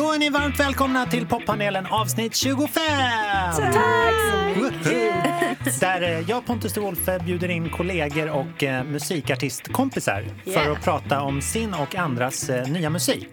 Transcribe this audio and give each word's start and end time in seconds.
Då 0.00 0.12
är 0.12 0.18
ni 0.18 0.30
varmt 0.30 0.60
välkomna 0.60 1.06
till 1.06 1.26
poppanelen 1.26 1.86
avsnitt 1.86 2.36
25! 2.36 2.72
Tack 3.56 4.14
så 4.30 4.60
mycket! 4.62 5.80
Där 5.80 6.02
eh, 6.02 6.20
jag, 6.30 6.46
Pontus 6.46 6.72
de 6.72 6.80
Wolfe, 6.80 7.18
bjuder 7.18 7.48
in 7.48 7.70
kollegor 7.70 8.30
och 8.30 8.62
eh, 8.62 8.84
musikartistkompisar 8.84 10.24
Yeah. 10.44 10.64
för 10.64 10.72
att 10.72 10.84
prata 10.84 11.20
om 11.22 11.42
sin 11.42 11.74
och 11.74 11.94
andras 11.94 12.50
eh, 12.50 12.68
nya 12.68 12.90
musik. 12.90 13.28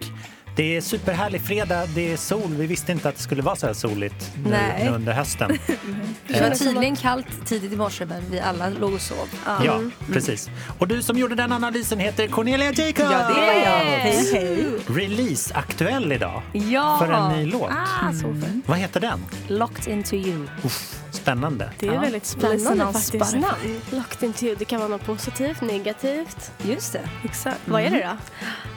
Det 0.58 0.76
är 0.76 0.80
superhärlig 0.80 1.40
fredag, 1.40 1.86
det 1.94 2.12
är 2.12 2.16
sol. 2.16 2.54
Vi 2.54 2.66
visste 2.66 2.92
inte 2.92 3.08
att 3.08 3.16
det 3.16 3.22
skulle 3.22 3.42
vara 3.42 3.56
så 3.56 3.66
här 3.66 3.74
soligt 3.74 4.32
nu, 4.44 4.50
Nej. 4.50 4.84
nu 4.84 4.90
under 4.90 5.12
hösten. 5.12 5.58
Det 6.28 6.40
var 6.40 6.50
tydligen 6.50 6.96
kallt 6.96 7.26
tidigt 7.46 7.72
i 7.72 7.76
morse 7.76 8.06
men 8.06 8.22
vi 8.30 8.40
alla 8.40 8.68
låg 8.68 8.92
och 8.94 9.00
sov. 9.00 9.28
Ja, 9.64 9.80
precis. 10.12 10.50
Och 10.78 10.88
du 10.88 11.02
som 11.02 11.18
gjorde 11.18 11.34
den 11.34 11.52
analysen 11.52 11.98
heter 11.98 12.28
Cornelia 12.28 12.72
Jacob! 12.72 13.06
Ja, 13.12 13.18
det 13.28 13.34
var 13.34 13.52
jag. 13.52 13.78
Hej, 13.78 14.32
hej. 14.32 14.66
Release-aktuell 14.86 16.12
idag 16.12 16.42
Ja! 16.52 16.96
för 16.98 17.12
en 17.12 17.38
ny 17.38 17.46
låt. 17.50 17.70
Ah, 17.70 18.12
så 18.12 18.18
fint. 18.46 18.68
Vad 18.68 18.78
heter 18.78 19.00
den? 19.00 19.24
Locked 19.48 19.92
into 19.94 20.14
you. 20.16 20.46
Uff, 20.64 20.98
spännande. 21.10 21.70
Det 21.78 21.88
är 21.88 21.92
Ja. 21.94 22.00
väldigt 22.00 22.26
spännande 22.26 22.92
faktiskt. 22.92 23.32
Namn. 23.32 23.80
Locked 23.90 24.22
into 24.28 24.44
you. 24.44 24.56
Det 24.58 24.64
kan 24.64 24.78
vara 24.80 24.88
något 24.88 25.04
positivt, 25.06 25.60
negativt. 25.60 26.50
Just 26.62 26.92
det. 26.92 27.08
Exakt. 27.24 27.60
Vad 27.64 27.82
är 27.82 27.90
det 27.90 28.08
då? 28.10 28.16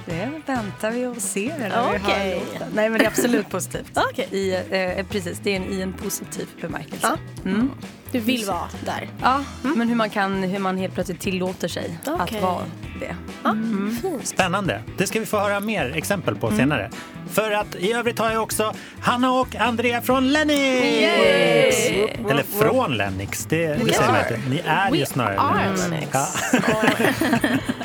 Det 0.06 0.30
väntar 0.48 0.92
vi 0.92 1.06
och 1.06 1.18
ser 1.18 1.71
när 1.72 1.92
vi 1.92 1.98
hör 1.98 2.36
låten. 2.36 2.68
Nej 2.74 2.90
men 2.90 3.00
det 3.00 3.06
är 3.06 3.08
absolut 3.08 3.50
positivt. 3.50 3.92
Okej. 4.12 4.28
I, 4.32 4.54
eh, 5.00 5.06
precis, 5.06 5.40
det 5.44 5.52
är 5.52 5.56
en, 5.56 5.74
i 5.74 5.82
en 5.82 5.94
positiv 5.94 6.48
bemärkelse. 6.62 7.18
Mm. 7.46 7.72
Du 8.12 8.20
vill 8.20 8.46
vara 8.46 8.70
där. 8.86 9.10
Ja, 9.22 9.44
men 9.62 9.90
hur 9.90 9.96
man, 9.96 10.10
kan, 10.10 10.44
hur 10.44 10.60
man 10.60 10.78
helt 10.78 10.94
plötsligt 10.94 11.20
tillåter 11.20 11.68
sig 11.68 12.00
Okej. 12.08 12.38
att 12.38 12.44
vara 12.44 12.64
det. 13.00 13.16
Fint. 14.02 14.28
Spännande. 14.28 14.84
Det 14.98 15.08
ska 15.08 15.20
vi 15.20 15.26
få 15.26 15.40
höra 15.40 15.60
mer 15.60 15.94
exempel 15.96 16.36
på 16.36 16.52
senare. 16.52 16.90
För 17.30 17.52
att 17.52 17.76
i 17.76 17.94
övrigt 17.94 18.20
har 18.20 18.32
jag 18.32 18.44
också 18.44 18.74
Hanna 19.00 19.32
och 19.32 19.56
Andrea 19.56 20.02
från 20.02 20.32
Lennox! 20.32 20.56
Eller 22.30 22.44
från 22.44 22.98
Lennox, 22.98 23.46
det, 23.46 23.68
det 23.68 23.94
säger 23.94 24.12
man 24.12 24.20
inte. 24.20 24.50
Ni 24.50 24.62
är 24.66 24.92
ju 24.92 25.00
We 25.00 25.06
snarare 25.06 25.40
are 25.40 25.64
Lennox. 25.64 25.90
Lennox. 25.90 26.14
Ja. 26.14 26.28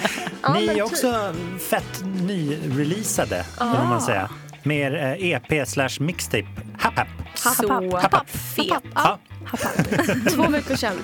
Ni 0.60 0.66
men 0.66 0.70
är 0.70 0.74
typ. 0.74 0.84
också 0.84 1.34
fett 1.70 2.04
nyreleasade, 2.04 3.44
kan 3.58 3.88
man 3.88 4.00
säga. 4.00 4.30
Med 4.62 4.94
eh, 4.94 5.30
EP 5.30 5.68
slash 5.68 5.90
mixtape, 6.00 6.46
Happ 6.78 6.96
Happ. 6.96 7.08
Så 7.34 7.96
Happ. 7.98 8.30
fet. 8.30 8.68
Ja. 8.94 9.18
Två 10.34 10.42
veckor 10.42 10.76
sedan 10.76 10.94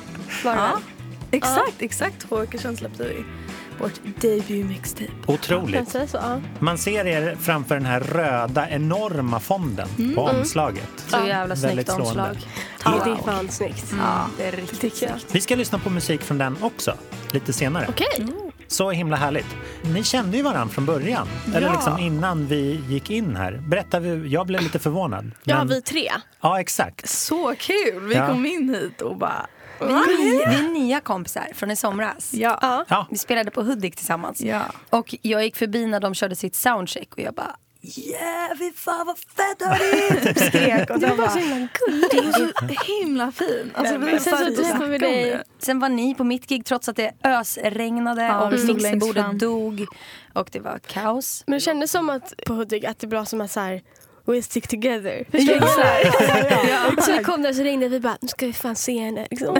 var 0.44 0.53
det 0.55 0.59
Ja. 0.61 0.78
Exakt, 1.31 1.75
exakt 1.83 2.28
två 2.28 2.36
veckor 2.36 2.59
sedan 2.59 2.77
släppte 2.77 3.03
vi 3.05 3.25
vårt 3.78 4.00
debut 4.20 4.67
mixtape. 4.67 5.06
Kan 5.27 5.34
Otroligt. 5.34 5.89
säga 5.89 6.06
så? 6.06 6.16
Ja. 6.16 6.41
Man 6.59 6.78
ser 6.78 7.06
er 7.06 7.37
framför 7.41 7.75
den 7.75 7.87
här 7.87 8.00
röda 8.00 8.69
enorma 8.70 9.41
fonden 9.41 9.89
på 10.14 10.22
omslaget. 10.22 10.89
Så 11.09 11.16
jävla 11.27 11.56
snyggt 11.56 11.70
Väldigt 11.70 11.87
slående. 11.87 12.06
omslag. 12.22 12.37
Ja, 12.84 12.91
Wow. 12.91 13.00
det 13.05 13.11
är 13.11 13.33
fan 13.33 13.48
snyggt. 13.48 13.94
Ja, 13.98 14.27
det 14.39 14.44
är 14.44 14.53
riktigt 14.53 14.97
snyggt. 14.97 15.27
Vi 15.33 15.41
ska 15.41 15.55
lyssna 15.56 15.78
på 15.78 15.91
musik 15.91 16.22
från 16.22 16.39
den 16.39 16.56
också, 16.61 16.94
lite 17.31 17.53
senare. 17.53 17.87
Okej. 17.89 18.27
Så 18.73 18.91
himla 18.91 19.17
härligt. 19.17 19.47
Ni 19.95 20.05
kände 20.05 20.37
ju 20.37 20.42
varandra 20.42 20.75
från 20.75 20.87
början, 20.87 21.28
eller 21.55 21.67
Ja. 21.67 21.73
liksom 21.73 21.98
innan 21.98 22.47
vi 22.47 22.81
gick 22.89 23.11
in 23.11 23.37
här. 23.37 23.53
Berätta, 23.69 24.01
vi- 24.01 24.28
jag 24.28 24.47
blev 24.47 24.62
lite 24.62 24.78
förvånad. 24.78 25.31
Ja, 25.45 25.59
Men- 25.59 25.69
vi 25.69 25.83
tre. 25.83 26.11
Ja, 26.41 26.61
exakt. 26.61 27.09
Så 27.09 27.55
kul! 27.59 28.00
Vi 28.09 28.15
Ja. 28.15 28.28
kom 28.28 28.47
in 28.47 28.69
hit 28.75 29.00
och 29.00 29.17
bara... 29.17 29.47
Vi 29.81 29.87
är, 29.87 30.25
nya, 30.25 30.50
vi 30.50 30.56
är 30.67 30.69
nya 30.69 31.00
kompisar 31.00 31.47
från 31.55 31.70
i 31.70 31.77
somras. 31.77 32.34
Ja. 32.34 32.59
Ja. 32.62 32.84
Ja, 32.89 33.06
Vi 33.11 33.19
spelade 33.19 33.50
på 33.50 33.62
Hudik 33.62 33.97
tillsammans. 33.97 34.41
Ja. 34.41 34.61
Och 34.91 35.15
jag 35.23 35.45
gick 35.45 35.56
förbi 35.56 35.87
när 35.87 36.00
de 36.00 36.15
körde 36.15 36.37
sitt 36.37 36.55
soundcheck 36.55 37.12
och 37.12 37.19
jag 37.19 37.34
bara 37.34 37.56
Yeah, 37.84 38.56
fy 38.58 38.72
fan 38.72 39.06
vad 39.06 39.19
fett 39.19 39.62
hörni! 39.62 40.20
Typ 40.20 40.38
skrek 40.48 40.91
och 40.91 41.00
de 41.00 41.06
är 41.06 41.16
bara 41.16 41.30
så 41.30 41.38
himla 41.38 41.69
gullig. 41.86 42.08
Du 42.11 42.19
är 42.19 42.33
så 42.33 42.92
himla 42.92 43.33
fin. 43.33 43.72
Alltså, 43.75 43.98
Nej, 43.98 44.20
sen 44.20 44.38
så 44.38 44.62
träffade 44.62 44.91
vi 44.91 44.98
dig. 44.98 45.25
det. 45.25 45.44
Sen 45.58 45.78
var 45.80 45.88
ni 45.88 46.14
på 46.14 46.25
mitt 46.25 46.47
gig 46.48 46.64
trots 46.64 46.88
att 46.88 46.97
det 46.97 47.12
ösregnade 47.25 48.22
Ja, 48.22 48.47
och 48.47 48.53
mixerbordet 48.53 49.38
dog 49.38 49.87
och 50.32 50.48
det 50.53 50.60
var 50.60 50.78
kaos. 50.78 51.44
Men 51.47 51.54
det 51.54 51.60
kändes 51.60 51.91
som 51.91 52.10
att 52.10 52.34
på 52.47 52.54
Hudik 52.54 52.84
att 52.84 52.98
det 52.98 53.06
var 53.06 53.25
som 53.25 53.41
att 53.41 53.50
så 53.50 53.60
här 53.60 53.82
We 54.25 54.43
stick 54.43 54.69
together. 54.69 55.25
Förstår 55.31 55.55
du? 55.55 56.69
Ja, 56.69 57.03
Så 57.03 57.12
vi 57.19 57.25
kom 57.25 57.43
där 57.43 57.53
så 57.53 57.62
ringde 57.62 57.88
vi 57.88 58.00
bara, 58.00 58.16
nu 58.21 58.28
ska 58.28 58.47
vi 58.47 58.53
fan 58.53 58.77
se 58.77 58.99
henne. 58.99 59.27
Liksom. 59.31 59.55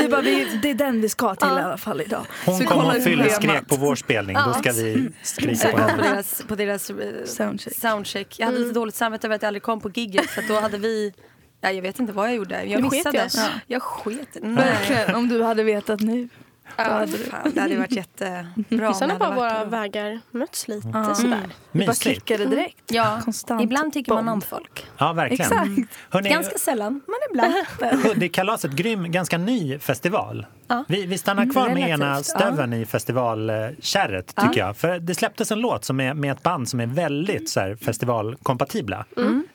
Det, 0.00 0.08
bara, 0.08 0.20
vi, 0.20 0.58
det 0.62 0.70
är 0.70 0.74
den 0.74 1.00
vi 1.00 1.08
ska 1.08 1.34
till 1.34 1.48
Ja. 1.50 1.60
i 1.60 1.62
alla 1.62 1.76
fall 1.76 2.00
idag. 2.00 2.26
hon 2.46 2.58
Så 2.58 2.64
kom 2.64 2.86
och 2.86 3.02
fylleskrek 3.02 3.68
på 3.68 3.76
vår 3.76 3.94
spelning. 3.96 4.36
Då 4.46 4.52
ska 4.54 4.72
vi 4.72 5.08
skrika 5.22 5.68
Jag 5.68 5.72
på 5.72 5.78
kom 5.78 5.86
på 5.86 5.92
henne. 6.02 6.08
deras, 6.14 6.42
på 6.48 6.54
deras 6.54 6.90
eh, 6.90 6.96
Soundcheck. 7.24 7.74
soundcheck. 7.76 8.38
Jag 8.38 8.46
hade 8.46 8.58
lite 8.58 8.74
dåligt 8.74 8.94
samvete 8.94 9.26
över 9.26 9.36
att 9.36 9.42
jag 9.42 9.48
aldrig 9.48 9.62
kom 9.62 9.80
på 9.80 9.90
gigget 9.94 10.26
för 10.30 10.42
då 10.48 10.60
hade 10.60 10.78
vi 10.78 11.12
Ja, 11.60 11.70
jag 11.70 11.82
vet 11.82 11.98
inte 11.98 12.12
vad 12.12 12.26
jag 12.28 12.34
gjorde. 12.34 12.64
Jag 12.64 12.82
Du 12.82 12.90
sket 12.90 12.98
missade. 13.06 13.24
oss. 13.24 13.36
Ja. 13.36 13.48
Jag 13.66 13.82
sket. 13.82 14.28
Nej. 14.42 14.54
Verkligen, 14.54 15.14
om 15.14 15.28
du 15.28 15.42
hade 15.42 15.62
vetat 15.62 16.00
nu. 16.00 16.28
Ja, 16.76 17.06
fan, 17.30 17.50
det 17.54 17.60
hade 17.60 17.76
varit 17.76 17.92
jättebra. 17.92 18.46
bara 18.70 18.92
hade 18.94 19.18
varit 19.18 19.36
våra 19.36 19.64
vägar 19.64 20.20
mötts 20.30 20.68
lite 20.68 20.88
Ja. 20.92 21.14
sådär. 21.14 21.38
Vi 21.72 21.78
bara 21.80 21.86
Mysigt. 21.86 22.02
klickade 22.02 22.44
direkt. 22.50 22.82
Ja, 22.86 23.20
Konstant 23.24 23.62
ibland 23.62 23.92
tycker 23.92 24.12
man 24.14 24.24
bond. 24.24 24.34
om 24.34 24.40
folk. 24.40 24.86
Ja, 24.98 25.12
verkligen. 25.12 25.52
Exakt. 25.52 25.96
Hörrni, 26.10 26.28
Ganska 26.28 26.58
sällan, 26.58 27.00
men 27.06 27.16
ibland. 27.30 28.04
Hudikkalaset, 28.06 28.72
grym, 28.72 29.10
ganska 29.12 29.38
ny 29.38 29.78
festival. 29.78 30.46
Ja. 30.68 30.84
Vi, 30.88 31.06
vi 31.06 31.18
stannar 31.18 31.52
kvar 31.52 31.68
med 31.68 31.88
ena 31.90 32.06
relativt, 32.10 32.26
stöven 32.26 32.72
i 32.72 32.86
festivalkärret, 32.86 34.34
tycker 34.36 34.60
jag. 34.60 34.76
För 34.76 34.98
det 34.98 35.14
släpptes 35.14 35.52
en 35.52 35.60
låt 35.60 35.84
som 35.84 36.00
är 36.00 36.14
med 36.14 36.32
ett 36.32 36.42
band 36.42 36.68
som 36.68 36.80
är 36.80 36.86
väldigt 36.86 37.48
så 37.50 37.60
här, 37.60 37.76
festivalkompatibla. 37.76 39.04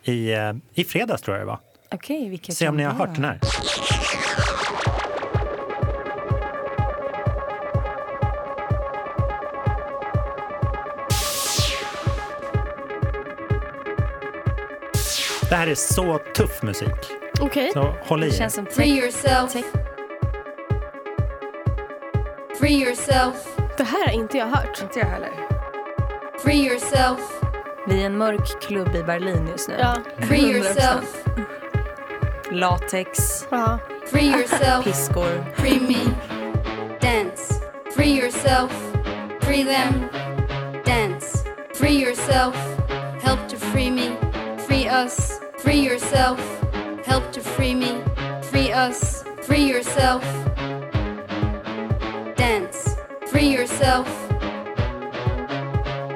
I, 0.03 0.33
eh, 0.33 0.53
I 0.73 0.83
fredags 0.83 1.21
tror 1.21 1.37
jag 1.37 1.41
det 1.45 1.47
var. 1.49 1.59
Okej, 1.91 2.29
vilket 2.29 2.55
Se 2.55 2.67
om 2.69 2.77
ni 2.77 2.83
har 2.83 2.93
hört 2.93 3.15
den 3.15 3.23
här. 3.25 3.39
Det 15.49 15.55
här 15.55 15.67
är 15.67 15.75
så 15.75 16.19
tuff 16.35 16.61
musik. 16.63 16.87
Okej. 17.41 17.71
Så 17.73 17.95
håll 18.03 18.23
i 18.23 18.27
er. 18.27 18.31
känns 18.31 18.53
som 18.53 18.65
Free 18.65 18.99
yourself. 18.99 19.51
Free 22.59 22.83
yourself. 22.83 23.35
Det 23.77 23.83
här 23.83 24.07
har 24.07 24.13
inte 24.13 24.37
jag 24.37 24.45
hört. 24.45 24.81
Inte 24.81 24.99
jag 24.99 25.05
heller. 25.05 25.31
Free 26.43 26.67
yourself. 26.67 27.19
Vi 27.87 28.01
är 28.01 28.05
en 28.05 28.17
mörk 28.17 28.61
klubb 28.61 28.95
i 28.95 29.03
Berlin 29.03 29.47
just 29.51 29.69
nu. 29.69 29.75
Ja. 29.79 29.95
Free 30.19 30.51
yourself. 30.51 31.25
Latex, 32.51 33.47
ja. 33.49 33.79
Free 34.11 34.31
yourself. 34.31 34.83
piskor. 34.83 35.53
Free 35.55 35.79
me. 35.79 36.11
Dance. 37.01 37.53
Free 37.95 38.19
yourself. 38.21 38.71
Free 39.41 39.65
them. 39.65 40.03
Dance. 40.85 41.45
Free 41.75 42.03
yourself. 42.03 42.55
Help 43.23 43.49
to 43.49 43.57
free 43.57 43.91
me. 43.91 44.11
Free 44.67 44.87
us. 44.89 45.38
Free 45.61 45.81
yourself. 45.81 46.39
Help 47.05 47.31
to 47.33 47.41
free 47.41 47.75
me. 47.75 48.01
Free 48.43 48.71
us. 48.71 49.23
Free 49.43 49.67
yourself. 49.67 50.23
Dance. 52.35 52.95
Free 53.27 53.49
yourself. 53.51 54.07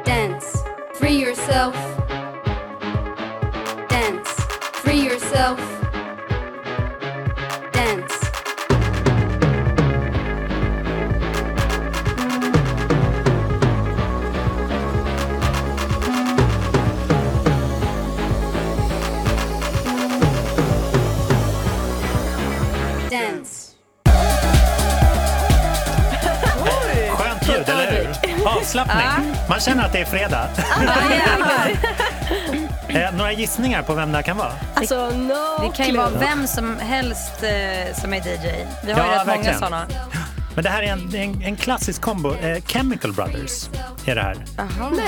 Dance. 0.06 0.64
Free 0.94 1.20
yourself. 1.20 1.76
Dance. 3.90 4.30
Free 4.82 5.03
yourself. 5.03 5.72
Man 29.49 29.59
känner 29.59 29.85
att 29.85 29.91
det 29.93 29.99
är 29.99 30.05
fredag. 30.05 30.47
eh, 32.87 33.16
några 33.17 33.31
gissningar 33.31 33.84
på 33.84 33.93
vem 33.93 34.11
det 34.11 34.17
här 34.17 34.23
kan 34.23 34.37
vara? 34.37 34.51
Alltså 34.73 35.09
no 35.09 35.61
Det 35.61 35.75
kan 35.78 35.85
ju 35.87 35.97
vara 35.97 36.09
vem 36.09 36.47
som 36.47 36.78
helst 36.79 37.43
eh, 37.43 37.95
som 38.01 38.13
är 38.13 38.17
DJ. 38.17 38.66
Vi 38.85 38.91
har 38.91 38.99
Ja, 38.99 39.05
ju 39.05 39.11
rätt 39.19 39.28
verkligen. 39.28 39.45
många 39.45 39.53
sådana. 39.59 39.87
Men 40.55 40.63
det 40.63 40.69
här 40.69 40.84
är 40.84 40.87
en, 40.87 41.16
en, 41.16 41.41
en 41.43 41.55
klassisk 41.55 42.01
kombo. 42.01 42.34
Eh, 42.35 42.63
Chemical 42.67 43.13
Brothers 43.13 43.69
är 44.05 44.16
det 44.16 44.22
här. 44.22 44.37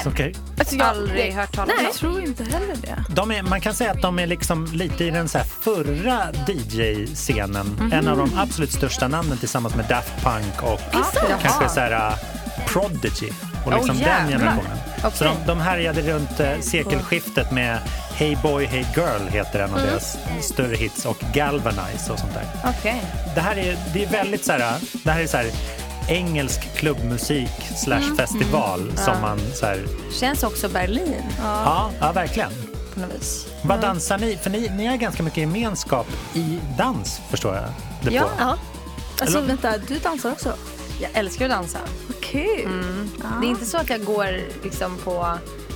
Som 0.04 0.12
kan- 0.14 0.34
Alltså, 0.60 0.76
jag, 0.76 0.88
Aldrig 0.88 1.34
hört 1.34 1.56
talas 1.56 1.68
Nej. 1.78 1.78
om. 1.80 1.86
Jag 1.86 1.94
tror 1.94 2.22
inte 2.24 2.44
heller 2.44 2.76
det. 2.82 3.04
De 3.10 3.32
är, 3.32 3.42
man 3.44 3.62
kan 3.62 3.74
säga 3.74 3.92
att 3.92 4.02
de 4.02 4.20
är 4.20 4.28
liksom 4.28 4.66
lite 4.66 5.04
i 5.06 5.10
den 5.10 5.30
så 5.30 5.38
här 5.38 5.46
förra 5.62 6.32
DJ-scenen. 6.48 7.92
En 7.94 8.08
av 8.08 8.18
de 8.18 8.32
absolut 8.40 8.72
största 8.72 9.08
namnen 9.08 9.38
tillsammans 9.38 9.76
med 9.76 9.86
Daft 9.86 10.14
Punk 10.24 10.64
och 10.64 10.82
kanske 11.42 11.70
så 11.70 11.80
här, 11.80 11.92
uh, 11.92 12.16
Prodigy. 12.68 13.30
Och 13.66 13.72
liksom 13.74 13.98
Oh, 13.98 14.04
den 14.04 14.28
generationen. 14.28 14.78
Så 15.14 15.24
de, 15.24 15.36
de 15.48 15.60
härjade 15.60 16.02
runt 16.02 16.40
eh, 16.40 16.60
sekelskiftet 16.62 17.52
med 17.52 17.80
Hey 18.14 18.38
Boy 18.44 18.66
Hey 18.66 18.86
Girl 18.96 19.28
heter 19.30 19.60
en 19.60 19.70
av 19.74 19.78
Mm. 19.80 19.90
deras 19.90 20.18
större 20.42 20.76
hits 20.76 21.06
och 21.06 21.18
Galvanize 21.34 22.12
och 22.14 22.20
sånt 22.20 22.34
där. 22.34 22.46
Okej. 22.80 23.02
Det 23.36 23.42
här 23.42 23.56
är, 23.58 23.78
det 23.94 24.04
är 24.04 24.10
väldigt 24.10 24.46
så 24.46 24.52
här, 24.52 24.76
det 25.04 25.12
här 25.12 25.22
är 25.22 25.28
så 25.28 25.38
här 25.38 25.48
engelsk 26.08 26.76
klubbmusik 26.76 27.50
slash 27.78 27.98
Mm. 28.04 28.18
festival 28.18 28.92
som 28.96 29.22
man 29.22 29.40
så 29.54 29.66
här, 29.66 29.86
Känns 30.20 30.44
också 30.44 30.70
Berlin 30.70 31.24
ja, 31.44 31.92
ja 32.00 32.12
verkligen. 32.12 32.52
på 32.94 33.00
något 33.00 33.14
vis. 33.20 33.46
Vad 33.62 33.82
dansar 33.82 34.18
ni? 34.18 34.38
För 34.42 34.50
ni, 34.50 34.70
ni 34.70 34.86
har 34.86 34.96
ganska 34.98 35.24
mycket 35.24 35.38
gemenskap 35.38 36.08
i 36.34 36.60
dans 36.78 37.22
förstår 37.30 37.56
jag 37.56 37.64
det 38.02 38.12
Ja. 38.16 38.22
på. 38.24 38.30
Ja. 38.40 38.58
Alltså 39.22 39.42
vänta, 39.42 39.78
du 39.88 39.98
dansar 40.00 40.32
också? 40.32 40.54
Jag 41.02 41.10
älskar 41.14 41.46
att 41.46 41.52
dansa. 41.52 41.80
Okej. 42.36 42.68
Det 43.42 43.48
är 43.48 43.50
inte 43.50 43.66
så 43.66 43.78
att 43.78 43.90
jag 43.90 44.04
går 44.04 44.40
liksom 44.64 44.98
på 44.98 45.28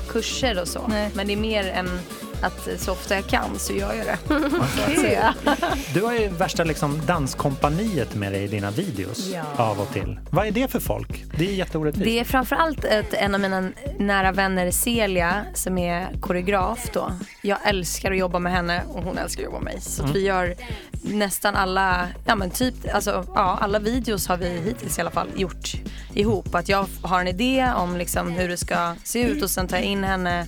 kurser 0.09 0.61
och 0.61 0.67
så. 0.67 0.87
Nej. 0.87 1.11
Men 1.13 1.27
det 1.27 1.33
är 1.33 1.37
mer 1.37 1.67
än 1.67 1.99
att 2.41 2.67
så 2.77 2.91
ofta 2.91 3.15
jag 3.15 3.27
kan 3.27 3.59
så 3.59 3.73
gör 3.73 3.93
jag 3.93 4.05
det. 4.05 4.49
Säga. 5.01 5.33
Du 5.93 6.01
har 6.03 6.13
ju 6.13 6.27
värsta 6.27 6.63
liksom 6.63 7.01
danskompaniet 7.05 8.15
med 8.15 8.31
dig 8.31 8.43
i 8.43 8.47
dina 8.47 8.71
videos 8.71 9.27
Ja. 9.33 9.43
av 9.57 9.79
och 9.79 9.93
till. 9.93 10.19
Vad 10.29 10.47
är 10.47 10.51
det 10.51 10.71
för 10.71 10.79
folk? 10.79 11.25
Det 11.37 11.49
är 11.49 11.53
jätteorättvist. 11.53 12.05
Det 12.05 12.19
är 12.19 12.23
framförallt 12.23 12.83
ett, 12.85 13.13
en 13.13 13.33
av 13.35 13.41
mina 13.41 13.69
nära 13.99 14.31
vänner, 14.31 14.71
Celia, 14.71 15.45
som 15.53 15.77
är 15.77 16.09
koreograf. 16.21 16.89
Då. 16.93 17.11
Jag 17.41 17.57
älskar 17.63 18.11
att 18.11 18.17
jobba 18.17 18.39
med 18.39 18.51
henne 18.51 18.83
och 18.87 19.03
hon 19.03 19.17
älskar 19.17 19.41
att 19.41 19.45
jobba 19.45 19.59
med 19.59 19.73
mig. 19.73 19.81
Så 19.81 20.03
att 20.03 20.15
vi 20.15 20.25
gör 20.25 20.55
nästan 21.01 21.55
alla, 21.55 22.07
ja 22.25 22.35
men 22.35 22.49
typ, 22.49 22.75
alltså, 22.93 23.25
ja, 23.35 23.57
alla 23.61 23.79
videos 23.79 24.27
har 24.27 24.37
vi 24.37 24.61
hittills 24.65 24.97
i 24.97 25.01
alla 25.01 25.11
fall 25.11 25.27
gjort 25.35 25.73
ihop. 26.13 26.55
Att 26.55 26.69
jag 26.69 26.87
har 27.01 27.21
en 27.21 27.27
idé 27.27 27.71
om 27.75 27.97
liksom 27.97 28.31
hur 28.31 28.49
det 28.49 28.57
ska 28.57 28.95
se 29.03 29.21
ut 29.21 29.43
och 29.43 29.49
sen 29.49 29.67
tar 29.67 29.77
jag 29.77 29.85
in 29.85 30.03
henne 30.03 30.47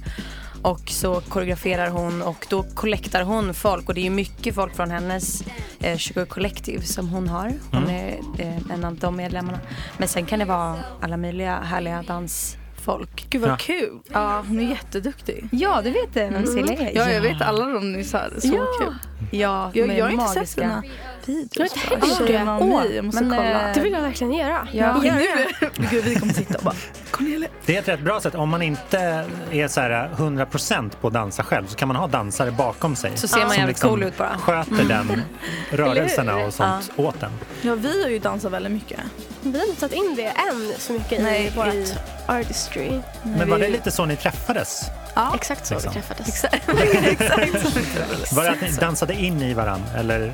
och 0.62 0.82
så 0.90 1.22
koreograferar 1.22 1.90
hon 1.90 2.22
och 2.22 2.46
då 2.50 2.64
kollektar 2.64 3.24
hon 3.24 3.54
folk 3.54 3.88
och 3.90 3.94
det 3.96 4.02
är 4.02 4.04
ju 4.04 4.10
mycket 4.10 4.56
folk 4.56 4.76
från 4.76 4.92
hennes 4.92 5.44
eh, 5.80 5.98
Sugar 5.98 6.26
Collective 6.26 6.82
som 6.84 7.10
hon 7.10 7.28
har. 7.30 7.54
Hon 7.72 7.90
är 7.90 8.20
eh, 8.40 8.72
en 8.74 8.84
av 8.86 8.96
de 8.96 9.16
medlemmarna. 9.16 9.60
Men 9.98 10.08
sen 10.08 10.26
kan 10.26 10.40
det 10.40 10.46
vara 10.46 10.76
alla 11.02 11.18
möjliga 11.18 11.56
härliga 11.60 12.04
dansfolk. 12.08 13.26
Gud 13.30 13.42
vad 13.42 13.50
Ja. 13.52 13.58
kul. 13.60 14.00
Ja, 14.12 14.44
hon 14.48 14.60
är 14.60 14.70
jätteduktig. 14.70 15.48
Ja, 15.52 15.82
du 15.84 15.90
vet 15.92 16.14
Celia 16.48 16.90
är? 16.90 16.96
Ja, 16.98 17.12
jag 17.12 17.22
vet 17.22 17.42
alla 17.42 17.66
de 17.66 17.92
ni 17.94 18.04
sa. 18.04 18.20
Så 18.40 18.48
Ja. 18.48 18.66
kul. 18.80 18.96
Ja, 19.40 19.72
Jag, 19.74 19.98
jag 19.98 20.06
har 20.06 20.12
inte 20.12 20.26
sett 20.26 20.36
magiska. 20.36 20.84
Videos. 21.30 21.56
Jag 21.56 21.98
har 21.98 22.08
inte 22.08 22.34
bara. 22.34 22.36
heller 22.36 22.52
gjort 22.52 22.60
det. 22.60 22.66
Mig, 22.66 22.96
Jag 22.96 23.06
måste 23.06 23.24
Men, 23.24 23.38
kolla. 23.38 23.68
eh, 23.70 23.74
Det 23.74 23.80
vill 23.82 23.94
jag 23.94 24.02
verkligen 24.02 24.34
göra. 24.34 24.68
Ja. 24.72 25.06
Gör 25.06 25.14
det. 25.14 25.70
gud, 25.92 26.04
vi 26.04 26.16
kommer 26.16 26.34
sitta 26.34 26.58
och 26.58 26.64
bara 26.64 26.76
Cornelia. 27.12 27.50
Det 27.66 27.76
är 27.76 27.80
ett 27.80 27.88
rätt 27.88 28.00
bra 28.00 28.22
sätt. 28.22 28.36
Om 28.36 28.50
man 28.50 28.62
inte 28.62 29.26
är 29.52 29.68
så 29.68 29.82
här 29.82 30.10
100% 30.18 30.92
på 31.02 31.08
att 31.08 31.14
dansa 31.14 31.44
själv 31.44 31.68
så 31.68 31.76
kan 31.76 31.88
man 31.88 31.98
ha 31.98 32.08
dansare 32.08 32.52
bakom 32.52 32.96
sig. 32.96 33.12
Så 33.18 33.28
ser 33.28 33.40
man 33.40 33.50
som 33.50 33.58
jävligt 33.60 33.82
cool 33.82 34.04
ut 34.04 34.18
bara. 34.18 34.38
sköter 34.38 34.84
den 34.84 35.22
rörelserna 35.72 36.36
och 36.38 36.54
sånt 36.54 36.92
åt 36.96 37.20
den. 37.20 37.32
Ja, 37.62 37.76
vi 37.76 38.04
har 38.04 38.10
ju 38.10 38.20
dansat 38.20 38.52
väldigt 38.52 38.72
mycket. 38.72 39.00
Vi 39.42 39.60
har 39.60 39.66
inte 39.68 39.80
tagit 39.80 39.96
in 39.96 40.16
det 40.16 40.26
än 40.26 40.72
så 40.78 40.94
mycket 40.94 41.24
Nej, 41.24 41.46
i 41.48 41.58
vårt 41.58 41.74
i- 41.74 41.94
artistry. 42.28 43.00
Men 43.24 43.50
var 43.50 43.60
det 43.60 43.70
lite 43.70 43.92
så 43.92 44.06
ni 44.06 44.16
träffades? 44.16 44.82
Ja, 45.16 45.32
Exakt 45.36 45.68
så 45.68 45.74
Liksom. 45.74 45.94
vi 45.94 46.02
träffades. 46.02 46.28
exakt. 46.28 46.70
exakt. 47.04 48.34
Var 48.34 48.44
det 48.44 48.50
att 48.52 48.62
ni 48.62 48.72
dansade 48.72 49.14
in 49.14 49.42
i 49.42 49.54
varandra? 49.54 49.88
Eller? 49.98 50.34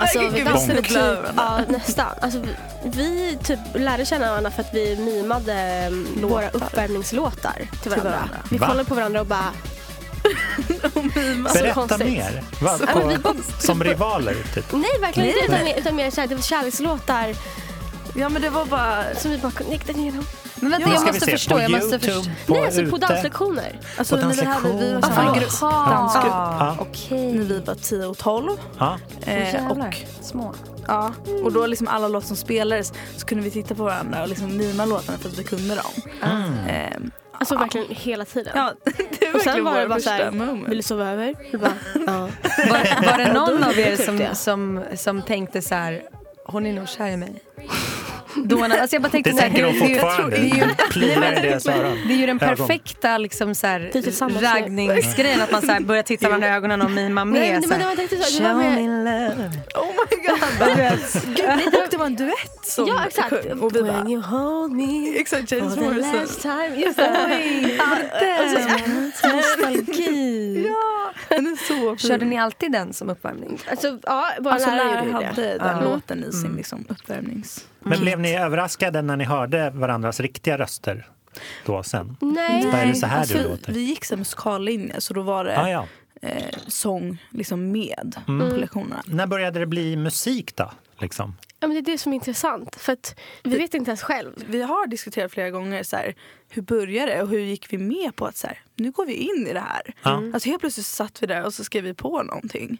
Alltså, 0.00 0.28
vi 0.28 0.40
dansade 0.44 0.82
typ, 0.82 0.98
ja, 1.36 1.60
nästan. 1.68 2.06
Alltså, 2.20 2.42
vi, 2.84 3.38
typ 3.44 3.58
lärde 3.74 4.04
känna 4.04 4.30
varandra 4.30 4.50
för 4.50 4.62
att 4.62 4.74
vi 4.74 4.96
mimade 4.96 5.86
um, 5.90 6.28
våra 6.28 6.50
uppvärmningslåtar 6.50 7.68
till 7.82 7.90
varandra. 7.90 8.10
varandra. 8.10 8.36
Vi 8.50 8.58
Va? 8.58 8.66
kollade 8.66 8.88
på 8.88 8.94
varandra 8.94 9.20
och 9.20 9.26
bara... 9.26 9.52
Berätta 11.54 11.98
mer. 11.98 12.42
Va? 12.60 12.78
På, 13.22 13.34
som 13.58 13.84
rivaler, 13.84 14.36
typ? 14.54 14.72
Nej, 14.72 14.90
verkligen 15.00 15.28
inte. 15.28 15.44
Utan 15.44 15.64
mer, 15.64 15.74
utan 15.78 15.96
mer 15.96 16.10
så 16.10 16.20
här, 16.20 16.28
det 16.28 16.34
var 16.34 16.42
kärlekslåtar 16.42 17.34
Ja, 18.14 18.28
men 18.28 18.42
det 18.42 18.50
var 18.50 18.66
bara... 18.66 19.04
som 19.14 19.30
vi 19.30 19.38
bara 19.38 19.52
connectade 19.52 19.98
igenom. 19.98 20.24
Men 20.60 20.70
vänta, 20.70 20.88
Nu 20.88 20.94
jag 20.94 21.06
måste 21.06 21.30
förstå. 21.30 21.54
På 21.54 21.60
Jag 21.60 21.70
måste 21.70 21.98
förstå. 21.98 22.22
på 22.46 22.52
Nej, 22.54 22.64
alltså 22.64 22.86
på 22.86 22.96
danslektioner. 22.96 23.78
Alltså, 23.98 24.16
På 24.16 24.26
när 24.26 24.34
vi 24.34 24.44
hade, 24.44 24.72
vi 24.84 24.92
var 24.92 25.08
Aha. 25.10 25.34
grupp, 25.34 25.48
Jaha. 25.60 25.90
dansgrupp. 25.90 26.26
Ja. 26.32 26.76
Okej. 26.80 27.32
När 27.32 27.44
vi 27.44 27.58
var 27.60 27.74
10 27.74 28.06
och 28.06 28.18
12. 28.18 28.50
Ja. 28.78 28.98
Eh, 29.26 29.70
och, 29.70 29.78
Små. 30.20 30.54
ja, 30.86 31.12
och 31.44 31.52
då 31.52 31.66
liksom 31.66 31.88
alla 31.88 32.08
låtar 32.08 32.26
som 32.26 32.36
spelades 32.36 32.92
så 33.16 33.26
kunde 33.26 33.44
vi 33.44 33.50
titta 33.50 33.74
på 33.74 33.82
varandra 33.84 34.22
och 34.22 34.28
liksom 34.28 34.56
mima 34.56 34.84
låtarna 34.84 35.18
för 35.18 35.28
att 35.28 35.38
vi 35.38 35.44
kunde 35.44 35.74
dem. 35.74 36.12
Eh, 36.68 36.96
Alltså 37.32 37.56
verkligen 37.56 37.86
hela 37.90 38.24
tiden. 38.24 38.52
ja, 38.56 38.72
det 39.20 39.32
och 39.34 39.40
sen 39.40 39.64
var 39.64 39.80
det 39.80 39.88
bara 39.88 40.00
såhär, 40.00 40.66
vill 40.68 40.76
du 40.76 40.82
sova 40.82 41.10
över? 41.10 41.34
Bara, 41.58 41.72
ja. 42.06 42.12
Var, 42.70 43.06
var 43.12 43.18
det 43.18 43.32
någon 43.32 43.64
av 43.64 43.78
er 43.78 43.96
Typ 43.96 44.06
som, 44.06 44.20
som, 44.34 44.84
som 44.96 45.22
tänkte 45.22 45.62
så 45.62 45.74
här, 45.74 46.02
hon 46.46 46.66
är 46.66 46.72
nog 46.72 46.88
kär 46.88 47.06
i 47.08 47.16
mig? 47.16 47.42
Då, 48.36 48.56
när- 48.56 48.78
alltså 48.80 48.94
jag 48.96 49.02
bara 49.02 49.08
tänkte 49.08 49.30
Det 49.30 49.40
här, 49.40 49.48
tänker 49.48 49.62
de 49.62 49.72
det 49.78 49.84
är 49.84 49.88
ju- 49.88 49.94
fortfarande. 49.94 50.36
Det 50.36 50.42
är 50.42 50.44
ju, 50.44 50.64
det 52.08 52.14
är 52.14 52.18
ju 52.18 52.26
den 52.26 52.38
perfekta 52.38 53.18
liksom, 53.18 53.54
så 53.54 53.66
här, 53.66 53.90
raggningsgrejen, 54.40 55.40
att 55.40 55.52
man 55.52 55.62
så 55.62 55.72
här, 55.72 55.80
börjar 55.80 56.02
titta 56.02 56.28
varandra 56.28 56.48
i 56.48 56.50
ögonen 56.50 56.82
och 56.82 56.90
mima 56.90 57.24
med. 57.24 57.40
Nej, 57.40 57.52
men 57.52 57.62
så 57.62 57.68
det 57.68 57.74
här, 57.74 57.96
riktigt 57.96 58.24
så. 58.24 58.42
Det 58.42 58.48
var 58.54 58.62
Show 58.62 58.74
me 58.74 58.86
love. 58.86 59.50
Oh 59.74 59.86
my 59.86 60.16
god! 60.26 61.36
Gud, 61.36 61.74
och 61.74 61.88
det 61.90 61.96
var 61.96 62.06
en 62.06 62.16
duett 62.16 62.60
som 62.66 62.86
ja, 62.88 63.04
exakt. 63.06 63.32
Och 63.60 63.76
vi 63.76 63.82
bara, 63.82 63.92
When 63.92 64.08
you 64.10 64.22
hold 64.22 64.72
me 64.72 65.18
exakt, 65.18 65.48
for 65.48 65.58
James 65.58 65.74
the 65.74 65.80
Morrison. 65.80 66.12
last 66.16 66.42
time. 66.42 66.76
Just 66.76 66.96
det. 66.96 67.78
Nostalgi. 69.24 70.64
Ja, 70.68 71.12
den 71.28 71.46
är 71.46 71.56
så 71.56 71.96
fin. 71.96 72.08
Körde 72.10 72.24
ni 72.24 72.38
alltid 72.38 72.72
den 72.72 72.92
som 72.92 73.10
uppvärmning? 73.10 73.58
Alltså, 73.70 73.98
ja, 74.02 74.30
våra 74.40 74.54
Alltså 74.54 74.70
lärare 74.70 74.84
lärare 74.88 75.06
gjorde 75.06 75.26
hade 75.26 75.42
det. 75.42 75.58
den 75.58 75.76
Ja. 75.76 75.80
låten 75.84 76.24
i 76.24 76.32
sin 76.32 76.52
liksom, 76.56 76.84
uppvärmnings... 76.88 77.64
Men 77.82 78.00
blev 78.00 78.19
ni 78.20 78.36
överraskade 78.36 79.02
när 79.02 79.16
ni 79.16 79.24
hörde 79.24 79.70
varandras 79.70 80.20
riktiga 80.20 80.58
röster 80.58 81.06
då 81.66 81.82
sen? 81.82 82.16
Nej. 82.20 82.66
Vad 82.66 82.74
är 82.74 82.86
det 82.86 82.94
så 82.94 83.06
här 83.06 83.20
alltså, 83.20 83.38
du 83.38 83.44
låter? 83.48 83.72
Vi 83.72 83.80
gick 83.80 84.04
så 84.04 84.14
här 84.14 84.18
musikallinje 84.18 85.00
så 85.00 85.14
då 85.14 85.22
var 85.22 85.44
det 85.44 85.58
Ah, 85.60 85.68
ja. 85.70 85.86
eh, 86.22 86.44
sång 86.66 87.18
liksom 87.30 87.72
med 87.72 88.16
Mm. 88.28 88.50
på 88.50 88.56
lektionerna. 88.56 89.02
När 89.06 89.26
började 89.26 89.58
det 89.60 89.66
bli 89.66 89.96
musik 89.96 90.56
då? 90.56 90.70
Liksom? 90.98 91.36
Ja, 91.60 91.66
men 91.68 91.74
det 91.74 91.90
är 91.90 91.92
det 91.92 91.98
som 91.98 92.12
är 92.12 92.16
intressant. 92.16 92.76
För 92.76 92.92
att 92.92 93.18
vi 93.42 93.58
vet 93.58 93.74
inte 93.74 93.90
ens 93.90 94.02
själv. 94.02 94.32
Vi 94.46 94.62
har 94.62 94.86
diskuterat 94.86 95.32
flera 95.32 95.50
gånger 95.50 95.82
så 95.82 95.96
här, 95.96 96.14
hur 96.48 96.62
började 96.62 97.12
det 97.12 97.22
och 97.22 97.28
hur 97.28 97.38
gick 97.40 97.72
vi 97.72 97.78
med 97.78 98.16
på 98.16 98.26
att 98.26 98.36
så 98.36 98.46
här, 98.46 98.58
nu 98.74 98.90
går 98.90 99.06
vi 99.06 99.14
in 99.14 99.46
i 99.46 99.52
det 99.52 99.60
här. 99.60 99.94
Ja. 100.02 100.22
Alltså 100.34 100.48
helt 100.48 100.60
plötsligt 100.60 100.86
satt 100.86 101.22
vi 101.22 101.26
där 101.26 101.44
och 101.44 101.54
så 101.54 101.64
skrev 101.64 101.84
vi 101.84 101.94
på 101.94 102.22
någonting. 102.22 102.78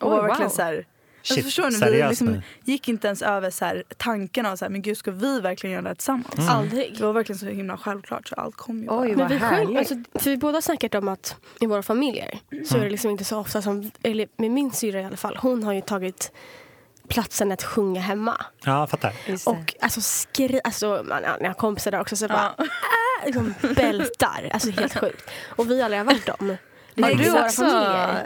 Och 0.00 0.10
Oj, 0.12 0.16
var 0.16 0.22
verkligen 0.22 0.48
wow. 0.48 0.56
så 0.56 0.62
här, 0.62 0.86
Shit, 1.28 1.38
alltså 1.38 1.64
förstår 1.70 1.90
ni, 1.90 1.96
vi 1.96 2.08
liksom 2.08 2.42
gick 2.64 2.88
inte 2.88 3.06
ens 3.06 3.22
över 3.22 3.50
så 3.50 3.64
här, 3.64 3.84
tankarna 3.96 4.52
och 4.52 4.58
så 4.58 4.64
här, 4.64 4.70
men 4.70 4.82
gud 4.82 4.96
ska 4.98 5.10
vi 5.10 5.40
verkligen 5.40 5.72
göra 5.72 5.82
det 5.82 5.88
här 5.88 5.94
tillsammans? 5.94 6.38
Mm. 6.38 6.48
Aldrig. 6.48 6.94
Det 6.96 7.02
var 7.04 7.12
verkligen 7.12 7.38
så 7.38 7.46
himla 7.46 7.76
självklart 7.76 8.28
så 8.28 8.34
allt 8.34 8.56
kom 8.56 8.82
ju 8.82 8.88
Oj, 8.90 9.16
bara. 9.16 9.28
Men 9.28 9.28
vi 9.28 9.40
själv, 9.40 9.76
alltså, 9.76 9.94
för 10.14 10.30
vi 10.30 10.36
båda 10.36 10.62
snackat 10.62 10.94
om 10.94 11.08
att 11.08 11.36
i 11.60 11.66
våra 11.66 11.82
familjer 11.82 12.38
så 12.66 12.76
är 12.76 12.84
det 12.84 12.90
liksom 12.90 13.10
inte 13.10 13.24
så 13.24 13.38
ofta 13.38 13.62
som, 13.62 13.90
eller 14.02 14.28
med 14.36 14.50
min 14.50 14.70
syra 14.72 15.00
i 15.00 15.04
alla 15.04 15.16
fall, 15.16 15.36
hon 15.40 15.62
har 15.62 15.72
ju 15.72 15.80
tagit 15.80 16.32
platsen 17.08 17.52
att 17.52 17.62
sjunga 17.62 18.00
hemma. 18.00 18.44
Ja, 18.64 18.86
fattar. 18.86 19.12
Och 19.46 19.74
alltså 19.80 20.00
skri, 20.00 20.60
alltså 20.64 21.04
man, 21.08 21.22
ja, 21.22 21.36
jag 21.40 21.46
har 21.46 21.54
kompisar 21.54 21.90
där 21.90 22.00
också 22.00 22.16
så 22.16 22.28
bara 22.28 22.54
Ja. 22.58 22.64
äh, 22.64 23.26
liksom 23.26 23.54
bältar. 23.74 24.50
Alltså 24.52 24.70
helt 24.70 24.98
sjukt. 25.00 25.30
Och 25.56 25.70
vi 25.70 25.82
aldrig 25.82 26.00
har 26.00 26.04
varit 26.06 26.26
dem. 26.26 26.56
Har 27.02 27.14
du 27.14 27.40
också 27.40 27.64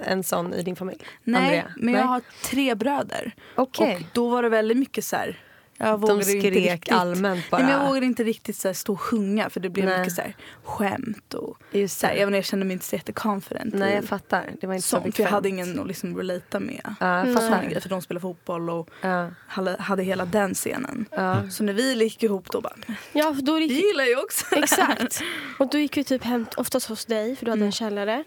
en 0.04 0.24
sån 0.24 0.54
i 0.54 0.62
din 0.62 0.76
familj? 0.76 0.98
Nej, 1.24 1.42
Andrea? 1.42 1.64
men 1.76 1.94
jag 1.94 2.04
har 2.04 2.22
tre 2.44 2.74
bröder. 2.74 3.34
Okej. 3.54 3.94
Och 3.96 4.02
då 4.12 4.28
var 4.28 4.42
det 4.42 4.48
väldigt 4.48 4.76
mycket 4.76 5.04
så 5.04 5.16
här. 5.16 5.38
Jag 5.78 5.88
De 5.88 6.00
vågade 6.00 6.18
inte 6.32 6.40
skrek 6.40 6.54
riktigt, 6.72 6.92
allmänt 6.92 7.50
bara. 7.50 7.56
Nej, 7.62 7.66
men 7.72 7.80
jag 7.80 7.88
vågade 7.88 8.06
inte 8.06 8.24
riktigt 8.24 8.56
så 8.56 8.68
här, 8.68 8.72
stå 8.72 8.92
och 8.92 9.00
sjunga 9.00 9.50
för 9.50 9.60
det 9.60 9.68
blev 9.68 9.86
Nej. 9.86 9.98
mycket 9.98 10.14
så 10.14 10.20
här, 10.22 10.36
skämt 10.64 11.34
och 11.34 11.58
Just 11.70 11.98
så 12.00 12.06
här, 12.06 12.14
det. 12.14 12.20
jag, 12.20 12.28
inte, 12.28 12.36
jag 12.36 12.44
kände 12.44 12.66
mig 12.66 12.72
inte 12.72 12.84
så 12.84 12.96
jätteconfident 12.96 13.74
Nej, 13.74 13.94
jag 13.94 14.04
fattar. 14.04 14.50
Det 14.60 14.66
var 14.66 14.74
inte 14.74 14.88
så 14.88 15.00
sånt. 15.00 15.16
För 15.16 15.22
jag 15.22 15.30
hade 15.30 15.48
ingen 15.48 15.80
att 15.80 15.86
liksom 15.86 16.16
relata 16.16 16.60
med. 16.60 16.80
Ja, 17.00 17.16
jag 17.18 17.24
Nej. 17.24 17.34
Såna 17.34 17.48
fattar. 17.48 17.64
grejer, 17.64 17.80
för 17.80 17.88
de 17.88 18.02
spelar 18.02 18.20
fotboll 18.20 18.70
och 18.70 18.88
Ja, 19.00 19.30
hade, 19.78 20.02
hela 20.02 20.24
den 20.24 20.54
scenen. 20.54 21.06
ja. 21.10 21.50
Så 21.50 21.64
när 21.64 21.72
vi 21.72 21.94
gick 22.02 22.22
ihop 22.22 22.50
då 22.50 22.60
bara, 22.60 22.76
Ja, 23.12 23.36
då 23.42 23.54
vi 23.54 23.64
gick, 23.66 23.84
gillar 23.86 24.04
ju 24.04 24.16
också 24.16 24.44
det 24.50 24.56
här." 24.56 24.62
exakt. 24.62 25.22
Och 25.58 25.68
då 25.70 25.78
gick 25.78 25.96
vi 25.96 26.04
typ 26.04 26.24
hem 26.24 26.46
oftast 26.56 26.86
hos 26.88 27.04
dig 27.04 27.36
för 27.36 27.44
du 27.44 27.50
hade 27.52 27.64
en 27.64 27.72
källare. 27.72 28.24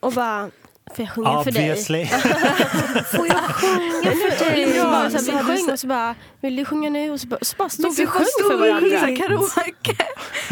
Och 0.00 0.12
bara 0.12 0.50
Får 0.96 1.04
jag 1.04 1.10
sjunga 1.14 1.44
för 1.44 1.50
dig? 1.52 1.62
Obviously. 1.70 2.06
Får 2.06 3.26
jag 3.26 3.36
sjunga 3.36 4.10
för 4.38 4.50
dig? 4.54 4.76
Ja, 4.76 4.84
bara, 4.84 5.10
så 5.10 5.18
vi 5.32 5.38
du 5.38 5.44
sjöng 5.44 5.70
och 5.72 5.78
så 5.78 5.86
bara, 5.86 6.14
vill 6.40 6.56
du 6.56 6.64
sjunga 6.64 6.90
nu? 6.90 7.10
Och 7.10 7.20
så 7.20 7.26
bara, 7.26 7.38
så 7.42 7.56
bara 7.56 7.68
stod 7.68 7.96
vi 7.96 8.02
Vi 8.02 8.06
och 8.06 8.10
sjöng 8.10 8.24
för 8.50 8.56
varandra. 8.56 9.16
Karaoke. 9.16 9.96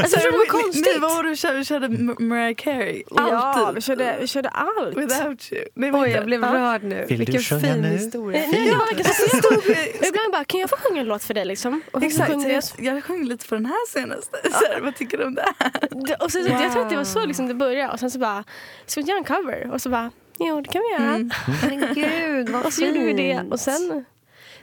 Alltså, 0.03 0.21
du 0.21 0.31
vad 0.31 0.49
konstigt? 0.49 0.87
Nej, 0.87 0.99
vad 1.01 1.17
var 1.17 1.23
det 1.23 1.29
du 1.29 1.37
körde? 1.37 1.59
Du 1.59 1.65
körde 1.65 1.89
Mariah 2.25 2.55
Carey. 2.55 3.03
Ja, 3.11 3.37
Alltid. 3.37 3.75
vi 3.75 3.81
körde, 3.81 4.17
vi 4.21 4.27
körde 4.27 4.49
allt. 4.49 4.97
Without 4.97 5.53
you. 5.53 5.65
Nej, 5.75 5.91
Oj, 5.95 6.09
jag 6.11 6.25
blev 6.27 6.41
Ja. 6.43 6.55
rörd 6.55 6.83
nu. 6.83 6.95
Vill 7.09 7.19
du 7.19 7.25
Vilken 7.25 7.41
sjunga 7.43 7.61
fin 7.61 7.83
nu? 7.83 7.89
historia. 7.89 8.41
Nej, 8.53 8.65
det 8.71 8.77
var 8.77 8.95
det? 8.97 9.05
Stod 9.39 9.65
vi- 9.65 9.99
Och 10.01 10.07
Ibland 10.07 10.33
bara, 10.33 10.45
kan 10.45 10.61
jag 10.61 10.71
få 10.71 10.77
sjunga 10.77 11.01
en 11.01 11.07
låt 11.07 11.25
för 11.25 11.35
dig 11.35 11.45
liksom? 11.45 11.83
Och 11.93 12.03
Exakt, 12.03 12.31
vi. 12.31 12.53
jag, 12.53 12.95
jag 12.95 13.05
sjöng 13.05 13.25
lite 13.25 13.49
på 13.49 13.55
den 13.55 13.67
här 13.67 13.89
senaste. 13.93 14.39
Så 14.53 14.65
här, 14.73 14.81
vad 14.81 14.97
tycker 14.97 15.19
du 15.19 15.25
om 15.25 15.35
det 15.35 15.45
här? 15.59 15.71
Det- 16.07 16.15
Och 16.15 16.33
så, 16.33 16.39
Jag 16.39 16.73
tror 16.73 16.83
att 16.83 16.91
det 16.91 16.97
var 16.97 17.05
så 17.05 17.27
liksom 17.27 17.49
det 17.49 17.55
började. 17.55 17.93
Och 17.93 18.01
sen 18.01 18.11
så 18.11 18.19
bara, 18.19 18.45
ska 18.87 19.01
vi 19.01 19.03
inte 19.03 19.11
göra 19.11 19.19
en 19.19 19.25
cover? 19.45 19.71
Och 19.75 19.83
så 19.83 19.89
bara, 19.91 20.11
jo 20.39 20.61
det 20.61 20.69
kan 20.73 20.83
vi 20.83 21.03
göra. 21.05 21.15
Mm. 21.15 21.31
Men 21.81 21.95
gud, 21.95 22.49
vad 22.49 22.67
Och 22.67 22.73
så 22.73 22.85
gjorde 22.85 22.99
vi 23.01 23.13
det. 23.13 23.39
fint. 23.39 23.53
Och 23.53 23.61
sen 23.61 24.05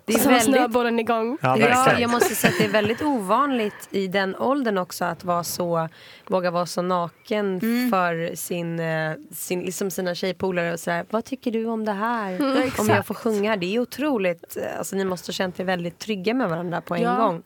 Det 0.05 0.13
så 0.13 0.19
är 0.19 0.23
var 0.23 0.31
väldigt 0.31 0.55
snöbollen 0.55 0.99
igång. 0.99 1.37
Ja, 1.41 1.57
Ja, 1.57 1.99
jag 1.99 2.09
måste 2.09 2.35
säga 2.35 2.51
att 2.51 2.57
det 2.59 2.65
är 2.65 2.69
väldigt 2.69 3.01
ovanligt 3.01 3.87
i 3.91 4.07
den 4.07 4.35
åldern 4.35 4.77
också 4.77 5.05
att 5.05 5.23
vara 5.23 5.43
så, 5.43 5.89
våga 6.27 6.51
vara 6.51 6.65
så 6.65 6.81
naken 6.81 7.59
för 7.91 8.35
sin, 8.35 8.79
eh, 8.79 9.11
sin, 9.31 9.61
liksom 9.61 9.91
sina 9.91 10.15
tjejpolare 10.15 10.73
och 10.73 10.79
sådär. 10.79 11.05
Vad 11.09 11.25
tycker 11.25 11.51
du 11.51 11.65
om 11.65 11.85
det 11.85 11.91
här? 11.91 12.41
Om 12.79 12.87
jag 12.89 13.05
får 13.05 13.13
sjunga. 13.15 13.55
Det 13.57 13.75
är 13.75 13.79
otroligt. 13.79 14.57
eh, 14.57 14.77
Alltså, 14.77 14.95
ni 14.95 15.05
måste 15.05 15.29
ha 15.29 15.33
känt 15.33 15.59
er 15.59 15.63
väldigt 15.63 15.99
trygga 15.99 16.33
med 16.33 16.49
varandra 16.49 16.81
på 16.81 16.95
en 16.95 17.01
Ja. 17.01 17.15
gång. 17.15 17.43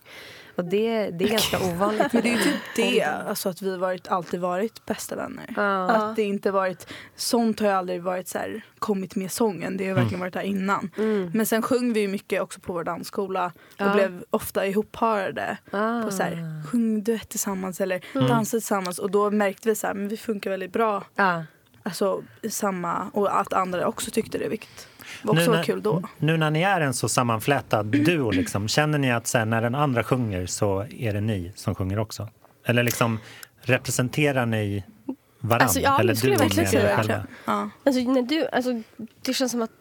Och 0.60 0.66
det, 0.66 1.10
det 1.10 1.25
är 1.25 1.30
ganska 1.30 1.60
ovanligt. 1.60 2.13
Men 2.13 2.22
det 2.22 2.30
är 2.30 2.38
ju 2.38 2.44
typ 2.44 2.62
det, 2.75 3.04
alltså 3.04 3.50
att 3.50 3.62
vi 3.62 3.78
varit, 3.78 4.08
alltid 4.08 4.39
varit 4.39 4.86
bästa 4.86 5.16
vänner. 5.16 5.54
Ja. 5.56 5.89
Att 5.89 6.16
det 6.16 6.24
inte 6.24 6.51
varit, 6.51 6.88
sånt 7.16 7.60
har 7.60 7.68
ju 7.68 7.74
aldrig 7.74 8.01
varit 8.04 8.28
så 8.28 8.38
här, 8.38 8.62
kommit 8.80 9.16
med 9.16 9.32
sången. 9.32 9.78
Det 9.78 9.88
har 9.88 9.96
verkligen 9.96 10.20
varit 10.20 10.34
där 10.34 10.42
innan. 10.42 10.92
Men 11.34 11.46
sen 11.46 11.62
sjöng 11.62 11.94
vi 11.94 12.00
ju 12.00 12.08
mycket 12.08 12.42
också 12.42 12.60
på 12.60 12.74
vår 12.74 12.84
dansskola 12.84 13.46
och 13.46 13.51
Ja. 13.78 13.94
blev 13.94 14.24
ofta 14.30 14.66
ihopparade. 14.68 15.58
Ah. 15.72 16.01
På 16.04 16.12
så 16.12 16.24
här, 16.24 16.63
sjung 16.72 17.04
duett 17.04 17.30
tillsammans 17.30 17.82
eller 17.82 18.06
dansa 18.28 18.51
tillsammans. 18.58 19.00
Och 19.00 19.12
då 19.12 19.32
märkte 19.32 19.70
vi 19.70 19.75
så 19.75 19.88
här, 19.88 19.94
men 19.94 20.08
vi 20.08 20.18
funkar 20.18 20.50
väldigt 20.50 20.74
bra. 20.74 21.04
Ja. 21.16 21.44
Alltså 21.84 22.22
samma, 22.50 23.10
och 23.13 23.39
att 23.39 23.54
andra 23.54 23.88
också 23.88 24.12
tyckte 24.12 24.38
det, 24.38 24.48
vilket 24.50 24.88
var 25.24 25.34
också 25.34 25.51
Nu 25.51 25.58
när- 25.58 25.63
kul 25.63 25.82
då. 25.82 26.04
Nu 26.18 26.38
när 26.38 26.51
ni 26.51 26.62
är 26.62 26.82
en 26.82 26.94
så 26.94 27.10
sammanflätad 27.10 27.86
duo, 27.86 28.32
liksom, 28.32 28.68
känner 28.68 28.98
ni 28.98 29.12
att 29.12 29.28
sen 29.28 29.50
när 29.50 29.62
den 29.62 29.75
andra 29.75 30.04
sjunger 30.04 30.46
så 30.46 30.86
är 30.89 31.13
det 31.13 31.22
ni 31.22 31.51
som 31.56 31.75
sjunger 31.75 32.00
också? 32.00 32.30
Eller 32.66 32.84
liksom 32.84 33.20
representerar 33.62 34.46
ni 34.46 34.84
varandra? 35.39 35.66
Alltså, 35.66 35.80
ja, 35.80 36.00
eller 36.00 36.13
duon 36.16 36.38
verkligen 36.38 36.70
säga. 36.70 37.25
Ja. 37.46 37.70
Alltså, 37.86 38.01
när 38.01 38.22
du, 38.22 38.48
alltså, 38.48 38.82
det 39.22 39.34
känns 39.34 39.51
som 39.51 39.62
att 39.62 39.72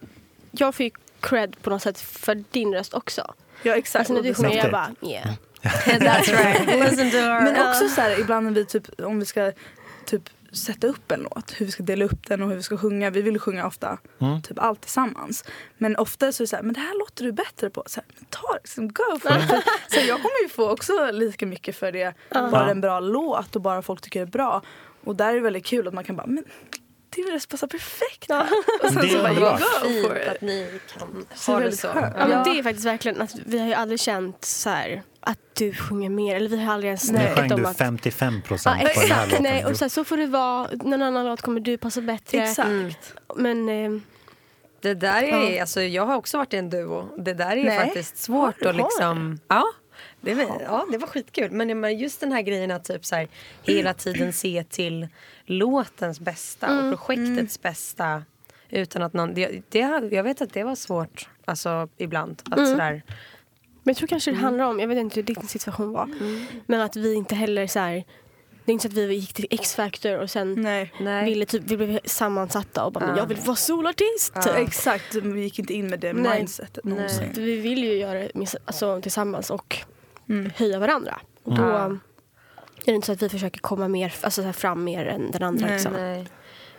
jag 0.51 0.75
får 0.75 0.83
ju 0.83 0.91
cred 1.19 1.55
på 1.61 1.69
något 1.69 1.81
sätt 1.81 1.99
för 1.99 2.43
din 2.51 2.73
röst 2.73 2.93
också. 2.93 3.33
ja 3.63 3.75
exakt. 3.75 3.99
Alltså 3.99 4.13
när 4.13 4.21
du 4.21 4.33
sjunger 4.33 4.57
jag 4.57 4.71
bara 4.71 4.89
yeah. 5.01 5.29
That's 5.85 6.31
right. 6.43 6.67
Listen 6.89 7.11
to 7.11 7.17
her. 7.17 7.41
Men 7.41 7.69
också 7.69 7.87
så 7.89 8.01
här, 8.01 8.19
ibland 8.19 8.45
när 8.45 8.53
vi 8.53 8.65
typ, 8.65 8.99
om 8.99 9.19
vi 9.19 9.25
ska 9.25 9.51
typ 10.05 10.29
sätta 10.51 10.87
upp 10.87 11.11
en 11.11 11.19
låt, 11.21 11.51
hur 11.57 11.65
vi 11.65 11.71
ska 11.71 11.83
dela 11.83 12.05
upp 12.05 12.27
den 12.27 12.43
och 12.43 12.49
hur 12.49 12.55
vi 12.55 12.63
ska 12.63 12.77
sjunga. 12.77 13.09
Vi 13.09 13.21
vill 13.21 13.39
sjunga 13.39 13.67
ofta 13.67 13.97
Mm. 14.21 14.41
typ 14.41 14.59
allt 14.59 14.81
tillsammans. 14.81 15.43
Men 15.77 15.95
ofta 15.95 16.31
så 16.31 16.43
är 16.43 16.45
det 16.45 16.47
så 16.49 16.55
här, 16.55 16.63
men 16.63 16.73
det 16.73 16.79
här 16.79 16.99
låter 16.99 17.23
du 17.23 17.31
bättre 17.31 17.69
på. 17.69 17.83
Så 17.85 17.99
här, 17.99 18.05
men 18.15 18.25
ta 18.29 18.53
det, 18.53 18.59
liksom, 18.63 18.87
go 18.87 19.19
for 19.21 19.31
it. 19.31 19.49
Så 19.87 19.99
jag 19.99 20.17
kommer 20.17 20.43
ju 20.43 20.49
få 20.49 20.69
också 20.69 21.11
lika 21.11 21.45
mycket 21.45 21.75
för 21.75 21.91
det, 21.91 22.13
bara 22.29 22.71
en 22.71 22.81
bra 22.81 22.99
låt 22.99 23.55
och 23.55 23.61
bara 23.61 23.81
folk 23.81 24.01
tycker 24.01 24.19
det 24.19 24.23
är 24.23 24.31
bra. 24.31 24.61
Och 25.03 25.15
där 25.15 25.29
är 25.29 25.33
det 25.33 25.39
väldigt 25.39 25.65
kul 25.65 25.87
att 25.87 25.93
man 25.93 26.03
kan 26.03 26.15
bara, 26.15 26.27
men 26.27 26.43
röst 27.31 27.49
passar 27.49 27.67
perfekt 27.67 28.31
här. 28.31 28.47
Och 28.83 28.89
sen 28.89 29.01
Det 29.01 29.09
så 29.09 29.17
är 29.17 29.21
bara, 29.21 29.31
you 29.33 29.39
underbart. 29.39 30.25
go 30.25 30.31
att 30.31 30.41
ni 30.41 30.79
kan 30.99 31.25
Så 31.35 31.51
ha 31.51 31.59
det 31.59 31.71
så. 31.71 31.87
skönt. 31.87 32.15
Ja, 32.19 32.27
men 32.27 32.37
Ja. 32.37 32.43
det 32.53 32.59
är 32.59 32.63
faktiskt 32.63 32.85
verkligen 32.85 33.21
att 33.21 33.35
vi 33.45 33.59
har 33.59 33.67
ju 33.67 33.73
aldrig 33.73 33.99
känt 33.99 34.45
så 34.45 34.69
här 34.69 35.03
att 35.21 35.39
du 35.53 35.73
sjunger 35.73 36.09
mer. 36.09 36.35
Eller 36.35 36.49
vi 36.49 36.63
har 36.63 36.73
aldrig 36.73 36.87
ens 36.89 37.11
Nu 37.11 37.17
snackat 37.17 37.35
sjöng 37.37 37.51
om 37.53 37.61
du 37.61 37.67
att 37.67 37.77
55 37.77 38.41
procent 38.41 38.81
Ja, 38.83 38.87
på 38.93 38.99
den 39.01 39.09
här 39.11 39.15
exakt. 39.23 39.31
låten. 39.31 39.43
Nej, 39.43 39.65
och 39.65 39.77
så, 39.77 39.83
här, 39.83 39.89
så 39.89 40.03
får 40.03 40.17
det 40.17 40.27
vara. 40.27 40.69
En 40.85 41.01
annan 41.01 41.25
låt 41.25 41.41
kommer 41.41 41.59
du 41.59 41.77
passa 41.77 42.01
bättre. 42.01 42.37
Exakt. 42.43 43.13
Men 43.35 43.69
eh, 43.69 44.01
Det 44.81 44.93
där 44.93 45.23
är, 45.23 45.61
alltså, 45.61 45.81
jag 45.81 46.05
har 46.05 46.15
också 46.15 46.37
varit 46.37 46.53
i 46.53 46.57
en 46.57 46.69
duo. 46.69 47.09
Det 47.17 47.33
där 47.33 47.57
är 47.57 47.63
Nej. 47.63 47.77
faktiskt 47.85 48.17
svårt 48.17 48.61
att 48.65 48.75
liksom... 48.75 49.39
Ja. 49.47 49.63
Det 50.21 50.33
var, 50.33 50.61
ja, 50.61 50.87
det 50.91 50.97
var 50.97 51.07
skitkul. 51.07 51.51
Men 51.51 51.97
just 51.97 52.19
den 52.19 52.31
här 52.31 52.41
grejen 52.41 52.71
att 52.71 52.83
typ 52.83 53.05
så 53.05 53.15
här, 53.15 53.27
hela 53.63 53.93
tiden 53.93 54.33
se 54.33 54.63
till 54.63 55.07
låtens 55.45 56.19
bästa 56.19 56.79
och 56.79 56.97
projektets 56.97 57.61
bästa. 57.61 58.23
Utan 58.69 59.01
att 59.01 59.13
någon, 59.13 59.33
det, 59.33 59.61
det, 59.69 59.79
jag 60.11 60.23
vet 60.23 60.41
att 60.41 60.53
det 60.53 60.63
var 60.63 60.75
svårt 60.75 61.29
alltså, 61.45 61.89
ibland. 61.97 62.41
Att 62.51 62.67
sådär, 62.67 63.01
Men 63.83 63.91
jag 63.91 63.97
tror 63.97 64.07
kanske 64.07 64.31
det 64.31 64.37
handlar 64.37 64.65
om, 64.65 64.79
jag 64.79 64.87
vet 64.87 64.97
inte 64.97 65.15
hur 65.15 65.23
din 65.23 65.47
situation 65.47 65.91
var, 65.91 66.09
men 66.65 66.81
att 66.81 66.95
vi 66.95 67.13
inte 67.13 67.35
heller 67.35 67.67
så 67.67 67.79
här, 67.79 68.03
det 68.65 68.71
är 68.71 68.73
inte 68.73 68.81
så 68.83 68.87
att 68.87 69.09
vi 69.09 69.15
gick 69.15 69.33
till 69.33 69.47
X-Factor 69.49 70.17
och 70.17 70.29
sen 70.29 70.53
Nej. 70.53 70.93
nej. 70.99 71.25
ville 71.25 71.45
typ, 71.45 71.63
vi 71.65 71.77
blev 71.77 71.99
sammansatta 72.05 72.85
och 72.85 72.91
bara, 72.91 73.07
men 73.07 73.17
jag 73.17 73.25
vill 73.25 73.37
vara 73.37 73.55
solartist. 73.55 74.43
Så, 74.43 74.49
exakt, 74.49 75.15
vi 75.15 75.41
gick 75.41 75.59
inte 75.59 75.73
in 75.73 75.87
med 75.87 75.99
det 75.99 76.13
Nej. 76.13 76.37
mindsetet 76.39 76.83
Nej. 76.83 76.95
någonsin. 76.95 77.31
Vi 77.35 77.57
vill 77.57 77.83
ju 77.83 77.93
göra 77.93 78.19
det 78.19 78.31
alltså, 78.65 79.01
tillsammans 79.01 79.49
och 79.49 79.77
Mm. 80.29 80.51
höja 80.55 80.79
varandra. 80.79 81.19
Och 81.43 81.55
då 81.55 81.61
Ja. 81.61 81.85
är 81.85 82.85
det 82.85 82.91
inte 82.91 83.05
så 83.05 83.11
att 83.13 83.21
vi 83.21 83.29
försöker 83.29 83.59
komma 83.59 83.87
mer, 83.87 84.13
alltså, 84.21 84.41
här, 84.41 84.51
fram 84.51 84.83
mer 84.83 85.05
än 85.05 85.31
den 85.31 85.43
andra. 85.43 85.65
Nej. 85.65 85.73
liksom. 85.73 85.93
Nej. 85.93 86.27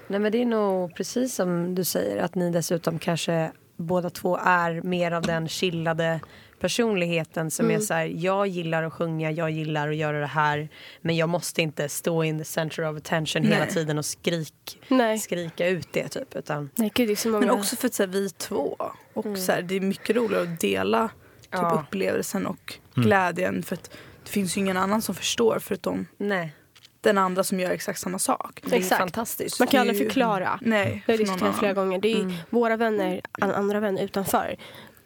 Nej 0.06 0.20
men 0.20 0.32
det 0.32 0.42
är 0.42 0.46
nog 0.46 0.94
precis 0.96 1.34
som 1.34 1.74
du 1.74 1.84
säger 1.84 2.22
att 2.22 2.34
ni 2.34 2.50
dessutom 2.50 2.98
kanske 2.98 3.52
båda 3.76 4.10
två 4.10 4.36
är 4.36 4.82
mer 4.82 5.12
av 5.12 5.22
den 5.22 5.48
chillade 5.48 6.20
personligheten 6.60 7.50
som 7.50 7.70
är 7.70 7.78
så 7.78 7.94
här, 7.94 8.04
jag 8.06 8.46
gillar 8.46 8.82
att 8.82 8.92
sjunga, 8.92 9.30
jag 9.30 9.50
gillar 9.50 9.88
att 9.88 9.96
göra 9.96 10.20
det 10.20 10.26
här 10.26 10.68
men 11.00 11.16
jag 11.16 11.28
måste 11.28 11.62
inte 11.62 11.88
stå 11.88 12.24
in 12.24 12.38
the 12.38 12.44
center 12.44 12.90
of 12.90 12.96
attention 12.96 13.42
hela 13.42 13.58
Nej. 13.58 13.68
tiden 13.68 13.98
och 13.98 14.04
skrik, 14.04 14.80
Nej. 14.88 15.18
skrika 15.18 15.68
ut 15.68 15.88
det 15.92 16.08
typ 16.08 16.36
utan 16.36 16.70
Nej, 16.74 16.90
gud, 16.94 17.08
det 17.08 17.12
är 17.12 17.16
så 17.16 17.28
många. 17.28 17.46
Men 17.46 17.50
också 17.54 17.76
för 17.76 17.86
att 17.86 17.94
så 17.94 18.02
här, 18.02 18.10
vi 18.10 18.30
två. 18.30 18.76
Och 19.14 19.38
så 19.38 19.52
här, 19.52 19.62
det 19.62 19.74
är 19.76 19.80
mycket 19.80 20.16
roligare 20.16 20.42
att 20.42 20.60
dela 20.60 21.08
typ, 21.52 21.60
Ja. 21.62 21.84
upplevelsen 21.88 22.46
och 22.46 22.74
glädjen. 22.94 23.62
För 23.62 23.74
att 23.76 23.90
det 24.24 24.30
finns 24.30 24.56
ju 24.56 24.60
ingen 24.60 24.76
annan 24.76 25.02
som 25.02 25.14
förstår 25.14 25.58
förutom 25.58 26.06
nej. 26.18 26.54
den 27.00 27.18
andra 27.18 27.44
som 27.44 27.60
gör 27.60 27.70
exakt 27.70 28.00
samma 28.00 28.18
sak. 28.18 28.60
Det 28.64 28.74
är 28.76 28.78
Exakt. 28.80 28.98
fantastiskt. 29.00 29.58
Man 29.58 29.68
kan 29.68 29.78
är 29.78 29.80
aldrig 29.80 29.98
ju- 29.98 30.04
förklara. 30.04 30.58
Nej, 30.62 31.04
har 31.06 31.14
jag 31.14 31.18
någon 31.20 31.26
diskuterat 31.26 31.58
flera 31.58 31.72
gånger. 31.74 31.98
Det 31.98 32.12
är 32.12 32.16
ju 32.16 32.32
våra 32.50 32.76
vänner, 32.76 33.20
an- 33.32 33.50
andra 33.54 33.80
vänner 33.80 34.02
utanför 34.02 34.56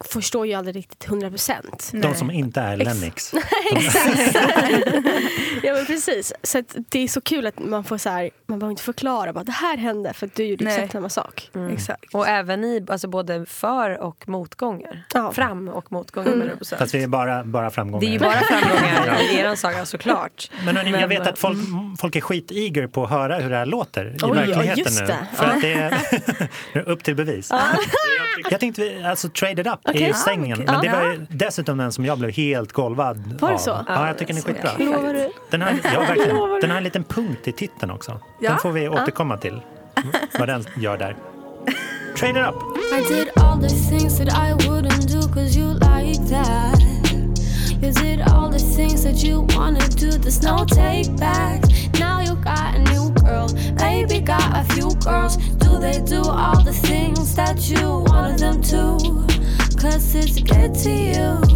förstår 0.09 0.47
ju 0.47 0.55
aldrig 0.55 0.77
riktigt 0.77 1.07
100 1.09 1.31
procent. 1.31 1.91
De 1.95 2.15
som 2.15 2.31
inte 2.31 2.61
är 2.61 2.77
Lennox. 2.77 3.33
Ja 5.63 5.73
men 5.75 5.87
precis. 5.87 6.33
Så 6.43 6.59
att 6.59 6.77
det 6.89 6.99
är 6.99 7.09
så 7.09 7.21
kul 7.21 7.47
att 7.47 7.59
man 7.59 7.85
får 7.85 7.99
så 7.99 8.09
här, 8.11 8.31
man 8.47 8.59
behöver 8.59 8.71
inte 8.71 8.83
förklara 8.83 9.33
bara 9.33 9.45
det 9.45 9.53
här 9.53 9.77
hände 9.77 10.13
för 10.13 10.27
att 10.27 10.35
du 10.35 10.45
gjorde 10.45 10.65
Nej. 10.65 10.75
exakt 10.75 10.93
samma 10.93 11.09
sak. 11.09 11.51
Exakt. 11.73 12.15
Och 12.15 12.29
även 12.29 12.65
i 12.65 12.87
alltså 12.89 13.09
både 13.09 13.47
för 13.47 13.99
och 14.03 14.29
motgångar. 14.29 15.05
Ja. 15.15 15.33
Fram 15.33 15.69
och 15.69 15.93
motgångar 15.93 16.57
på 16.59 16.65
så. 16.65 16.77
Fast 16.77 16.95
vi 16.95 17.03
är 17.03 17.07
bara, 17.09 17.45
bara 17.45 17.71
framgångar. 17.71 18.07
Det 18.09 18.15
är 18.15 18.19
bara 18.19 18.33
framgångar 18.41 19.19
i 19.33 19.39
er 19.39 19.55
saga 19.55 19.87
såklart. 19.87 20.51
Men, 20.65 20.77
hörni, 20.77 20.91
jag 20.91 21.01
Men- 21.01 21.09
vet 21.09 21.27
att 21.29 21.39
folk, 21.39 21.59
folk 21.99 22.17
är 22.17 22.21
skiteager 22.21 22.87
på 22.87 23.05
att 23.05 23.11
höra 23.11 23.39
hur 23.39 23.51
det 23.51 23.57
här 23.57 23.67
låter 23.67 24.05
i 24.07 24.09
Oj, 24.13 24.19
ja, 24.23 24.29
verkligheten 24.33 24.77
just 24.85 25.01
nu. 25.01 25.07
det. 25.07 25.27
För 25.37 25.45
att 25.45 25.61
det 25.61 25.73
är 26.73 26.89
upp 26.89 27.05
till 27.05 27.15
bevis. 27.17 27.51
Jag 28.51 28.61
tänkte 28.61 28.81
vi, 28.83 29.05
alltså 29.05 29.29
Trade 29.29 29.53
It 29.63 29.67
Up 29.67 29.67
är 29.85 29.91
Okej. 29.91 30.03
ju 30.07 30.13
sängen. 30.15 30.59
Men 30.67 30.81
det 30.83 30.89
var 30.89 31.03
ju 31.03 31.27
dessutom 31.31 31.79
den 31.79 31.93
som 31.93 32.05
jag 32.05 32.19
blev 32.19 32.31
helt 32.31 32.73
golvad 32.73 33.39
Var 33.41 33.49
det 33.49 33.55
av. 33.55 33.59
så? 33.59 33.85
Ja, 33.89 34.07
jag 34.07 34.19
tycker 34.19 34.35
den 34.35 34.43
är 34.43 34.47
skitbra. 34.47 34.71
Lovar? 34.79 35.29
Den 35.51 35.63
har, 35.63 35.71
ja, 35.95 36.01
verkligen. 36.01 36.37
Den 36.61 36.71
har 36.71 36.77
en 36.77 36.85
liten 36.85 37.05
punkt 37.05 37.49
i 37.49 37.53
titeln 37.53 37.91
också. 37.91 38.11
Den 38.13 38.21
Ja. 38.41 38.57
får 38.57 38.73
vi 38.73 38.89
återkomma 38.89 39.37
till. 39.37 39.61
Vad 40.39 40.49
den 40.49 40.65
gör 40.77 40.97
där. 40.99 41.17
Trade 42.19 42.41
It 42.41 42.47
Up! 42.49 42.55
I 42.93 43.15
did 43.15 43.29
all 43.37 43.61
the 43.61 43.69
things 43.69 44.19
that 44.19 44.29
I 44.29 44.53
wouldn't 44.69 45.21
do 45.21 45.29
cause 45.35 45.59
you 45.59 45.73
like 45.75 46.21
that. 46.35 46.81
You 47.83 47.93
did 47.93 48.21
all 48.23 48.53
the 48.53 48.59
things 48.59 49.03
that 49.05 49.25
you 49.25 49.41
wanna 49.57 49.81
do, 49.81 50.11
there's 50.11 50.43
no 50.43 50.65
take 50.67 51.11
back. 51.19 51.61
Now 52.01 52.23
you 52.23 52.35
got 52.35 52.75
a 52.75 52.79
new 52.79 53.11
girl, 53.15 53.49
maybe 53.81 54.21
got 54.21 54.43
a 54.55 54.65
few 54.75 54.91
girls. 55.05 55.37
They 55.81 56.01
do 56.01 56.23
all 56.23 56.63
the 56.63 56.73
things 56.73 57.35
that 57.35 57.69
you 57.69 58.05
wanted 58.07 58.39
them 58.39 58.63
to? 58.63 59.27
Cause 59.77 60.15
it's 60.15 60.41
good 60.41 60.75
to 60.75 60.91
you. 60.91 61.54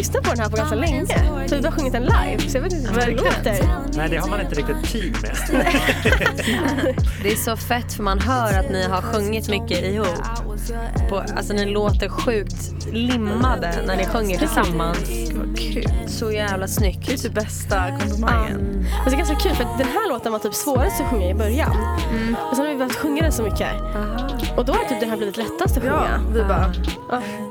Lyssnat 0.00 0.22
på 0.22 0.30
den 0.30 0.40
här 0.40 0.50
på 0.50 0.56
ganska 0.56 0.76
länge. 0.76 1.06
Så 1.48 1.54
du 1.56 1.64
har 1.64 1.72
sjungit 1.72 1.92
den 1.92 2.02
live, 2.02 2.38
så 2.48 2.56
jag 2.56 2.62
vet 2.62 2.72
inte 2.72 2.90
hur 2.90 3.00
det 3.00 3.10
låter. 3.10 3.96
Nej, 3.96 4.08
det 4.08 4.16
har 4.16 4.28
man 4.28 4.40
inte 4.40 4.54
riktigt 4.54 4.92
tid 4.92 5.16
med. 5.22 5.36
Det 7.22 7.32
är 7.32 7.36
så 7.36 7.56
fett 7.56 7.92
för 7.92 8.02
man 8.02 8.18
hör 8.18 8.58
att 8.58 8.70
ni 8.70 8.82
har 8.88 9.02
sjungit 9.02 9.48
mycket 9.48 9.84
ihop. 9.84 10.06
På, 11.08 11.16
alltså 11.36 11.52
ni 11.52 11.64
låter 11.66 12.08
sjukt 12.08 12.86
limmade 12.92 13.74
när 13.86 13.96
ni 13.96 14.04
sjunger 14.06 14.38
tillsammans. 14.38 14.98
Vad 15.34 15.58
kul. 15.58 15.84
Så 16.08 16.30
jävla 16.32 16.56
Det 16.58 16.64
är 16.64 16.66
snyggt. 16.66 17.22
typ 17.22 17.32
bästa 17.34 17.98
komplimangen. 18.00 18.58
Men 19.04 19.04
det 19.04 19.10
är 19.12 19.16
ganska 19.16 19.34
kul 19.36 19.52
för 19.56 19.64
den 19.64 19.86
här 19.88 20.08
låten 20.08 20.32
var 20.32 20.38
typ 20.38 20.54
svårast 20.54 21.00
att 21.00 21.06
sjunga 21.10 21.28
i 21.30 21.34
början. 21.34 21.70
Och 22.50 22.56
sen 22.56 22.64
har 22.64 22.72
vi 22.72 22.78
börjat 22.78 22.96
sjunga 22.96 23.22
den 23.22 23.32
så 23.32 23.42
mycket. 23.42 23.68
Och 24.56 24.64
då 24.64 24.72
har 24.72 24.84
typ 24.88 25.00
den 25.00 25.10
här 25.10 25.16
blivit 25.16 25.36
lättast 25.36 25.76
att 25.76 25.84
Ja, 25.84 25.92
sjunga. 25.98 26.20
vi 26.34 26.42
bara, 26.42 26.72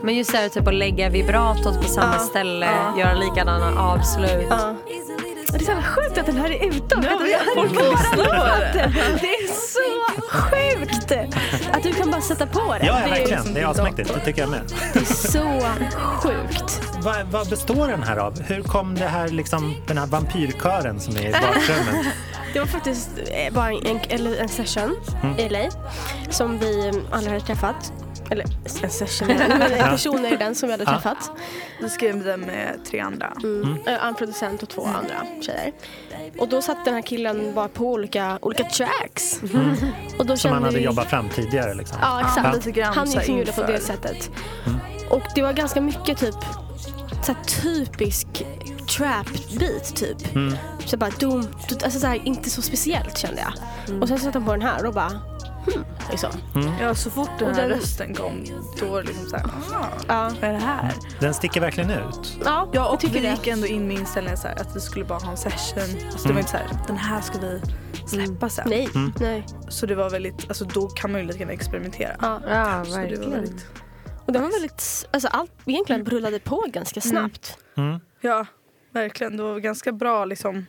Men 0.04 0.16
just 0.16 0.32
det 0.32 0.38
här 0.38 0.50
typ 0.50 0.68
att 0.68 0.74
lägga 0.74 1.10
vibratot 1.10 1.82
på 1.82 1.88
samma 1.88 2.14
Ja. 2.14 2.20
ställe, 2.20 2.66
Ja. 2.66 3.00
göra 3.00 3.14
likadana 3.14 3.82
avslut. 3.82 4.48
Ja. 4.50 4.70
Och 4.70 5.54
Det 5.58 5.60
är 5.60 5.66
så 5.66 5.72
jävla 5.72 5.84
sjukt 5.84 6.18
att 6.18 6.26
den 6.26 6.38
här 6.38 6.50
är 6.52 6.68
ute. 6.68 6.86
Ja, 6.90 7.02
har 7.02 7.34
hade 7.34 7.52
folk 7.56 7.72
lyssnar 7.72 8.26
på 8.26 8.78
det. 8.78 8.92
Sjukt 10.31 11.12
att 11.74 11.83
du 11.83 11.93
kan 11.93 12.12
bara 12.12 12.21
sätta 12.21 12.48
på 12.48 12.75
den. 12.79 12.86
Ja, 12.88 12.93
det, 12.93 13.00
är, 13.00 13.09
verkligen. 13.09 13.53
Det 13.53 13.62
är 13.62 13.67
asmäktigt. 13.67 14.13
Det 14.13 14.19
tycker 14.19 14.41
jag 14.41 14.50
med. 14.50 14.62
det 14.93 15.00
är 15.00 15.05
så 15.05 15.62
sjukt. 16.21 16.81
Vad, 17.01 17.25
vad 17.25 17.50
består 17.50 17.88
den 17.88 18.03
här 18.03 18.17
av? 18.17 18.41
Hur 18.41 18.63
kom 18.63 18.95
det 18.95 19.05
här, 19.05 19.27
liksom, 19.27 19.75
den 19.88 19.98
här 19.98 20.07
vampyrkören 20.07 21.00
som 21.00 21.15
är 21.15 21.21
i 21.21 21.31
bakgrunden? 21.31 22.05
Det 22.53 22.59
var 22.59 22.67
faktiskt 22.67 23.09
eh, 23.27 23.53
bara 23.53 23.71
en, 23.71 24.00
en 24.39 24.50
session 24.50 24.95
i 25.38 25.50
LA 25.50 25.69
som 26.29 26.59
vi 26.59 26.91
alla 27.12 27.29
hade 27.29 27.41
träffat. 27.41 27.93
Eller 28.31 28.45
en 28.83 28.89
session, 28.89 29.27
men 29.27 29.59
personer 29.79 30.33
i 30.33 30.38
den 30.38 30.55
som 30.55 30.67
vi 30.67 30.74
hade 30.74 30.83
Ja. 30.83 30.91
träffat. 30.91 31.31
vi 31.81 31.89
skrev 31.89 32.24
den 32.24 32.39
med 32.41 32.79
tre 32.86 33.00
andra. 33.00 33.33
Mm. 33.43 33.77
Eh, 33.88 34.05
En 34.05 34.15
producent 34.15 34.63
och 34.63 34.69
två 34.69 34.86
andra 34.86 35.41
tjejer. 35.41 35.71
Och 36.39 36.48
då 36.50 36.62
satt 36.62 36.86
den 36.86 36.93
här 36.93 37.01
killen 37.01 37.53
bara 37.55 37.67
på 37.67 37.86
olika, 37.91 38.39
olika 38.41 38.63
tracks. 38.63 39.39
Och 40.17 40.25
då 40.25 40.38
Som 40.38 40.51
man 40.51 40.57
kände 40.57 40.67
hade 40.67 40.77
vi- 40.77 40.83
jobbat 40.86 41.09
fram 41.09 41.29
tidigare. 41.29 41.74
Liksom. 41.74 41.98
Ja, 42.01 42.21
exakt. 42.21 42.65
grann 42.65 42.93
Han 42.93 43.07
så 43.07 43.12
gick 43.12 43.19
här 43.19 43.25
som 43.25 43.38
gjorde 43.38 43.51
på 43.51 43.63
det 43.63 43.79
sättet. 43.79 44.29
Och 45.09 45.21
det 45.36 45.41
var 45.41 45.53
ganska 45.53 45.81
mycket 45.81 46.17
typ 46.19 46.36
så 47.25 47.31
här 47.33 47.43
typisk 47.43 48.27
trap-beat 48.98 49.96
typ. 49.96 50.36
Mm. 50.36 50.53
Så 50.86 50.98
bara 50.98 51.10
dum, 51.19 51.41
dum, 51.41 51.77
alltså 51.84 52.00
så 52.00 52.08
här, 52.08 52.22
inte 52.27 52.50
så 52.50 52.62
speciellt 52.62 53.17
kände 53.17 53.41
jag. 53.41 54.01
Och 54.01 54.08
sen 54.08 54.19
satte 54.19 54.38
han 54.39 54.46
på 54.46 54.51
den 54.51 54.62
här 54.62 54.86
och 54.86 54.93
bara 54.93 55.10
hmm, 55.10 55.86
liksom. 56.12 56.29
Ja, 56.81 56.96
så 56.96 57.10
fort 57.10 57.29
den 57.39 57.55
här 57.55 57.62
den- 57.62 57.69
rösten 57.79 58.13
kom, 58.15 58.43
då 58.79 58.86
var 58.86 59.01
det 59.01 59.08
liksom 59.08 59.29
såhär, 59.29 59.46
Ja, 60.08 60.31
vad 60.41 60.50
är 60.50 60.53
det 60.53 60.60
här? 60.60 60.93
Den 61.19 61.34
sticker 61.34 61.62
verkligen 61.62 61.89
ut. 61.89 62.38
ja, 62.46 62.46
Ja, 62.46 62.67
jag 62.74 62.93
och 62.93 63.00
tycker 63.00 63.13
vi 63.13 63.19
det. 63.22 63.31
gick 63.31 63.48
ändå 63.48 63.67
in 63.67 63.88
med 63.88 63.98
inställningen 64.00 64.38
så 64.38 64.48
här, 64.48 64.55
att 64.62 64.75
vi 64.75 64.79
skulle 64.79 65.05
bara 65.05 65.19
ha 65.19 65.31
en 65.31 65.38
session. 65.38 65.84
Alltså, 66.12 66.27
det 66.27 66.34
var 66.34 66.39
inte 66.39 66.51
så 66.51 66.58
här, 66.58 66.67
den 66.88 66.98
här 66.98 67.22
ska 67.22 67.38
vi 67.39 67.62
släppa 68.08 68.50
sen. 68.50 68.69
Nej, 68.69 68.89
nej. 69.19 69.46
Så 69.69 69.86
det 69.86 69.96
var 69.96 70.10
väldigt, 70.10 70.46
alltså 70.50 70.65
då 70.65 70.88
kan 70.88 71.12
man 71.12 71.22
ju 71.22 71.27
lite 71.27 71.39
grann 71.39 71.50
experimentera. 71.50 72.15
Ja. 72.22 72.41
Ja, 72.50 72.86
Så 72.86 72.89
det 72.91 72.96
var 72.96 73.01
verkligen. 73.08 73.31
väldigt, 73.31 73.65
Och 74.25 74.34
den 74.34 74.41
var 74.41 74.50
väldigt, 74.51 75.08
alltså 75.12 75.27
allt 75.27 75.51
egentligen 75.65 76.05
rullade 76.05 76.39
på 76.39 76.65
ganska 76.74 77.01
snabbt. 77.01 77.58
Mm. 77.77 78.00
ja, 78.22 78.46
verkligen. 78.91 79.38
Det 79.38 79.43
var 79.43 79.60
ganska 79.60 79.91
bra 79.91 80.25
liksom 80.25 80.65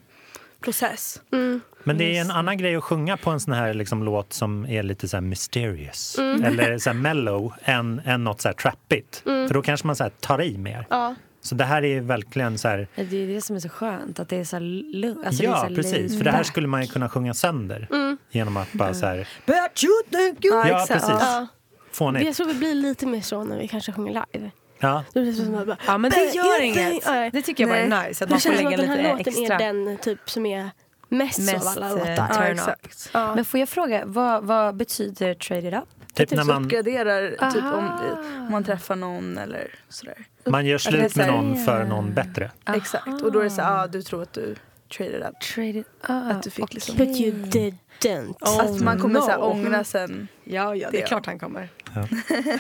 process. 0.61 1.23
Mm. 1.33 1.61
Men 1.85 1.99
det 1.99 2.17
är 2.17 2.21
en 2.21 2.31
annan 2.31 2.59
grej 2.59 2.77
att 2.77 2.85
sjunga 2.85 3.17
på 3.17 3.31
en 3.31 3.41
sån 3.41 3.55
här 3.55 3.75
liksom, 3.75 4.03
låt 4.03 4.33
som 4.33 4.67
är 4.67 4.83
lite 4.83 5.09
så 5.09 5.17
här 5.17 5.23
mysterious 5.23 6.19
eller 6.19 6.79
så 6.79 6.91
här 6.91 6.97
mellow 6.97 7.53
än, 7.65 8.01
än 8.05 8.25
något 8.25 8.41
så 8.41 8.49
här 8.49 8.55
trappigt. 8.55 9.21
För 9.25 9.55
då 9.55 9.63
kanske 9.63 9.87
man 9.87 9.97
så 9.97 10.03
här 10.03 10.11
tar 10.11 10.43
i 10.43 10.59
mer. 10.59 10.87
Ja. 10.91 11.15
Så 11.43 11.55
det 11.55 11.65
här 11.65 11.85
är 11.85 12.01
verkligen 12.01 12.59
så 12.59 12.69
här... 12.69 12.89
Det 12.95 13.17
är 13.17 13.27
det 13.27 13.41
som 13.41 13.57
är 13.57 13.61
så 13.61 13.69
skönt, 13.69 14.21
att 14.21 14.29
det 14.29 14.37
är 14.37 14.45
så 14.45 14.59
lugnt. 14.59 15.27
Alltså 15.27 15.43
ja, 15.43 15.57
så 15.57 15.67
här 15.67 15.75
precis. 15.75 16.17
För 16.19 16.25
det 16.25 16.31
här 16.31 16.43
skulle 16.43 16.67
man 16.69 16.83
ju 16.83 16.89
kunna 16.89 17.09
sjunga 17.09 17.35
sönder 17.35 17.89
genom 18.31 18.57
att 18.57 18.73
bara 18.73 18.95
så 18.95 19.07
här... 19.07 19.29
But 19.47 19.85
you 19.85 19.93
think 20.11 20.45
you... 20.45 20.55
Ja, 20.55 20.83
exakt. 20.83 20.93
precis. 20.93 21.09
Ja. 21.21 21.47
Jag 21.91 21.97
Fånigt. 21.97 22.37
tror 22.37 22.47
vi 22.47 22.55
blir 22.55 22.75
lite 22.75 23.07
mer 23.07 23.21
så 23.21 23.45
när 23.45 23.59
vi 23.59 23.69
kanske 23.69 23.93
sjunger 23.93 24.27
live. 24.33 24.51
Ja. 24.81 25.05
Blir 25.13 25.27
det 25.27 25.33
som 25.33 25.55
att 25.55 25.67
bara, 25.67 25.77
Ja, 25.87 25.99
men 25.99 26.11
det 26.11 26.17
"But 26.27 26.35
gör 26.35 26.63
inget. 26.63 26.77
think-" 26.93 27.03
Ja, 27.07 27.31
Det 27.33 27.43
tycker 27.43 27.65
jag 27.65 27.71
bara 27.91 27.99
är 27.99 28.09
nice, 28.09 28.25
att 28.25 28.29
Det 28.31 28.35
man 28.35 28.41
får 28.41 28.51
lägga 28.65 28.69
att 28.69 28.77
den 28.77 28.89
här 28.89 28.97
lite 28.97 29.31
låten 29.31 29.43
extra. 29.43 29.55
är 29.59 29.59
den 29.73 29.97
typ 29.99 30.31
som 30.31 30.47
är 30.47 30.71
mest, 31.09 31.39
Mest, 31.53 31.67
av 31.77 31.85
alla 31.85 31.87
eh, 31.89 31.95
låtar. 32.11 32.55
Ja. 32.67 32.75
Ja. 33.13 33.35
Men 33.35 33.45
får 33.45 33.61
jag 33.61 33.69
fråga, 33.69 34.03
vad, 34.07 34.45
vad 34.45 34.77
betyder 34.77 35.35
trade 35.35 35.69
it 35.69 35.75
up? 35.75 35.85
Typ 36.15 36.29
Typ 36.29 36.31
när 36.37 36.45
så 36.45 36.53
man, 36.53 36.65
uppgraderar 36.65 37.31
typ 37.53 37.63
om, 37.65 37.71
Aha. 37.85 37.99
om 38.39 38.49
man 38.51 38.65
träffar 38.65 38.97
någon 38.97 39.39
eller 39.39 39.75
sådär. 39.89 40.15
man 40.47 40.67
gör 40.67 40.75
det 40.75 40.79
slut 40.79 41.13
så 41.13 41.19
med 41.19 41.27
här- 41.27 41.33
någon 41.37 41.65
för 41.65 41.85
någon 41.85 42.15
bättre. 42.15 42.51
Exakt. 42.75 43.07
Och 43.23 43.33
då 43.33 43.39
är 43.41 43.45
det 43.45 43.51
så 43.51 43.63
ah, 43.63 43.87
du 43.87 44.03
tror 44.03 44.23
att 44.23 44.33
du 44.33 44.55
traded 44.97 45.23
up. 45.23 45.41
Trade 45.55 45.69
it 45.69 45.87
up. 46.03 46.09
Att 46.11 46.43
du 46.43 46.51
fick 46.51 46.75
liksom- 46.75 46.97
But 46.97 47.09
you 47.09 47.33
didn't. 47.33 48.35
att 48.41 48.81
man 48.81 48.99
kommer 49.01 49.21
no. 49.21 49.25
så 49.25 49.31
här, 49.31 49.43
ångra 49.45 49.85
sen. 49.85 50.29
Ja, 50.45 50.75
ja, 50.77 50.89
det 50.93 51.03
är 51.03 51.07
klart 51.07 51.27
han 51.27 51.39
kommer. 51.39 51.69
Ja. 51.95 52.03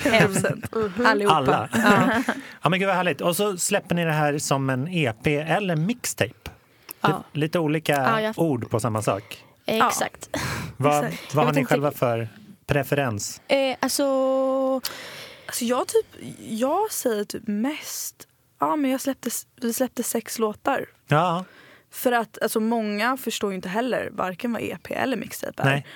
Hem. 0.10 0.32
Allihopa. 1.06 1.34
Alla. 1.36 1.68
Ja. 1.72 2.22
Ja, 2.62 2.68
men 2.68 2.78
gud 2.78 2.86
vad 2.86 2.96
härligt. 2.96 3.20
Och 3.20 3.36
så 3.36 3.56
släpper 3.56 3.94
ni 3.94 4.04
det 4.04 4.12
här 4.12 4.38
som 4.38 4.70
en 4.70 4.88
EP 4.88 5.26
eller 5.26 5.76
mixtape. 5.76 6.50
Ja. 7.00 7.24
Lite 7.32 7.58
olika 7.58 7.92
Ja, 7.92 8.20
jag- 8.20 8.38
ord 8.38 8.70
på 8.70 8.80
samma 8.80 9.02
sak. 9.02 9.44
Exakt. 9.66 10.28
Vad, 10.76 11.04
Exakt. 11.04 11.34
vad 11.34 11.42
Jag 11.44 11.48
har 11.48 11.54
ni 11.54 11.64
själva 11.64 11.90
för 11.90 12.28
preferens? 12.66 13.40
Eh, 13.48 13.76
alltså, 13.80 14.04
Alltså 15.46 15.64
jag 15.64 15.86
typ, 15.88 16.06
jag 16.48 16.92
säger 16.92 17.24
typ 17.24 17.46
mest, 17.46 18.28
ja 18.60 18.76
men 18.76 18.90
jag 18.90 19.00
släppte, 19.00 19.30
vi 19.62 19.72
släppte 19.72 20.02
sex 20.02 20.38
låtar. 20.38 20.86
Ja, 21.08 21.44
För 21.90 22.12
att 22.12 22.42
alltså 22.42 22.60
många 22.60 23.16
förstår 23.16 23.50
ju 23.50 23.56
inte 23.56 23.68
heller 23.68 24.08
varken 24.12 24.52
vad 24.52 24.62
EP 24.62 24.90
eller 24.90 25.16
mixtape 25.16 25.62
är. 25.62 25.66
nej. 25.66 25.86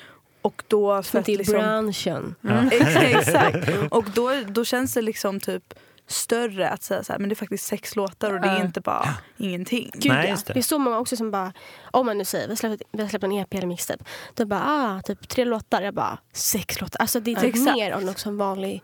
Och 0.44 0.62
då 0.68 1.02
för 1.02 1.18
att 1.18 1.24
till 1.24 1.38
liksom, 1.38 1.54
branschen. 1.59 2.35
Ja. 2.40 2.70
Exakt. 3.00 3.68
Och 3.90 4.04
då, 4.14 4.30
då 4.48 4.64
känns 4.64 4.94
det 4.94 5.02
liksom 5.02 5.40
typ 5.40 5.74
större 6.07 6.68
att 6.70 6.83
säga 6.83 7.04
så 7.04 7.12
här, 7.12 7.18
men 7.20 7.28
det 7.28 7.33
är 7.33 7.37
faktiskt 7.37 7.66
sex 7.66 7.96
låtar 7.96 8.33
och 8.35 8.40
det 8.40 8.48
är 8.48 8.57
Ja. 8.59 8.64
inte 8.64 8.80
bara 8.80 9.09
ingenting. 9.37 9.90
Gud, 9.94 10.12
Nej, 10.12 10.24
ja. 10.24 10.30
just 10.30 10.46
det. 10.46 10.52
det 10.52 10.61
är 10.61 10.62
så 10.62 10.78
många 10.78 10.98
också 10.98 11.16
som 11.16 11.30
bara, 11.30 11.52
om 11.90 12.07
man 12.07 12.18
nu 12.18 12.24
säger 12.24 12.46
vi 12.46 12.50
har 12.50 12.57
släppt, 12.57 12.83
vi 12.92 13.02
har 13.02 13.09
släppt 13.09 13.24
en 13.24 13.33
EP 13.33 13.54
eller 13.54 13.66
mixtape. 13.66 14.04
Då 14.35 14.46
bara, 14.46 14.62
ah, 14.66 15.02
typ 15.02 15.28
tre 15.28 15.44
låtar. 15.44 15.83
Jag 15.83 15.94
bara, 15.94 16.18
sex 16.33 16.80
låtar. 16.80 17.00
Alltså 17.00 17.20
det 17.20 17.30
är 17.33 17.37
typ 17.37 17.44
Exakt. 17.54 17.76
mer 17.76 17.92
av 17.92 18.04
något 18.04 18.18
som 18.18 18.37
vanlig, 18.38 18.83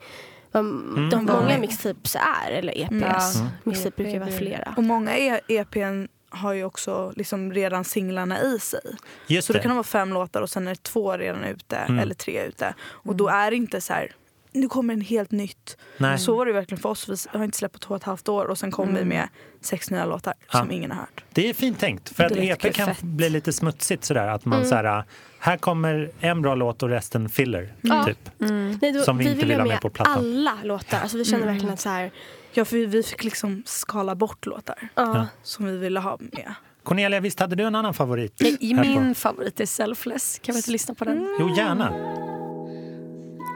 vad 0.53 0.61
Mm. 0.65 1.11
de 1.11 1.25
många 1.25 1.59
mixtapes 1.59 2.17
är. 2.17 2.51
Eller 2.51 2.73
EPs. 2.79 3.37
Ja. 3.37 3.47
Mixtape 3.63 3.97
brukar 3.97 4.13
ju 4.13 4.19
vara 4.19 4.31
EP. 4.31 4.39
flera. 4.39 4.75
Och 4.77 4.83
många 4.85 5.17
E- 5.17 5.41
EPn 5.49 6.07
har 6.31 6.53
ju 6.53 6.65
också 6.65 7.13
liksom 7.17 7.53
redan 7.53 7.85
singlarna 7.85 8.41
i 8.43 8.59
sig. 8.61 8.81
Just 9.27 9.47
Så 9.47 9.53
det 9.53 9.59
det. 9.59 9.63
kan 9.63 9.73
vara 9.73 9.85
fem 9.85 10.13
låtar 10.13 10.43
och 10.43 10.51
sen 10.51 10.69
är 10.69 10.75
två 10.75 11.17
redan 11.17 11.45
ute 11.45 11.77
Mm. 11.77 11.99
eller 11.99 12.15
tre 12.15 12.45
ute. 12.47 12.75
Och 12.83 13.17
då 13.17 13.29
är 13.29 13.51
det 13.51 13.57
inte 13.57 13.81
så 13.81 13.93
här, 13.93 14.13
nu 14.53 14.69
kommer 14.69 14.95
en 14.95 15.01
helt 15.01 15.31
nytt. 15.31 15.77
Nej. 15.99 16.19
Så 16.19 16.37
var 16.37 16.47
det 16.47 16.53
verkligen 16.53 16.83
för 16.83 16.89
oss. 16.89 17.29
Vi 17.33 17.39
har 17.39 17.45
inte 17.45 17.59
släppt 17.59 17.73
på 17.73 17.79
två 17.79 17.95
och 17.95 18.01
ett 18.01 18.05
halvt 18.05 18.29
år 18.29 18.45
och 18.45 18.59
sen 18.59 18.71
kom 18.71 18.95
vi 18.95 19.05
med 19.05 19.29
sex 19.61 19.91
nya 19.91 20.05
låtar 20.05 20.35
Ja. 20.53 20.59
som 20.59 20.71
ingen 20.71 20.91
har 20.91 20.99
hört. 20.99 21.25
Det 21.33 21.49
är 21.51 21.55
fint 21.55 21.79
tänkt. 21.81 22.17
För 22.17 22.25
att 22.25 22.33
Det 22.33 22.39
EP 22.41 22.45
jättekul. 22.45 22.73
kan 22.75 22.87
Fett. 22.95 23.03
bli 23.03 23.31
lite 23.31 23.53
smutsigt 23.53 24.05
sådär. 24.05 24.27
Att 24.29 24.45
man 24.45 24.67
så 24.67 24.75
här, 24.75 25.05
här 25.39 25.57
kommer 25.57 26.11
en 26.21 26.43
bra 26.43 26.55
låt 26.55 26.83
och 26.83 26.89
resten 26.89 27.29
filler. 27.29 27.75
Ja. 27.81 28.05
Typ. 28.05 28.31
Nej, 28.39 28.93
då, 28.93 29.01
Som 29.03 29.19
vi 29.19 29.25
inte 29.25 29.37
vill 29.37 29.47
vill 29.47 29.51
ha 29.57 29.63
ha 29.63 29.65
med 29.65 29.75
med 29.75 29.81
på 29.83 29.91
plattan. 29.91 30.17
alla 30.19 30.59
låtar. 30.65 31.01
Alltså 31.01 31.17
vi 31.19 31.25
känner 31.25 31.47
verkligen 31.47 31.73
att 31.73 31.81
så 31.81 31.89
här, 31.89 32.11
Ja, 32.53 32.65
för 32.65 32.77
vi, 32.77 33.03
fick 33.03 33.25
liksom 33.25 33.63
skala 33.67 34.15
bort 34.15 34.47
låtar 34.47 34.89
ja. 34.95 35.27
som 35.43 35.67
vi 35.67 35.77
ville 35.77 36.01
ha 36.01 36.19
med. 36.21 36.55
Cornelia, 36.83 37.21
visst 37.21 37.41
hade 37.41 37.57
du 37.57 37.65
en 37.65 37.75
annan 37.75 37.95
favorit? 37.95 38.39
På? 38.39 38.45
min 38.61 39.15
favorit 39.15 39.61
är 39.61 39.67
Selfless. 39.67 40.39
Kan 40.43 40.53
vi 40.53 40.59
inte 40.59 40.71
lyssna 40.71 40.95
på 40.95 41.05
den? 41.05 41.37
Jo, 41.41 41.55
gärna. 41.57 41.93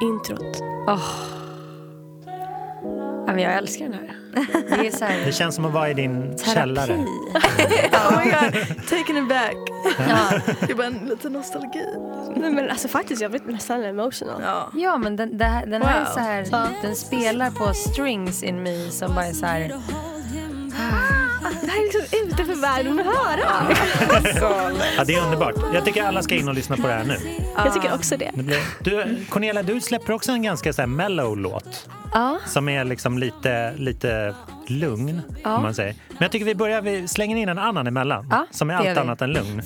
introt. 0.01 0.59
Ja, 0.87 1.01
men 3.27 3.39
jag 3.39 3.55
älskar 3.55 3.85
den 3.85 3.95
här. 3.95 4.15
Det 4.81 4.87
är 4.87 4.91
så 4.91 5.05
här 5.05 5.21
Det 5.27 5.33
känns 5.33 5.55
som 5.55 5.65
att 5.65 5.73
vara 5.73 5.91
i 5.91 5.95
din 5.95 6.39
källare. 6.55 6.87
terapi. 6.87 7.05
Oh 7.95 8.19
my 8.25 8.31
god, 8.31 8.87
taken 8.89 9.17
it 9.17 9.29
back. 9.29 9.55
Ja. 10.09 10.39
Det 10.61 10.71
är 10.73 10.75
bara 10.75 10.87
en 10.87 10.95
liten 11.09 11.33
nostalgi. 11.33 11.85
Nej, 12.37 12.51
men 12.51 12.71
alltså 12.71 12.89
faktiskt, 12.89 13.23
jag 13.23 13.31
blir 13.31 13.41
nästan 13.47 13.85
emotional. 13.85 14.43
Ja. 14.45 14.71
Ja, 14.75 14.97
men 14.99 15.17
den, 15.17 15.41
här, 15.41 15.67
den 15.67 15.83
här 15.83 16.01
är 16.01 16.05
Wow. 16.05 16.13
så 16.15 16.21
här, 16.21 16.69
den 16.83 16.97
spelar 16.97 17.51
på 17.51 17.75
strings 17.75 18.43
in 18.43 18.63
me 18.63 18.91
som 18.91 19.15
bara 19.15 19.27
är 19.27 19.33
så 19.33 19.47
här. 19.47 19.61
Det 21.61 21.71
här 21.71 21.79
är 21.79 21.83
liksom 21.83 22.19
ute 22.29 22.45
för 22.45 22.61
världen 22.61 23.01
att 23.01 23.07
höra. 23.07 23.67
Ja, 24.97 25.05
det 25.05 25.15
är 25.15 25.25
underbart. 25.25 25.55
Jag 25.75 25.85
tycker 25.85 26.03
alla 26.05 26.23
ska 26.23 26.35
in 26.35 26.49
och 26.49 26.55
lyssna 26.55 26.77
på 26.77 26.87
det 26.87 26.93
här 26.93 27.05
nu. 27.05 27.17
Jag 27.57 27.75
tycker 27.75 27.95
också 27.95 28.17
det. 28.17 28.31
Du, 28.81 29.17
Cornelia, 29.29 29.63
du 29.63 29.81
släpper 29.81 30.13
också 30.13 30.33
en 30.33 30.43
ganska 30.43 30.73
så 30.73 30.83
här 30.83 30.87
mellow 30.87 31.37
låt 31.39 31.89
Ja, 32.15 32.39
som 32.47 32.69
är 32.69 32.85
liksom 32.85 33.19
lite, 33.19 33.73
lite 33.77 34.35
lugn. 34.67 35.23
Ja. 35.45 35.57
Om 35.57 35.63
man 35.63 35.75
säger. 35.75 35.95
Men 36.09 36.19
jag 36.21 36.33
tycker 36.33 36.45
vi 36.45 36.55
börjar, 36.55 36.83
vi 36.83 37.09
slänger 37.09 37.37
in 37.37 37.49
en 37.49 37.59
annan 37.59 37.87
emellan 37.87 38.27
Ja, 38.31 38.47
som 38.51 38.71
är 38.71 38.75
allt 38.75 38.99
annat 38.99 39.23
än 39.23 39.33
lugn. 39.33 39.63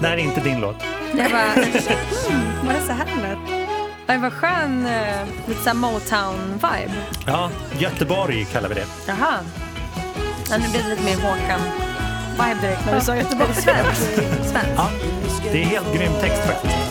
Det 0.00 0.06
här 0.06 0.14
är 0.16 0.20
inte 0.20 0.40
din 0.40 0.60
låt. 0.60 0.76
jag 1.16 1.30
bara, 1.30 1.42
hmm, 1.42 2.66
var 2.66 2.74
det 2.74 2.80
så 2.86 2.92
här 2.92 3.06
det 3.16 3.22
lät? 3.22 3.68
Det 4.06 4.18
var 4.18 4.30
skön, 4.30 4.86
eh, 4.86 5.26
lite 5.48 5.60
såhär 5.62 5.76
Motown-vibe. 5.76 6.90
Ja, 7.26 7.50
Göteborg 7.78 8.44
kallar 8.44 8.68
vi 8.68 8.74
det. 8.74 8.86
Jaha. 9.06 9.34
Ja, 10.50 10.56
nu 10.58 10.68
blir 10.70 10.82
det 10.82 10.88
lite 10.88 11.02
mer 11.02 11.16
Håkan-vibe 11.16 12.60
direkt 12.60 12.86
när 12.86 12.94
du 12.94 13.00
sa 13.00 13.16
Göteborg. 13.16 13.54
Svensk. 13.54 14.02
Svensk. 14.42 14.70
Ja, 14.76 14.88
det 15.52 15.62
är 15.62 15.66
helt 15.66 15.94
grym 15.94 16.12
text 16.20 16.42
faktiskt. 16.46 16.85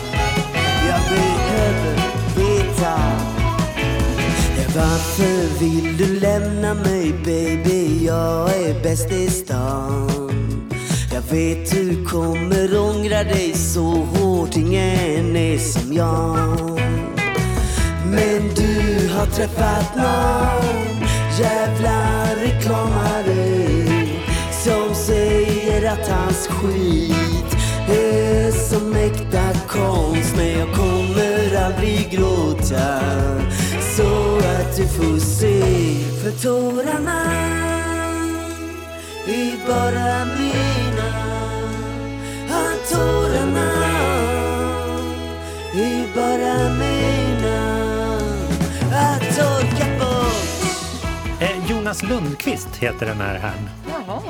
Varför 4.76 5.58
vill 5.58 5.96
du 5.96 6.20
lämna 6.20 6.74
mig 6.74 7.12
baby? 7.24 8.04
Jag 8.06 8.50
är 8.50 8.82
bäst 8.82 9.10
i 9.12 9.30
stan. 9.30 10.70
Jag 11.12 11.22
vet 11.30 11.70
du 11.70 12.04
kommer 12.04 12.78
ångra 12.78 13.24
dig 13.24 13.52
så 13.54 13.82
hårt 13.82 14.56
Ingen 14.56 15.36
är 15.36 15.58
som 15.58 15.92
jag. 15.92 16.80
Men 18.04 18.54
du 18.54 19.08
har 19.14 19.26
träffat 19.26 19.96
någon 19.96 21.08
jävla 21.40 22.26
reklamare 22.42 23.86
som 24.64 24.94
säger 24.94 25.92
att 25.92 26.08
hans 26.08 26.46
skit 26.46 27.56
är 27.88 28.50
som 28.68 28.96
äkta 28.96 29.58
konst. 29.68 30.36
Men 30.36 30.58
jag 30.58 30.74
kommer 30.74 31.64
aldrig 31.64 32.10
gråta 32.10 33.16
så 33.96 34.36
att 34.38 34.76
du 34.76 34.88
får 34.88 35.18
se 35.18 35.60
För 36.22 36.30
tårarna 36.42 37.32
är 39.26 39.66
bara 39.66 40.24
mina 40.24 41.08
Ja, 42.48 42.62
tårarna 42.90 43.72
är 45.74 46.14
bara 46.14 46.74
mina 46.74 47.76
Att 48.92 49.36
torka 49.36 49.86
bort 49.98 50.32
Eh, 51.40 51.70
Jonas 51.70 52.02
Lundqvist 52.02 52.76
heter 52.76 53.06
den 53.06 53.20
här 53.20 53.34
herrn. 53.38 53.68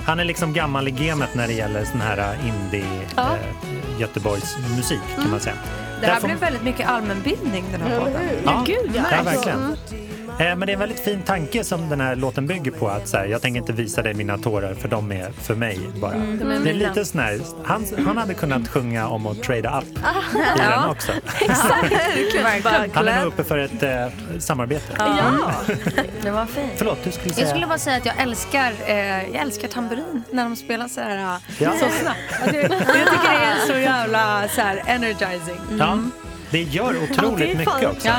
Han 0.05 0.21
är 0.21 0.25
liksom 0.25 0.53
gammal 0.53 0.89
i 0.89 0.91
gamet 0.91 1.35
när 1.35 1.47
det 1.47 1.53
gäller 1.53 1.85
sån 1.85 2.01
här 2.01 2.37
indie 2.47 3.01
Ja. 3.17 3.23
eh, 3.23 4.01
Göteborgs 4.01 4.57
musik 4.77 5.01
kan 5.21 5.31
man 5.31 5.41
säga. 5.41 5.55
Det 6.01 6.07
här 6.07 6.15
Därför- 6.15 6.27
blev 6.29 6.39
väldigt 6.39 6.63
mycket 6.63 6.89
allmänbildning 6.89 7.65
den 7.73 7.81
här 7.81 8.01
podden. 8.01 8.23
Ja, 8.45 8.65
Gud, 8.67 8.91
ja. 8.95 9.03
ja 9.11 9.23
verkligen. 9.23 9.77
Eh, 10.39 10.57
Men 10.57 10.61
det 10.61 10.71
är 10.73 10.75
en 10.75 10.79
väldigt 10.81 11.01
fin 11.01 11.23
tanke 11.23 11.65
som 11.65 11.89
den 11.89 12.01
här 12.01 12.17
låten 12.17 12.47
bygger 12.47 12.71
på. 12.71 12.89
Att 12.89 13.09
så 13.09 13.17
här, 13.17 13.25
jag 13.27 13.43
tänker 13.43 13.61
inte 13.61 13.73
visa 13.73 14.03
dig 14.03 14.15
mina 14.15 14.39
tårar 14.39 14.75
för 14.75 14.89
de 14.89 15.13
är 15.13 15.31
för 15.33 15.55
mig 15.55 15.81
bara. 16.01 16.13
Mm, 16.15 16.65
det 16.65 16.71
är 16.71 16.75
lite 16.75 17.05
sån 17.05 17.21
här, 17.21 17.41
han, 17.65 17.87
han 18.07 18.17
hade 18.17 18.35
kunnat 18.35 18.69
sjunga 18.69 19.09
om 19.09 19.27
att 19.27 19.43
trada 19.43 19.79
upp 19.81 19.85
i 19.89 20.59
den 20.59 20.85
också. 20.91 21.13
Verkligen. 22.43 22.91
Han 22.95 23.09
är 23.09 23.19
nog 23.19 23.27
uppe 23.33 23.45
för 23.45 23.59
ett 23.59 23.83
eh, 23.83 24.07
samarbete. 24.39 24.95
Ja. 24.99 25.51
Det 26.23 26.31
var 26.31 26.47
fint. 26.47 26.73
Förlåt, 26.77 26.99
du 27.05 27.11
skulle 27.13 27.29
Jag 27.29 27.35
säga... 27.37 27.49
skulle 27.49 27.67
bara 27.67 27.79
säga 27.79 27.97
att 27.97 28.07
jag 28.07 28.21
älskar, 28.21 28.73
eh, 28.87 28.97
jag 29.07 29.35
älskar 29.35 29.69
tamburin 29.69 30.23
när 30.33 30.45
de 30.45 30.57
spelar 30.57 30.89
så 30.89 31.01
här 31.01 31.17
eh, 31.35 31.41
Ja. 31.59 31.73
så 31.73 31.87
snabbt. 32.03 32.19
Jag 32.41 32.51
tycker 32.51 32.69
det 33.39 33.45
är 33.45 33.67
så 33.67 33.79
jävla 33.79 34.49
så 34.49 34.61
här 34.61 34.83
energizing. 34.87 35.61
Ja, 35.79 35.99
det 36.51 36.63
gör 36.63 36.85
Ja, 36.85 36.93
det 36.93 37.13
otroligt 37.13 37.57
mycket 37.57 37.85
också. 37.89 38.09
Ja. 38.09 38.17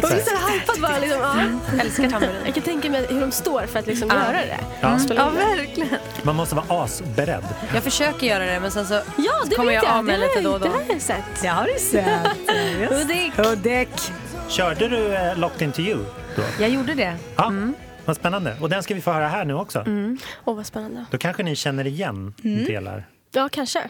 Så 0.00 0.06
hypat 0.52 0.78
bara 0.80 0.98
liksom. 0.98 1.20
Ja. 1.20 1.80
Älskar 1.80 2.10
tamburin. 2.10 2.34
Jag 2.44 2.54
kan 2.54 2.62
tänka 2.62 2.90
mig 2.90 3.06
hur 3.10 3.20
de 3.20 3.30
står 3.32 3.66
för 3.66 3.78
att 3.78 3.86
liksom 3.86 4.08
Ja. 4.08 4.14
göra 4.14 4.32
det. 4.46 4.58
Ja. 4.80 4.98
Ja, 5.16 5.30
verkligen. 5.30 5.88
Man 6.22 6.36
måste 6.36 6.54
vara 6.54 6.84
asberedd. 6.84 7.44
Jag 7.74 7.82
försöker 7.82 8.26
göra 8.26 8.44
det 8.44 8.60
men 8.60 8.70
sen 8.70 8.86
så 8.86 8.94
Ja, 8.94 9.32
det 9.46 9.56
kommer 9.56 9.72
jag 9.72 9.84
jag. 9.84 9.92
av 9.92 10.04
mig 10.04 10.18
lite 10.18 10.40
då 10.40 10.50
och 10.52 10.60
då. 10.60 10.66
Det 10.66 10.72
har 10.72 10.82
jag 10.88 11.00
sett. 11.00 11.24
Det 11.42 11.48
har 11.48 11.66
du 11.74 11.78
sett. 11.80 12.88
Hudik. 12.90 13.32
Hudik. 13.36 13.88
Körde 14.48 14.88
du 14.88 15.14
eh, 15.14 15.38
Locked 15.38 15.62
Into 15.62 15.80
You 15.80 16.04
då? 16.36 16.42
Jag 16.60 16.70
gjorde 16.70 16.94
det. 16.94 17.16
Ja, 17.36 17.52
vad 18.04 18.16
spännande. 18.16 18.56
Och 18.60 18.70
den 18.70 18.82
ska 18.82 18.94
vi 18.94 19.00
få 19.00 19.12
höra 19.12 19.28
här 19.28 19.44
nu 19.44 19.54
också. 19.54 19.84
Åh, 20.44 20.56
vad 20.56 20.66
spännande. 20.66 21.04
Då 21.10 21.18
kanske 21.18 21.42
ni 21.42 21.56
känner 21.56 21.86
igen 21.86 22.34
delar. 22.66 23.06
Ja, 23.32 23.48
kanske. 23.52 23.80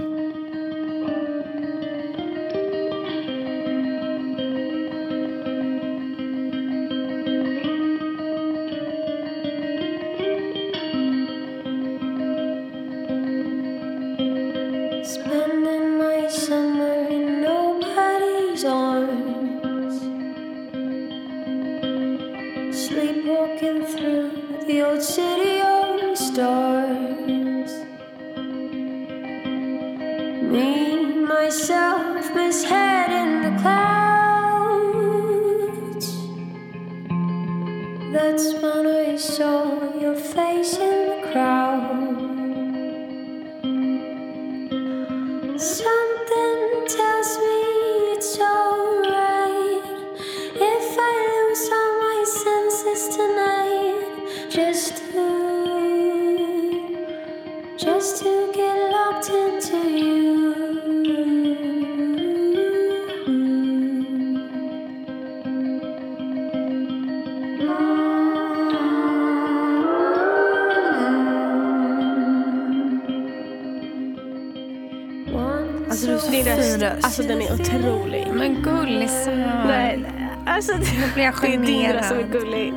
Alltså 76.09 76.31
du 76.31 76.37
är 76.39 76.57
så 76.57 76.63
fin 76.63 76.81
röst, 76.81 77.05
alltså 77.05 77.23
den 77.23 77.43
är 77.43 77.53
otrolig. 77.55 78.29
Men 78.35 78.63
gullisar. 78.63 79.65
Nej, 79.67 80.05
alltså 80.47 80.73
det 80.73 81.15
blir 81.15 81.25
jag 81.25 81.35
det 81.41 81.47
är 81.55 81.59
din 81.59 81.93
röst 81.93 82.09
som 82.09 82.19
är 82.19 82.23
generad. 82.23 82.43
gullig. 82.43 82.75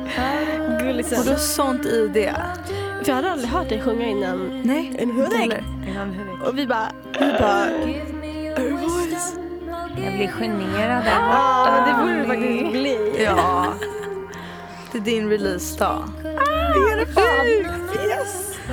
Gullig 0.80 1.06
Och 1.18 1.24
du 1.24 1.30
har 1.30 1.36
sånt 1.38 1.84
i 1.86 2.08
det. 2.08 2.34
För 3.02 3.08
jag 3.08 3.14
hade 3.14 3.32
aldrig 3.32 3.50
hört 3.50 3.68
dig 3.68 3.80
sjunga 3.82 4.06
innan. 4.06 4.60
Nej, 4.64 4.92
En 4.98 5.10
heller. 5.38 5.62
Och 6.46 6.58
vi 6.58 6.66
bara... 6.66 6.88
Du 7.18 7.38
bara, 7.38 7.66
Jag 10.04 10.12
blir 10.14 10.28
generad 10.28 11.04
där 11.04 11.10
Ja, 11.10 11.66
borta. 11.66 11.84
det 11.86 12.02
borde 12.02 12.18
du 12.20 12.24
faktiskt 12.26 12.70
bli. 12.72 13.24
ja. 13.24 13.66
Det 14.92 14.98
är 14.98 15.02
din 15.02 15.30
releasedag. 15.30 16.04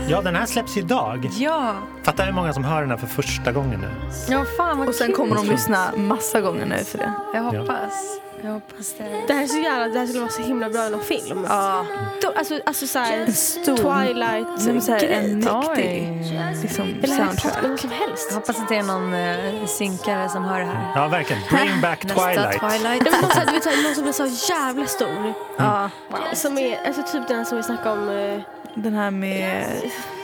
Ja, 0.09 0.21
den 0.21 0.35
här 0.35 0.45
släpps 0.45 0.77
idag. 0.77 1.29
Ja. 1.37 1.73
Fatta 2.03 2.23
hur 2.23 2.33
många 2.33 2.53
som 2.53 2.63
hör 2.63 2.81
den 2.81 2.89
här 2.89 2.97
för 2.97 3.07
första 3.07 3.51
gången 3.51 3.79
nu. 3.81 3.87
Ja, 4.29 4.45
fan 4.57 4.77
vad 4.77 4.87
Och 4.87 4.95
sen 4.95 5.07
kul. 5.07 5.15
kommer 5.15 5.35
de 5.35 5.47
lyssna 5.47 5.91
massa 5.97 6.41
gånger 6.41 6.65
nu 6.65 6.77
för 6.83 6.97
det. 6.97 7.11
Jag 7.33 7.43
hoppas. 7.43 8.19
Jag 8.45 8.51
hoppas 8.53 8.93
det. 8.97 9.03
Det 9.27 9.33
här 9.33 9.43
är 9.43 9.47
så 9.47 9.57
jävla, 9.57 9.87
det 9.87 9.99
här 9.99 10.05
skulle 10.05 10.21
vara 10.21 10.31
så 10.31 10.41
himla 10.41 10.69
bra 10.69 10.87
i 10.87 10.89
någon 10.89 11.01
film. 11.03 11.45
Ja. 11.49 11.85
Då, 12.21 12.31
alltså, 12.35 12.59
alltså 12.65 12.87
såhär. 12.87 13.25
Twilight 13.65 14.65
men 14.65 14.81
så 14.81 14.91
här, 14.91 15.03
en 15.03 15.41
grej. 15.41 16.11
mäktig 16.11 16.61
liksom, 16.61 16.87
Eller 17.03 17.15
soundtrack. 17.17 17.53
vad 17.63 17.79
som 17.79 17.89
helst. 17.89 18.27
Jag 18.29 18.35
hoppas 18.35 18.59
att 18.59 18.69
det 18.69 18.75
är 18.75 18.83
någon 18.83 19.13
eh, 19.13 19.65
synkare 19.65 20.29
som 20.29 20.43
hör 20.43 20.59
det 20.59 20.65
här. 20.65 20.91
Ja, 20.95 21.07
verkligen. 21.07 21.41
Bring 21.51 21.81
back 21.81 22.03
Nästa 22.03 22.19
Twilight. 22.25 22.59
Twilight. 22.59 23.01
Ja, 23.05 23.11
men 23.11 23.21
någon, 23.21 23.31
såhär, 23.31 23.45
du 23.45 23.51
vet, 23.53 23.63
såhär, 23.63 23.83
någon 23.83 23.95
som 23.95 24.03
blir 24.03 24.13
så 24.13 24.53
jävla 24.53 24.85
stor. 24.85 25.33
Ja, 25.57 25.89
Som 26.33 26.57
är, 26.57 26.79
alltså 26.87 27.01
typ 27.11 27.27
den 27.27 27.45
som 27.45 27.57
vi 27.57 27.63
snackade 27.63 28.01
om, 28.01 28.09
eh, 28.09 28.41
den 28.75 28.93
här 28.93 29.11
med... 29.11 29.65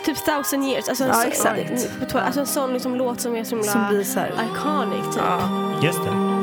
typ 0.06 0.26
thousand 0.26 0.66
years. 0.66 0.90
Alltså 0.90 1.04
en, 1.04 1.10
Ja, 1.10 1.16
sån- 1.16 1.56
exakt. 1.56 2.16
alltså 2.16 2.40
en 2.40 2.46
sån 2.46 2.74
liksom 2.74 2.96
låt 2.96 3.22
som 3.22 3.36
är 3.36 3.44
så 3.44 3.50
himla 3.56 3.72
Som 3.72 3.88
blir 3.90 4.04
så 4.04 4.20
här... 4.20 4.32
iconic 4.52 5.06
typ. 5.16 5.24
Ja. 5.28 5.50
Just 5.82 6.00
det. 6.04 6.10
Det 6.10 6.41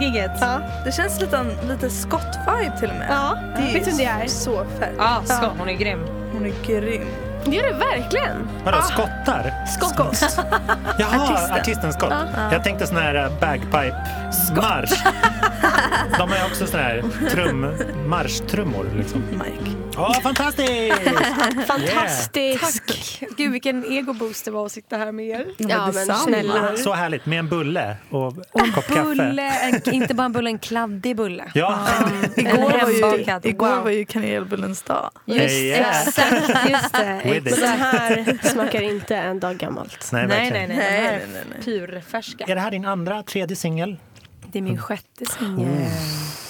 Gigget? 0.00 0.30
Ja. 0.40 0.60
Det 0.84 0.92
känns 0.92 1.20
lite, 1.20 1.44
lite 1.68 1.90
Scott-vibe 1.90 2.78
till 2.80 2.90
och 2.90 2.96
med. 2.96 3.06
Ja, 3.10 3.36
Det 3.56 3.62
är 3.62 3.72
vet 3.74 3.84
du 3.84 3.90
vem 3.90 3.96
det 3.98 4.04
är? 4.04 4.26
så 4.26 4.64
fett. 4.78 4.92
Ja, 4.98 5.20
Scott. 5.24 5.50
Hon 5.58 5.68
är 5.68 5.72
grym. 5.72 6.06
Hon 6.32 6.46
är 6.46 6.52
grym. 6.66 7.06
Det 7.44 7.56
gör 7.56 7.62
det 7.72 7.78
verkligen. 7.78 8.48
Vadå, 8.64 8.82
skottar? 8.82 9.66
Skott. 9.66 10.22
Jaha, 10.98 11.22
Artisten. 11.22 11.52
artisten 11.60 11.92
Skott. 11.92 12.12
Jag 12.52 12.64
tänkte 12.64 12.86
sån 12.86 12.96
här 12.96 13.14
äh, 13.14 13.30
bagpipe-marsch. 13.40 15.04
De 16.18 16.30
har 16.30 16.36
ju 16.38 16.44
också 16.44 16.66
sån 16.66 16.80
här 16.80 17.02
trum, 17.30 17.74
marschtrummor. 18.06 18.86
Liksom. 18.96 19.22
Mike. 19.30 19.76
Åh, 19.96 20.20
fantastiskt! 20.20 20.94
Fantastisk. 21.66 22.82
Gud 23.36 23.52
vilken 23.52 23.84
egoboost 23.92 24.44
det 24.44 24.50
var 24.50 24.66
att 24.66 24.72
sitta 24.72 24.96
här 24.96 25.12
med 25.12 25.26
er. 25.26 25.46
Ja, 25.58 25.90
men 25.94 26.16
snälla. 26.16 26.76
Så 26.76 26.92
härligt 26.92 27.26
med 27.26 27.38
en 27.38 27.48
bulle 27.48 27.96
och 28.10 28.34
en 28.52 28.72
kopp 28.72 28.86
kaffe. 28.86 29.02
Bulle, 29.02 29.60
en, 29.60 29.94
inte 29.94 30.14
bara 30.14 30.24
en 30.24 30.32
bulle, 30.32 30.50
en 30.50 30.58
kladdig 30.58 31.16
bulle. 31.16 31.44
Ja, 31.54 31.78
Igår 32.36 32.82
var 32.82 32.90
ju, 33.42 33.50
igår 33.50 33.82
var 33.82 33.90
ju 33.90 34.04
kanelbullens 34.04 34.82
dag. 34.82 35.10
Just, 35.26 35.52
Yeah. 35.62 36.02
exakt, 36.08 36.70
just 36.70 36.92
det. 36.92 37.20
With 37.24 37.60
den 37.60 37.68
här 37.78 38.38
smakar 38.48 38.80
inte 38.82 39.16
en 39.16 39.40
dag 39.40 39.56
gammalt. 39.56 40.08
nej, 40.12 40.26
Nej, 40.26 40.50
nej, 40.50 40.66
nej. 40.68 40.76
Här 40.76 41.02
Nej, 41.02 41.26
nej, 41.32 41.42
nej. 41.50 41.58
är 41.58 41.86
purfärska. 41.86 42.44
Är 42.44 42.54
det 42.54 42.60
här 42.60 42.70
din 42.70 42.84
andra, 42.84 43.22
tredje 43.22 43.56
singel? 43.56 43.96
Det 44.52 44.58
är 44.58 44.62
min 44.62 44.78
sjätte 44.78 45.24
singel. 45.38 45.68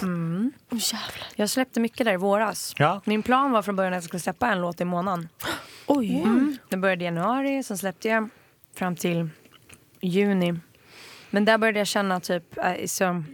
Mm. 0.03 0.53
Oh. 0.71 0.79
Jag 1.35 1.51
släppte 1.51 1.81
mycket 1.81 2.05
där 2.05 2.13
i 2.13 2.17
våras. 2.17 2.75
Ja. 2.79 3.01
Min 3.05 3.23
plan 3.23 3.53
var 3.53 3.63
från 3.63 3.77
början 3.77 3.93
att 3.93 3.97
jag 3.97 4.05
skulle 4.05 4.21
släppa 4.21 4.49
en 4.53 4.61
låt 4.61 4.81
i 4.81 4.85
månaden. 4.85 5.29
Oj. 5.87 6.23
Mm. 6.23 6.57
Den 6.69 6.81
började 6.81 7.05
i 7.05 7.05
januari, 7.05 7.63
sen 7.63 7.79
släppte 7.79 8.09
jag 8.09 8.29
fram 8.75 8.97
till 8.97 9.29
juni. 10.01 10.55
Men 11.31 11.45
där 11.45 11.59
började 11.59 11.79
jag 11.79 11.87
känna 11.87 12.21
typ, 12.21 12.59
äh, 12.59 12.87
så, 12.87 13.25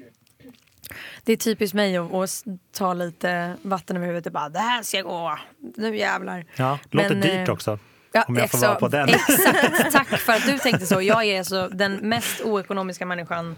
det 1.25 1.33
är 1.33 1.37
typiskt 1.37 1.75
mig 1.75 1.97
att, 1.97 2.15
att 2.15 2.45
ta 2.73 2.95
lite 2.95 3.57
vatten 3.63 3.97
över 3.97 4.07
huvudet 4.07 4.27
och 4.27 4.33
bara 4.33 4.49
det 4.49 4.59
här 4.59 4.83
ska 4.83 5.03
gå, 5.03 5.39
nu 5.77 5.97
jävlar. 5.97 6.45
Ja, 6.57 6.79
låter 6.91 7.09
Men, 7.09 7.21
dyrt 7.21 7.49
eh, 7.49 7.55
också. 7.55 7.79
Ja, 8.13 8.25
Om 8.29 8.37
jag 8.37 8.51
får 8.51 8.59
vara 8.59 8.75
på 8.75 8.89
den. 8.89 9.09
Exakt, 9.09 9.93
tack 9.93 10.09
för 10.09 10.33
att 10.33 10.47
du 10.47 10.59
tänkte 10.63 10.87
så. 10.87 11.03
Jag 11.03 11.25
är 11.25 11.39
alltså 11.39 11.69
den 11.69 11.95
mest 11.97 12.41
oekonomiska 12.41 13.07
människan 13.07 13.57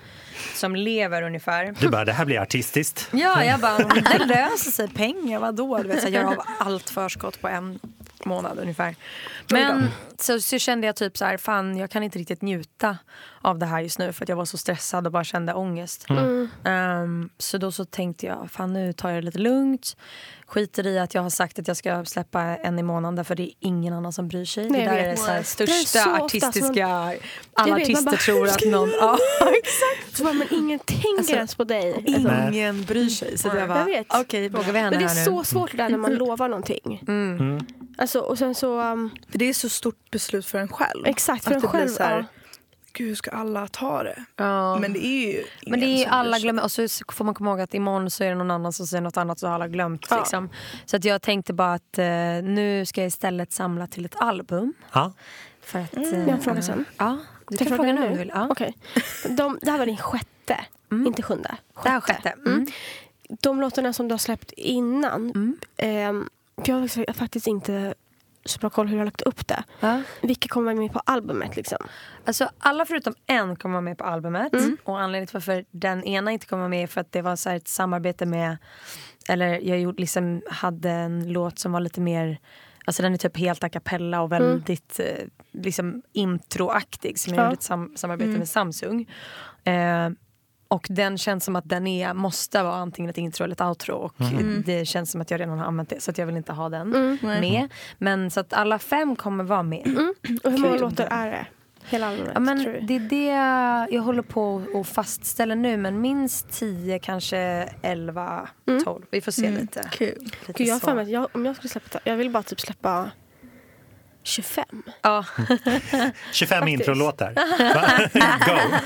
som 0.55 0.77
lever 0.77 1.23
ungefär. 1.23 1.75
Du 1.81 1.89
bara, 1.89 2.05
det 2.05 2.13
här 2.13 2.25
blir 2.25 2.41
artistiskt. 2.41 3.09
Ja, 3.13 3.45
jag 3.45 3.61
bara, 3.61 3.79
det 3.79 4.25
löser 4.27 4.71
sig. 4.71 4.89
Pengar, 4.89 5.39
vadå? 5.41 5.79
Du 5.79 5.89
vet, 5.89 6.01
så 6.03 6.07
jag 6.09 6.13
gör 6.13 6.25
av 6.25 6.43
allt 6.59 6.91
förskott 6.91 7.41
på 7.41 7.49
en 7.49 7.79
månad 8.25 8.59
ungefär. 8.59 8.95
Men 9.51 9.89
så, 10.19 10.41
så 10.41 10.59
kände 10.59 10.87
jag 10.87 10.97
typ 10.97 11.17
så 11.17 11.25
här, 11.25 11.37
fan 11.37 11.77
jag 11.77 11.91
kan 11.91 12.03
inte 12.03 12.19
riktigt 12.19 12.43
njuta 12.43 12.99
av 13.43 13.59
det 13.59 13.67
här 13.67 13.81
just 13.81 13.99
nu 13.99 14.13
för 14.13 14.25
att 14.25 14.29
jag 14.29 14.37
var 14.37 14.45
så 14.45 14.59
stressad 14.59 15.07
och 15.07 15.13
bara 15.13 15.25
kände 15.25 15.55
ångest. 15.55 16.07
Ehm, 16.65 17.31
så 17.39 17.59
då 17.59 17.73
så 17.73 17.85
tänkte 17.85 18.27
jag, 18.27 18.51
fan 18.51 18.73
nu 18.73 18.93
tar 18.93 19.11
jag 19.11 19.19
det 19.19 19.25
lite 19.27 19.39
lugnt. 19.39 19.97
Skiter 20.47 20.87
i 20.87 20.99
att 20.99 21.15
jag 21.15 21.23
har 21.23 21.31
sagt 21.31 21.59
att 21.59 21.69
jag 21.69 21.77
ska 21.77 22.05
släppa 22.05 22.41
en 22.43 22.79
i 22.79 22.83
månaden 22.83 23.25
för 23.25 23.35
det 23.35 23.43
är 23.43 23.51
ingen 23.61 23.95
annan 23.95 24.13
som 24.13 24.29
bryr 24.29 24.45
sig. 24.45 24.71
Nej, 24.71 24.81
det 24.81 24.85
jag 24.87 24.95
där 24.95 25.05
är 25.05 25.11
det 25.11 25.17
så 25.17 25.27
här 25.27 25.33
Det 25.35 25.41
är 25.41 25.43
största 25.45 25.99
så 25.99 26.11
ofta 26.11 26.25
artistiska... 26.25 26.87
som- 26.87 27.17
alla 27.55 27.75
vet, 27.77 27.89
man 27.89 27.97
artister 27.99 28.05
bara, 28.05 28.17
tror 28.17 28.41
"Hur 28.41 28.49
att 28.49 28.67
någon... 28.67 28.91
Ja, 29.01 29.19
Så 30.13 30.25
bara, 30.25 30.33
men 30.35 30.47
ingen 30.51 30.79
tänker 30.79 31.19
Alltså, 31.19 31.35
ens 31.35 31.55
på 31.55 31.65
dig. 31.65 31.95
Alltså, 31.95 32.49
ingen 32.53 32.85
bryr 32.85 33.09
sig. 33.09 33.39
Så 33.39 33.49
jag 33.49 33.69
bara, 33.69 33.87
okej, 34.21 34.49
vågar 34.49 34.73
vi 34.73 34.79
henne 34.79 34.91
Men 34.91 34.99
det 34.99 35.05
är 35.05 35.09
här 35.09 35.15
nu? 35.17 35.25
så 35.25 35.45
svårt 35.45 35.71
det 35.71 35.77
där 35.77 35.89
när 35.89 35.99
man 35.99 36.15
lovar 36.15 36.49
någonting. 36.49 37.05
Mm. 37.09 37.61
Alltså, 37.99 38.21
och 38.21 38.39
sen 38.39 38.55
så... 38.55 38.81
um, 38.93 39.11
För 39.31 39.39
det 39.39 39.45
är 39.45 39.53
så 39.55 39.69
stort 39.69 40.11
beslut 40.11 40.47
för 40.47 40.59
en 40.59 40.69
själv. 40.69 41.07
exakt, 41.07 41.45
för 41.45 41.51
att 41.51 41.57
en 41.57 41.63
det 41.63 41.69
blir 41.69 41.81
själv. 41.81 41.89
så 41.89 42.03
här, 42.03 42.17
ja. 42.19 42.25
Gud, 42.93 43.09
hur 43.09 43.15
ska 43.15 43.31
alla 43.31 43.67
ta 43.69 44.03
det? 44.03 44.25
Ja. 44.37 44.79
Men 44.79 44.93
det 44.93 45.07
är 45.07 45.33
ju 45.33 45.45
Men 45.67 45.81
det 45.81 45.87
är 45.87 46.09
alla 46.09 46.39
glömmer, 46.39 46.63
och 46.63 46.71
så 46.73 46.87
får 47.13 47.25
man 47.25 47.35
komma 47.35 47.51
ihåg 47.51 47.61
att 47.61 47.75
imorgon 47.75 48.11
så 48.11 48.25
är 48.25 48.29
det 48.29 48.35
någon 48.35 48.51
annan 48.51 48.73
som 48.73 48.87
säger 48.87 49.01
något 49.01 49.17
annat 49.17 49.39
så 49.39 49.47
har 49.47 49.55
alla 49.55 49.69
glömt. 49.69 50.07
Ja. 50.11 50.19
Liksom. 50.19 50.49
Så 50.85 50.97
att 50.97 51.05
jag 51.05 51.23
tänkte 51.23 51.53
bara 51.53 51.75
att 51.75 51.99
eh, 51.99 52.05
nu 52.43 52.87
ska 52.87 53.01
jag 53.01 53.09
istället 53.09 53.53
samla 53.53 53.87
till 53.87 54.05
ett 54.05 54.15
album. 54.17 54.75
Ja. 54.93 55.13
För 55.63 55.79
att, 55.79 55.93
Jag 55.93 56.03
har 56.03 56.13
eh, 56.15 56.29
en 56.29 56.41
fråga 56.41 56.63
sen. 56.63 56.85
Ja, 56.97 57.19
du 57.49 57.57
kan 57.57 57.67
jag 57.67 57.77
fråga 57.77 57.89
fråga 57.89 57.93
nu 57.93 58.07
om 58.07 58.13
du 58.13 58.19
vill. 58.19 58.31
Ja. 58.35 58.49
Okej. 58.51 58.77
De, 59.29 59.59
det 59.63 59.71
här 59.71 59.79
var 59.79 59.87
din 59.87 59.97
sjätte, 59.97 60.57
inte 60.91 61.23
sjunde. 61.23 61.57
Det 61.83 61.89
här 61.89 62.01
sjätte. 62.01 62.35
Mm. 62.47 62.67
De 63.41 63.61
låtarna 63.61 63.93
som 63.93 64.09
du 64.09 64.13
har 64.13 64.19
släppt 64.19 64.53
innan, 64.53 65.31
Mm. 65.31 66.29
för 66.89 67.01
jag 67.01 67.07
har 67.07 67.13
faktiskt 67.13 67.47
inte 67.47 67.95
så 68.45 68.59
bra 68.59 68.71
koll 68.71 68.87
hur 68.87 68.95
du 68.95 68.99
har 68.99 69.05
lagt 69.05 69.23
upp 69.23 69.47
det. 69.47 69.65
Ja. 69.81 70.03
Vilka 70.23 70.49
kommer 70.49 70.75
med 70.75 70.93
på 70.93 71.01
albumet? 71.07 71.57
Liksom? 71.57 71.79
Alltså, 72.25 72.51
alla 72.59 72.85
förutom 72.87 73.15
en 73.27 73.57
kommer 73.57 73.73
vara 73.73 73.81
med 73.81 73.99
på 73.99 74.05
albumet. 74.05 74.53
Mm. 74.53 74.77
Och 74.85 75.01
anledningen 75.01 75.27
till 75.27 75.35
varför 75.37 75.65
den 75.71 76.05
ena 76.05 76.31
inte 76.33 76.47
kommer 76.47 76.69
med 76.69 76.83
är 76.83 76.87
för 76.87 77.01
att 77.01 77.13
det 77.13 77.23
var 77.23 77.37
så 77.37 77.49
här 77.49 77.57
ett 77.57 77.69
samarbete 77.69 78.27
med... 78.27 78.57
Eller 79.29 79.61
jag 79.61 79.81
gjorde, 79.81 80.01
liksom, 80.01 80.43
hade 80.51 80.91
en 80.91 81.33
låt 81.33 81.59
som 81.59 81.73
var 81.73 81.81
lite 81.81 82.01
mer... 82.01 82.39
Alltså 82.85 83.03
den 83.03 83.13
är 83.13 83.17
typ 83.19 83.37
helt 83.37 83.65
a 83.65 83.69
cappella 83.69 84.23
och 84.23 84.33
väldigt 84.33 85.01
eh, 85.01 85.27
liksom 85.53 86.03
introaktig 86.13 87.19
som 87.19 87.35
jag 87.35 87.41
Ja. 87.43 87.45
gjorde 87.45 87.55
ett 87.55 87.63
sam- 87.63 87.93
samarbete 87.97 88.39
med 88.39 88.49
Samsung. 88.49 89.11
Eh, 89.65 90.11
och 90.71 90.87
den 90.91 91.19
känns 91.19 91.45
som 91.45 91.57
att 91.57 91.69
den 91.69 91.87
är, 91.87 92.15
måste 92.15 92.63
vara 92.63 92.75
antingen 92.75 93.11
ett 93.11 93.19
intro 93.19 93.45
eller 93.45 93.55
ett 93.55 93.61
outro. 93.61 93.95
Och 93.95 94.15
det 94.65 94.85
känns 94.85 95.11
som 95.11 95.21
att 95.21 95.31
jag 95.31 95.41
redan 95.41 95.59
har 95.59 95.67
använt 95.67 95.89
det 95.89 96.01
så 96.01 96.11
att 96.11 96.19
jag 96.19 96.27
vill 96.27 96.37
inte 96.37 96.53
ha 96.53 96.69
den 96.69 97.19
med. 97.23 97.69
Men 97.99 98.31
så 98.31 98.41
att 98.41 98.53
alla 98.53 98.79
fem 98.79 99.17
kommer 99.17 99.45
vara 99.45 99.63
med. 99.63 99.99
Och 100.45 100.51
hur 100.51 100.59
många 100.59 100.77
låtar 100.77 101.09
är 101.11 101.31
det? 101.31 101.47
Hela 101.85 102.09
albumet? 102.09 102.31
Ja, 102.35 102.41
men 102.41 102.87
det 102.87 102.97
är 102.97 103.01
det 103.01 103.95
jag 103.95 104.03
håller 104.03 104.23
på 104.23 104.63
att 104.75 104.89
fastställa 104.89 105.55
nu. 105.55 105.77
Men 105.77 106.01
minst 106.01 106.51
10, 106.51 106.99
kanske 106.99 107.39
11, 107.83 108.49
12. 108.85 109.05
Vi 109.11 109.21
får 109.21 109.33
se 109.33 109.51
lite. 109.51 109.89
Kul. 109.93 110.19
lite 110.47 110.53
Gud, 110.53 110.69
jag 110.69 110.75
har 110.75 110.81
för 110.81 110.95
mig 110.95 111.03
att 111.03 111.11
jag, 111.11 111.29
om 111.33 111.47
jag 111.47 111.57
skulle 111.57 111.71
släppa 111.71 112.01
jag 112.05 112.17
vill 112.17 112.31
bara 112.31 112.43
typ 112.43 112.61
släppa 112.61 113.11
25. 114.23 114.65
Ja. 115.03 115.25
25 116.33 116.59
Faktiskt. 116.59 116.81
introlåtar. 116.81 117.33
Go! 118.47 118.77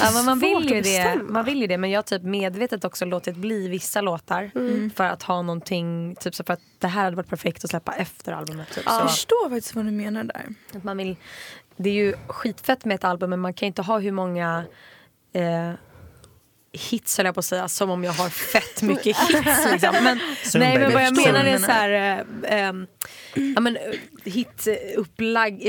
ja, 0.00 0.10
men 0.14 0.24
man 0.24 0.38
vill 0.38 0.70
ju 0.70 0.80
det. 0.80 1.14
Man 1.22 1.44
vill 1.44 1.60
ju 1.60 1.66
det. 1.66 1.78
Men 1.78 1.90
jag 1.90 1.98
har 1.98 2.02
typ 2.02 2.22
medvetet 2.22 2.84
också 2.84 3.04
låtit 3.04 3.36
bli 3.36 3.68
vissa 3.68 4.00
låtar. 4.00 4.50
För 4.96 5.04
att 5.04 5.22
ha 5.22 5.42
någonting, 5.42 6.16
typ 6.20 6.34
så 6.34 6.44
för 6.44 6.52
att 6.54 6.60
det 6.78 6.86
här 6.88 7.04
hade 7.04 7.16
varit 7.16 7.28
perfekt 7.28 7.64
att 7.64 7.70
släppa 7.70 7.92
efter 7.92 8.32
albumet. 8.32 8.68
Typ. 8.74 8.84
Jag 8.86 9.00
Så 9.02 9.08
förstår 9.08 9.50
faktiskt 9.50 9.74
vad 9.74 9.84
du 9.84 9.90
menar 9.90 10.24
där. 10.24 10.44
att 10.74 10.84
man 10.84 10.96
vill, 10.96 11.16
det 11.76 11.90
är 11.90 11.94
ju 11.94 12.14
skitfett 12.26 12.84
med 12.84 12.94
ett 12.94 13.04
album 13.04 13.30
men 13.30 13.40
man 13.40 13.54
kan 13.54 13.66
inte 13.66 13.82
ha 13.82 13.98
hur 13.98 14.12
många 14.12 14.64
eh, 15.32 15.70
hits 16.76 17.16
höll 17.16 17.26
jag 17.26 17.34
på 17.34 17.38
att 17.38 17.44
säga 17.44 17.68
som 17.68 17.90
om 17.90 18.04
jag 18.04 18.12
har 18.12 18.28
fett 18.28 18.82
mycket 18.82 19.04
hits. 19.18 19.66
Liksom. 19.72 19.94
Men, 20.02 20.20
nej 20.54 20.78
men 20.78 20.92
vad 20.92 21.02
jag 21.04 21.16
menar 21.16 21.44
är 21.44 21.52
du 21.52 21.58
så 21.58 21.70
här, 21.70 21.90
eh, 22.48 22.58
ehm, 22.58 22.86
ja, 23.54 23.60
men, 23.60 23.76
eh, 23.76 23.82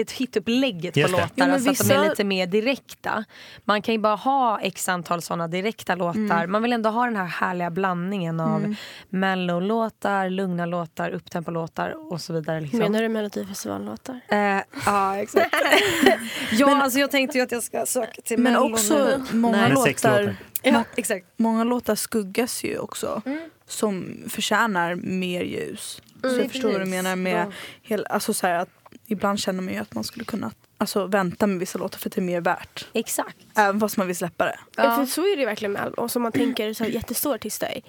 ett 0.02 0.12
hitupplägget 0.12 0.93
på 0.93 1.00
Just 1.00 1.13
det. 1.13 1.22
låtar. 1.22 1.32
Men 1.36 1.52
alltså 1.52 1.70
att 1.70 1.78
de 1.78 1.84
är 1.93 1.98
vissa- 2.00 2.10
lite 2.10 2.24
mer 2.24 2.48
direkta. 2.48 3.24
Man 3.65 3.82
kan 3.82 3.93
ju 3.96 4.00
bara 4.00 4.15
ha 4.15 4.60
x 4.62 4.89
antal 4.89 5.22
såna 5.22 5.48
direkta 5.48 5.96
låtar. 5.96 6.48
Man 6.48 6.62
vill 6.62 6.74
ändå 6.74 6.89
ha 6.89 7.06
den 7.06 7.15
här 7.15 7.26
härliga 7.26 7.70
blandningen 7.72 8.39
av 8.39 8.76
mellolåtar, 9.10 10.30
lugna 10.30 10.65
låtar, 10.65 11.10
upptempo-låtar 11.10 12.12
och 12.12 12.22
så 12.22 12.34
vidare. 12.34 12.62
Liksom. 12.62 12.80
Menar 12.80 13.02
du 13.02 13.10
Melodifestivallåtar? 13.10 14.20
Eh, 14.30 14.38
ja, 14.86 15.17
exakt. 15.17 15.56
ja, 16.52 16.82
alltså 16.84 17.00
jag 17.00 17.12
tänkte 17.12 17.38
ju 17.38 17.43
att 17.43 17.52
jag 17.52 17.63
ska 17.63 17.86
söka 17.86 18.22
till 18.22 18.39
Men 18.39 18.56
också 18.58 18.93
nu. 18.93 19.24
många 19.38 19.58
Nej. 19.62 19.72
Låtar. 19.72 20.36
Ja, 20.63 20.84
exakt. 20.96 21.26
många 21.38 21.63
låtar 21.63 21.96
skuggas 21.96 22.63
ju 22.63 22.78
också. 22.78 23.22
Som 23.65 24.24
förtjänar 24.30 24.96
mer 24.96 25.41
ljus. 25.43 26.02
så 26.22 26.28
jag 26.28 26.52
förstår 26.52 26.72
vad 26.72 26.82
du 26.82 26.86
menar 26.86 27.15
med 27.15 27.46
Bra. 27.46 27.54
hel, 27.82 28.06
alltså 28.10 28.34
så 28.34 28.48
här 28.48 28.54
att 28.60 28.70
ibland 29.06 29.39
känner 29.39 29.62
man 29.62 29.74
ju 29.74 29.80
att 29.80 29.96
man 29.96 30.04
skulle 30.04 30.26
kunna 30.26 30.52
alltså, 30.78 31.06
vänta 31.06 31.48
med 31.48 31.60
vissa 31.60 31.80
låtar 31.80 32.00
för 32.00 32.10
att 32.10 32.15
det 32.15 32.22
är 32.22 32.24
mer 32.24 32.41
värt. 32.41 32.88
Exakt. 32.93 33.38
Även 33.56 33.80
fast 33.80 33.98
man 33.98 34.08
vill 34.08 34.15
släppa 34.15 34.46
det. 34.46 34.60
Ja. 34.76 34.96
För 34.96 35.06
så 35.06 35.22
är 35.22 35.38
det 35.38 35.46
verkligen 35.46 35.72
med 35.72 35.82
album. 35.82 36.04
Och 36.04 36.12
som 36.12 36.22
man 36.22 36.32
tänker 36.32 36.74
så 36.74 36.84
här, 36.84 36.91
jättestora 36.91 37.36
artister. 37.36 37.82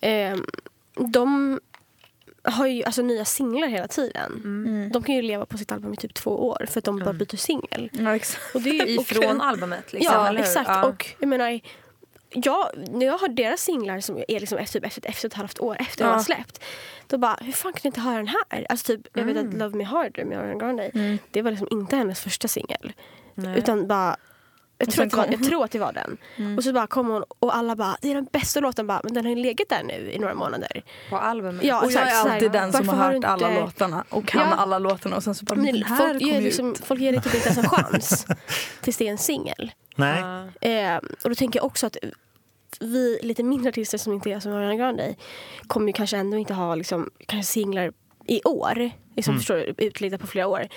Ehm, 0.00 0.44
de 0.94 1.60
har 2.42 2.66
ju 2.66 2.84
alltså 2.84 3.02
nya 3.02 3.24
singlar 3.24 3.68
hela 3.68 3.88
tiden. 3.88 4.32
De 4.92 5.02
kan 5.02 5.14
ju 5.14 5.22
leva 5.22 5.46
på 5.46 5.58
sitt 5.58 5.72
album 5.72 5.92
i 5.94 5.96
typ 5.96 6.14
två 6.14 6.48
år 6.48 6.66
för 6.70 6.78
att 6.78 6.84
de 6.84 6.98
bara 6.98 7.12
byter 7.12 7.36
singel. 7.36 7.90
Ja, 7.92 8.16
exakt. 8.16 8.54
Och 8.54 8.62
det 8.62 8.70
är 8.80 8.86
ju 8.86 8.94
Ifrån 9.00 9.40
albumet. 9.40 9.92
Liksom, 9.92 10.14
Ja, 10.14 10.38
exakt. 10.38 10.68
Ja. 10.68 10.84
Och 10.86 11.06
jag 11.18 11.28
menar, 11.28 11.60
jag, 12.34 12.70
när 12.90 13.06
jag 13.06 13.18
har 13.18 13.28
deras 13.28 13.60
singlar 13.60 14.00
som 14.00 14.16
är 14.28 14.40
liksom 14.40 14.58
efter, 14.58 14.80
typ 14.80 14.86
efter, 14.86 15.08
efter 15.08 15.28
ett 15.28 15.34
halvt 15.34 15.60
år 15.60 15.76
efter 15.80 16.04
Ja. 16.04 16.08
de 16.08 16.12
har 16.16 16.22
släppt. 16.22 16.62
Då 17.06 17.18
bara, 17.18 17.38
hur 17.40 17.52
fan 17.52 17.72
kan 17.72 17.80
du 17.82 17.88
inte 17.88 18.00
höra 18.00 18.16
den 18.16 18.28
här? 18.48 18.66
Alltså 18.68 18.86
typ, 18.86 19.00
jag 19.12 19.24
vet 19.24 19.36
att 19.36 19.54
Love 19.54 19.76
Me 19.76 19.84
Harder 19.84 20.24
med 20.24 20.38
Ariana 20.38 20.58
Grande, 20.60 21.18
det 21.30 21.42
var 21.42 21.50
liksom 21.50 21.68
inte 21.70 21.96
hennes 21.96 22.20
första 22.20 22.48
singel. 22.48 22.92
Utan 23.56 23.86
bara, 23.86 24.16
jag 24.78 24.90
tror, 24.90 25.08
kom- 25.08 25.24
jag 25.30 25.44
tror 25.44 25.64
att 25.64 25.70
det 25.70 25.78
var 25.78 25.92
den. 25.92 26.16
Och 26.56 26.64
så 26.64 26.72
bara 26.72 26.86
kom 26.86 27.08
hon 27.08 27.24
och 27.38 27.56
alla 27.56 27.76
bara, 27.76 27.96
det 28.02 28.10
är 28.10 28.14
den 28.14 28.28
bästa 28.32 28.60
låten, 28.60 28.86
bara, 28.86 29.00
men 29.04 29.14
den 29.14 29.24
har 29.24 29.30
ju 29.30 29.36
legat 29.42 29.68
där 29.68 29.82
nu 29.82 30.10
i 30.12 30.18
några 30.18 30.34
månader. 30.34 30.82
På 31.10 31.16
albumet. 31.18 31.64
Ja, 31.64 31.84
Och 31.84 31.92
jag 31.92 32.02
är 32.10 32.14
alltid 32.32 32.52
den 32.52 32.72
som 32.72 32.88
har 32.88 32.96
hört 32.96 33.24
alla 33.24 33.48
inte- 33.50 33.60
låtarna 33.60 34.04
och 34.08 34.26
kan 34.26 34.40
Ja. 34.50 34.54
alla 34.56 34.78
låtarna 34.78 35.16
och 35.16 35.22
sen 35.22 35.34
så 35.34 35.44
bara, 35.44 35.54
men 35.54 35.64
Men 35.64 35.74
den 35.74 35.82
här 35.84 36.08
folk, 36.08 36.22
ger 36.22 36.28
kom 36.32 36.38
ju 36.40 36.44
liksom, 36.44 36.72
ut. 36.72 36.84
folk 36.84 37.00
ger 37.00 37.12
det 37.12 37.20
typ 37.20 37.34
inte 37.34 37.48
ens 37.48 37.58
en 37.58 37.68
chans 37.70 38.26
tills 38.80 38.96
det 38.96 39.06
är 39.06 39.10
en 39.10 39.18
singel. 39.18 39.72
Nej. 39.96 40.22
Eh, 40.60 40.96
och 40.96 41.28
då 41.28 41.34
tänker 41.34 41.58
jag 41.58 41.66
också 41.66 41.86
att 41.86 41.96
vi 42.80 43.18
lite 43.22 43.42
mindre 43.42 43.68
artister 43.68 43.98
som 43.98 44.12
inte 44.12 44.30
är 44.30 44.40
som 44.40 44.52
Ariana 44.52 44.74
Grande 44.76 45.14
kommer 45.66 45.86
ju 45.86 45.92
kanske 45.92 46.16
ändå 46.16 46.36
inte 46.36 46.54
ha 46.54 46.74
liksom, 46.74 47.10
kanske 47.26 47.52
singlar 47.52 47.92
i 48.26 48.42
år. 48.44 48.90
Liksom, 49.16 49.32
Mm. 49.32 49.40
förstår 49.40 49.54
du, 49.54 49.74
utlagda 49.86 50.18
på 50.18 50.26
flera 50.26 50.46
år. 50.46 50.68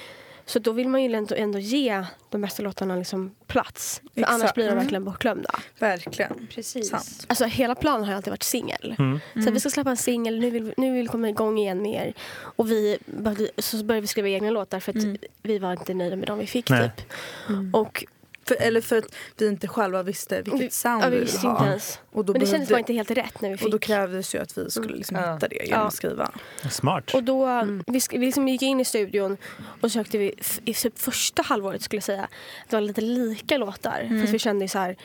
Så 0.47 0.59
då 0.59 0.71
vill 0.71 0.89
man 0.89 1.03
ju 1.03 1.13
ändå, 1.15 1.35
ändå 1.35 1.59
ge 1.59 2.03
de 2.29 2.41
bästa 2.41 2.63
låtarna 2.63 2.95
liksom 2.95 3.35
plats. 3.47 4.01
För 4.13 4.21
Exakt. 4.21 4.33
annars 4.33 4.53
blir 4.53 4.63
de 4.65 4.71
Mm. 4.71 4.83
verkligen 4.83 5.03
bortglömda. 5.03 5.49
Verkligen. 5.79 6.47
Precis. 6.55 6.89
Sant. 6.89 7.25
Alltså 7.29 7.45
hela 7.45 7.75
planen 7.75 8.03
har 8.07 8.13
alltid 8.15 8.31
varit 8.31 8.43
singel. 8.43 8.95
Mm. 8.99 9.19
Så 9.45 9.51
vi 9.51 9.59
ska 9.59 9.69
släppa 9.69 9.89
en 9.89 9.97
singel, 9.97 10.39
nu 10.39 10.49
vill, 10.49 10.73
nu 10.77 10.93
vill 10.93 11.01
vi 11.01 11.07
komma 11.07 11.29
igång 11.29 11.57
igen 11.57 11.81
med 11.81 12.07
er. 12.07 12.13
Och 12.39 12.71
vi, 12.71 12.97
började- 13.05 13.49
så 13.57 13.83
började 13.83 14.01
vi 14.01 14.07
skriva 14.07 14.27
egna 14.29 14.49
låtar 14.49 14.79
för 14.79 14.97
att 14.97 15.19
vi 15.43 15.59
var 15.59 15.71
inte 15.71 15.93
nöjda 15.93 16.15
med 16.15 16.27
de 16.27 16.39
vi 16.39 16.47
fick 16.47 16.69
Nej. 16.69 16.91
typ. 16.97 17.05
Och 17.75 18.05
För, 18.47 18.55
eller 18.61 18.81
för 18.81 18.97
att 18.97 19.05
vi 19.37 19.47
inte 19.47 19.67
själva 19.67 20.03
visste 20.03 20.41
vilket 20.41 20.61
vi, 20.61 20.69
sound 20.69 21.03
ja, 21.03 21.09
vi 21.09 21.19
vi 21.19 21.25
ville 21.25 21.39
ha. 21.49 21.65
ens. 21.65 21.99
Och 22.11 22.25
då, 22.25 22.33
Men 22.33 22.39
det 22.39 22.47
kändes 22.47 22.69
bara 22.69 22.79
inte 22.79 22.93
helt 22.93 23.11
rätt 23.11 23.41
när 23.41 23.49
vi 23.49 23.55
och 23.55 23.71
då 23.71 23.77
fick. 23.77 23.81
krävdes 23.87 24.35
ju 24.35 24.39
att 24.39 24.57
vi 24.57 24.69
skulle 24.71 24.95
liksom 24.95 25.17
Ja. 25.17 25.33
hitta 25.33 25.47
det 25.47 25.55
genom 25.55 25.81
Ja. 25.81 25.87
att 25.87 25.93
skriva. 25.93 26.31
Smart. 26.71 27.13
Och 27.13 27.23
då, 27.23 27.45
vi, 27.87 27.99
sk- 27.99 28.19
vi 28.19 28.25
liksom 28.25 28.47
gick 28.47 28.61
in 28.61 28.79
i 28.79 28.85
studion 28.85 29.37
och 29.81 29.91
sökte 29.91 30.17
vi 30.17 30.33
i 30.65 30.73
typ 30.73 30.99
första 30.99 31.41
halvåret 31.41 31.81
skulle 31.81 31.97
jag 31.97 32.03
säga. 32.03 32.27
Det 32.69 32.75
var 32.75 32.81
lite 32.81 33.01
lika 33.01 33.57
låtar. 33.57 34.05
För 34.09 34.23
att 34.23 34.29
vi 34.29 34.39
kände 34.39 34.65
ju 34.65 34.69
så 34.69 34.79
här, 34.79 34.95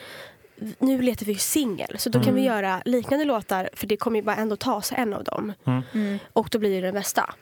nu 0.78 1.02
letar 1.02 1.26
vi 1.26 1.32
ju 1.32 1.38
singel. 1.38 1.98
Så 1.98 2.08
då 2.08 2.20
kan 2.22 2.34
vi 2.34 2.42
göra 2.44 2.82
liknande 2.84 3.24
låtar 3.24 3.70
för 3.74 3.86
det 3.86 3.96
kommer 3.96 4.16
ju 4.16 4.22
bara 4.22 4.36
ändå 4.36 4.56
ta 4.56 4.82
sig 4.82 4.98
en 4.98 5.14
av 5.14 5.24
dem. 5.24 5.52
Mm. 5.94 6.18
Och 6.32 6.48
då 6.50 6.58
blir 6.58 6.70
det 6.70 6.80
den 6.86 6.94
bästa. 6.94 7.34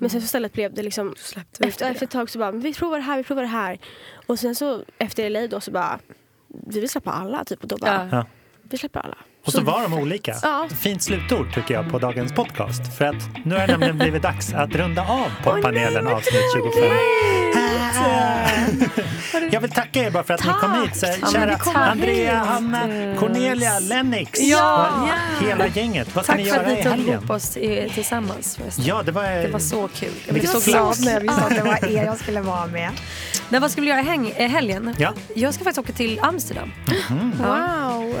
Men 0.00 0.10
sen 0.10 0.20
så 0.20 0.24
istället 0.24 0.52
blev 0.52 0.74
det 0.74 0.82
liksom 0.82 1.14
Släppte 1.18 1.64
efter, 1.64 1.90
efter 1.90 2.06
ett 2.06 2.10
tag 2.12 2.30
så 2.30 2.38
bara, 2.38 2.50
vi 2.50 2.74
provar 2.74 2.96
det 2.98 3.02
här, 3.04 3.16
vi 3.16 3.24
provar 3.24 3.42
det 3.42 3.48
här. 3.48 3.78
Och 4.26 4.38
sen 4.38 4.54
så 4.54 4.84
efter 4.98 5.30
LA 5.30 5.46
då 5.46 5.60
så 5.60 5.70
bara, 5.70 5.98
vi 6.48 6.80
vill 6.80 6.88
släppa 6.90 7.10
alla 7.12 7.44
typ. 7.44 7.62
Och 7.62 7.68
då 7.68 7.76
bara, 7.76 8.08
Ja. 8.10 8.16
Ja. 8.16 8.26
vi 8.62 8.78
släpper 8.78 9.00
alla. 9.00 9.18
Och 9.50 9.54
så 9.54 9.60
var 9.60 9.82
de 9.82 9.94
olika. 9.94 10.34
Ja. 10.42 10.68
Fint 10.80 11.02
slutord 11.02 11.54
tycker 11.54 11.74
jag 11.74 11.90
på 11.90 11.98
dagens 11.98 12.32
podcast. 12.32 12.96
För 12.98 13.04
att 13.04 13.44
nu 13.44 13.54
har 13.54 13.60
det 13.66 13.72
nämligen 13.72 13.98
blivit 13.98 14.22
dags 14.22 14.52
att 14.54 14.74
runda 14.74 15.02
av 15.02 15.30
poddpanelen 15.44 16.06
avsnitt 16.06 16.42
25. 16.54 16.90
Jag 19.52 19.60
vill 19.60 19.70
tacka 19.70 20.00
er 20.04 20.10
bara 20.10 20.22
för 20.22 20.34
att 20.34 20.44
ni 20.44 20.50
kom 20.60 20.82
hit. 20.82 20.96
Så 20.96 21.06
Ja, 21.20 21.28
kära 21.32 21.46
vi 21.50 21.56
kom 21.58 21.76
Andrea, 21.76 22.38
hit. 22.38 22.48
Hanna, 22.48 22.80
Cornelia, 23.18 23.78
Lennox. 23.78 24.40
Ja. 24.40 24.88
och 25.40 25.46
Hela 25.46 25.66
gänget. 25.66 26.14
Vad 26.14 26.24
ska 26.24 26.32
Tack 26.32 26.42
ni 26.44 26.50
för 26.50 26.56
göra 26.56 26.66
att 26.66 26.72
i 26.72 26.76
ni 26.76 26.82
tog 26.82 26.92
helgen? 26.92 27.14
ihop 27.14 27.30
oss 27.30 27.56
i, 27.56 27.90
tillsammans. 27.94 28.56
förresten. 28.56 28.84
Ja, 28.84 29.02
det 29.02 29.12
var, 29.12 29.22
Det 29.22 29.48
var 29.52 29.58
så 29.60 29.88
kul. 29.94 30.12
Jag 30.26 30.34
blev 30.34 30.46
så 30.46 30.70
glad 30.70 30.96
när 31.04 31.12
jag 31.12 31.20
visste 31.20 31.42
att 31.44 31.54
det 31.56 31.62
var 31.62 31.84
er 31.90 32.04
jag 32.04 32.18
skulle 32.18 32.40
vara 32.40 32.66
med. 32.66 32.90
Men 33.48 33.60
vad 33.62 33.70
ska 33.70 33.80
vi 33.80 33.86
göra 33.88 34.00
i 34.00 34.32
eh, 34.36 34.48
helgen? 34.50 34.94
Ja. 34.98 35.12
Jag 35.34 35.54
ska 35.54 35.64
faktiskt 35.64 35.78
åka 35.78 35.92
till 35.92 36.20
Amsterdam. 36.22 36.72
Wow! 37.38 38.14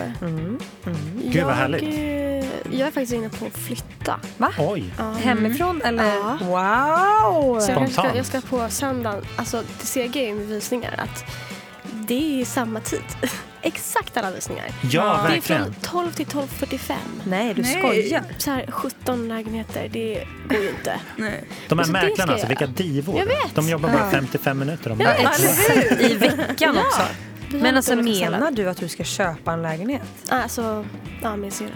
Gud, 1.24 1.44
vad 1.44 1.54
härligt. 1.54 1.82
eh, 1.82 2.78
Jag 2.78 2.86
är 2.88 2.90
faktiskt 2.92 3.12
inne 3.12 3.28
på 3.28 3.46
att 3.46 3.58
flytta. 3.58 4.20
Oj, 4.58 4.84
Ja. 4.98 5.12
Hemifrån 5.12 5.82
eller? 5.82 6.04
Ja. 6.04 6.38
Wow! 6.40 7.60
Så 7.60 7.70
jag 7.72 7.92
ska, 7.92 8.16
jag 8.16 8.26
ska 8.26 8.40
på 8.40 8.66
söndagen, 8.68 9.24
alltså 9.36 9.62
det 9.80 9.86
ser 9.86 10.00
jag 10.04 10.16
ju 10.16 10.34
med 10.34 10.46
visningar 10.46 10.94
att 10.98 11.24
det 11.92 12.40
är 12.40 12.44
samma 12.44 12.80
tid. 12.80 13.02
Exakt 13.62 14.16
alla 14.16 14.30
visningar. 14.30 14.66
ja 14.90 15.02
Det 15.22 15.28
är 15.28 15.32
verkligen. 15.34 15.64
från 15.64 15.74
12 15.82 16.10
till 16.12 16.26
12.45. 16.26 16.92
Nej, 17.24 17.54
du 17.54 17.62
Nej. 17.62 17.78
skojar. 17.78 18.22
Så 18.38 18.50
här 18.50 18.66
17 18.70 19.28
lägenheter, 19.28 19.88
det 19.92 20.24
går 20.48 20.58
ju 20.62 20.68
inte. 20.68 21.00
Nej. 21.16 21.44
De 21.68 21.78
här 21.78 21.84
Så 21.86 21.92
det 21.92 21.98
ska 21.98 22.06
mäklarna, 22.08 22.32
alltså, 22.32 22.46
vilka 22.48 22.66
divor. 22.66 23.18
Jag 23.18 23.26
vet. 23.26 23.54
De 23.54 23.68
jobbar 23.68 23.88
bara 23.88 24.10
55 24.10 24.58
minuter 24.58 24.92
om 24.92 25.00
Ja, 25.00 25.06
dagen. 25.06 26.00
I 26.00 26.14
veckan 26.14 26.78
också. 26.78 27.02
Men 27.52 27.76
alltså 27.76 27.96
menar 27.96 28.50
du 28.50 28.68
att 28.68 28.76
du 28.76 28.88
ska 28.88 29.04
köpa 29.04 29.52
en 29.52 29.62
lägenhet? 29.62 30.02
Alltså, 30.28 30.84
ja 31.22 31.36
min 31.36 31.50
syrra. 31.50 31.68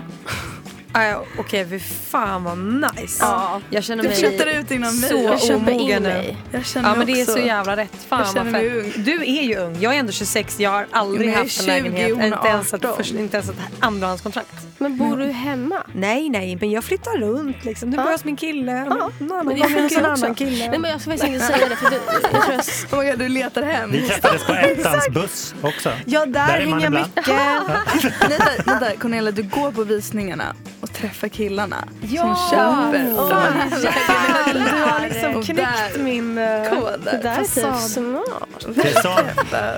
Ah, 0.97 1.15
Okej, 1.39 1.67
fy 1.71 1.79
fan 1.81 2.45
vad 2.45 2.59
nice. 2.59 3.19
Ja. 3.21 3.61
Jag 3.71 3.85
känner 3.85 4.03
Du 4.03 4.09
mig 4.09 4.19
flyttar 4.19 4.47
ut 4.47 4.71
innan 4.71 5.01
mig. 5.01 5.11
så 5.11 5.17
Jag 5.17 5.41
köper 5.43 5.71
in 5.71 5.79
omogen 5.81 6.03
nu. 6.03 6.37
Jag 6.51 6.67
känner 6.67 6.89
Ja 6.89 6.95
men 6.95 7.07
det 7.07 7.21
är 7.21 7.25
så 7.25 7.39
jävla 7.39 7.77
rätt. 7.77 7.91
Fan 8.09 8.21
Jag 8.21 8.33
känner 8.35 8.51
mig 8.51 8.79
ung. 8.79 8.93
Du 8.97 9.23
är 9.23 9.43
ju 9.43 9.57
ung. 9.59 9.77
Jag 9.81 9.95
är 9.95 9.99
ändå 9.99 10.13
26. 10.13 10.61
Jag 10.61 10.71
har 10.71 10.87
aldrig 10.91 11.21
Men 11.27 11.33
jag 11.35 11.39
haft 11.43 11.59
en 11.61 11.65
20, 11.65 11.71
lägenhet. 11.73 12.09
Inte 12.09 12.49
ens, 12.49 12.75
ett, 12.75 12.85
18. 12.85 12.97
först, 12.97 13.13
inte 13.15 13.37
ens 13.37 13.51
ett 13.51 13.57
andrahandskontrakt. 13.81 14.49
Men 14.79 14.97
bor 14.99 15.17
du 15.17 15.25
hemma? 15.27 15.83
Nej, 15.95 16.29
nej, 16.29 16.57
men 16.61 16.71
jag 16.71 16.85
flyttar 16.85 17.19
runt 17.19 17.65
liksom. 17.65 17.91
Du 17.91 17.97
Ja. 17.97 18.03
bor 18.05 18.11
hos 18.13 18.25
min 18.25 18.37
kille. 18.37 18.85
Någon 18.85 19.13
Men 19.19 19.33
annan 19.33 19.47
det 19.55 19.61
gång 19.61 19.83
hos 19.83 19.97
en 19.97 20.05
annan 20.05 20.35
kille. 20.35 20.69
Nej 20.71 20.79
men 20.79 20.91
jag 20.91 21.01
ska 21.01 21.11
faktiskt 21.11 21.33
inte 21.33 21.47
säga 21.47 21.69
det 21.69 21.77
för 21.77 21.91
du, 21.91 21.97
jag 22.23 22.31
tror 22.31 22.53
jag, 22.55 22.61
Oh 22.93 23.05
my 23.05 23.11
God, 23.11 23.19
du 23.19 23.29
letar 23.29 23.63
hem. 23.63 23.91
Vi 23.93 24.09
träffades 24.09 24.45
på 24.47 24.53
ettans 24.55 25.09
buss 25.11 25.55
också. 25.63 25.91
Ja, 26.07 26.27
där, 26.27 26.47
Där 26.47 26.61
hänger 26.61 26.81
jag 26.81 26.93
mycket. 26.93 27.29
Vänta, 28.67 28.97
Cornelia, 29.01 29.31
du 29.33 29.43
går 29.43 29.73
på 29.73 29.85
visningarna 29.85 30.55
och 30.85 30.93
träffar 30.93 31.29
killarna 31.29 31.89
Ja. 32.03 32.23
som 32.37 32.51
köper. 32.51 33.17
Fan, 33.17 34.55
du 34.55 34.61
har 34.61 35.01
liksom 35.09 35.43
knäckt 35.43 35.99
min 36.01 36.39
uh, 36.39 36.69
Koder. 36.71 36.99
det 37.05 37.21
där 37.23 37.33
är 37.33 37.39
typ 37.39 37.91
smart. 37.91 38.67
Det 38.75 38.89
är 38.89 39.03
så, 39.03 39.19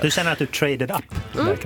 du 0.01 0.11
känner 0.11 0.31
att 0.31 0.39
du 0.39 0.45
traded 0.45 0.91
up. 0.91 1.03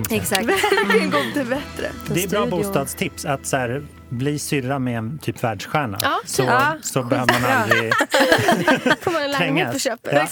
säga. 0.08 0.20
Exakt. 0.20 0.44
Verkligen 0.44 1.10
gått 1.10 1.32
till 1.34 1.46
bättre. 1.46 1.90
Det 2.06 2.24
är 2.24 2.28
bra 2.28 2.46
bostadstips 2.46 3.24
att 3.24 3.46
så 3.46 3.56
här, 3.56 3.82
bli 4.08 4.38
syrra 4.38 4.78
med 4.78 4.98
en 4.98 5.18
typ 5.18 5.44
världsstjärna. 5.44 5.98
Ja, 6.02 6.20
så, 6.24 6.42
ja. 6.42 6.76
så 6.82 7.02
behöver 7.02 7.40
man 7.40 7.50
aldrig 7.50 7.92
Får 9.00 9.10
man 9.10 9.22
en 9.22 9.30
lägenhet 9.30 9.72
på 9.72 9.78
trängas. 9.78 9.82
köpet? 9.82 10.30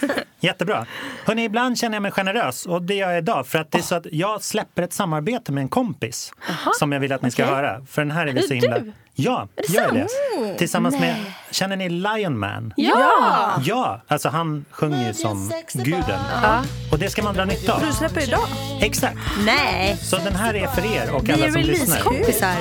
Ja. 0.00 0.08
Jättebra. 0.46 0.86
Hörrni, 1.24 1.44
ibland 1.44 1.78
känner 1.78 1.96
jag 1.96 2.02
mig 2.02 2.10
generös 2.12 2.66
och 2.66 2.82
det 2.82 2.94
gör 2.94 3.10
jag 3.10 3.18
idag 3.18 3.46
för 3.46 3.58
att 3.58 3.70
det 3.72 3.78
är 3.78 3.82
så 3.82 3.94
att 3.94 4.06
jag 4.12 4.42
släpper 4.42 4.82
ett 4.82 4.92
samarbete 4.92 5.52
med 5.52 5.62
en 5.62 5.68
kompis 5.68 6.32
som 6.78 6.92
jag 6.92 7.00
vill 7.00 7.12
att 7.12 7.22
ni 7.22 7.30
ska 7.30 7.42
Okej. 7.44 7.54
höra. 7.54 7.84
För 7.86 8.02
den 8.02 8.10
här 8.10 8.26
är 8.26 8.32
vi 8.32 8.38
Är 8.38 8.42
så 8.42 8.48
det 8.48 8.54
himla... 8.54 8.78
du? 8.78 8.92
Ja, 9.14 9.48
det 9.54 9.62
jag 9.74 9.84
är 9.84 9.88
sant? 9.88 10.10
det. 10.42 10.54
Tillsammans 10.58 11.00
med, 11.00 11.16
känner 11.56 11.76
ni 11.76 11.88
Lion 11.88 12.38
Man? 12.38 12.72
Ja! 12.76 13.60
Ja, 13.64 14.00
alltså 14.08 14.28
han 14.28 14.64
sjunger 14.70 15.06
ju 15.08 15.14
som 15.14 15.52
guden. 15.72 16.20
Ja. 16.42 16.62
Och 16.92 16.98
det 16.98 17.10
ska 17.10 17.22
man 17.22 17.34
dra 17.34 17.44
nytta 17.44 17.74
av. 17.74 17.80
Du 17.86 17.92
släpper 17.92 18.20
idag. 18.22 18.48
Exakt. 18.80 19.16
Nej, 19.44 19.96
Så 20.02 20.16
den 20.16 20.36
här 20.36 20.54
är 20.54 20.66
för 20.66 20.94
er 20.94 21.10
och 21.14 21.28
vi 21.28 21.32
alla 21.32 21.46
är 21.46 21.50
som 21.50 21.60
lyssnar. 21.62 21.86
releasekompisar. 21.86 22.54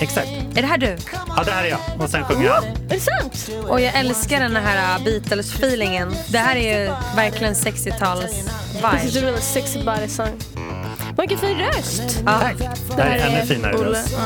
Exakt. 0.00 0.28
Är 0.28 0.62
det 0.62 0.66
här 0.66 0.78
du? 0.78 0.96
Ja, 1.36 1.42
det 1.44 1.50
här 1.50 1.64
är 1.64 1.68
jag. 1.68 1.80
Och 1.98 2.10
sen 2.10 2.24
sjunger 2.24 2.50
han. 2.50 2.64
Är 2.64 2.88
det 2.88 3.00
sant? 3.00 3.50
Och 3.68 3.80
jag 3.80 3.94
älskar 3.94 4.40
den 4.40 4.56
här 4.56 4.98
uh, 4.98 5.04
Beatles-feelingen. 5.04 6.14
Det 6.28 6.38
här 6.38 6.56
är 6.56 6.80
ju 6.84 6.92
verkligen 7.16 7.54
60-tals 7.54 8.20
This 8.24 8.38
is 8.40 8.76
vibe. 8.76 8.86
a 9.20 9.22
really 9.30 9.40
sexy 9.40 9.84
body 9.84 10.08
song. 10.08 10.38
Vilken 11.18 11.38
fin 11.38 11.58
röst! 11.58 12.02
Ja. 12.26 12.40
Det 12.96 13.02
här 13.02 13.18
är 13.18 13.26
ännu 13.36 13.46
finare 13.46 13.76
Olle. 13.76 13.88
röst. 13.90 14.16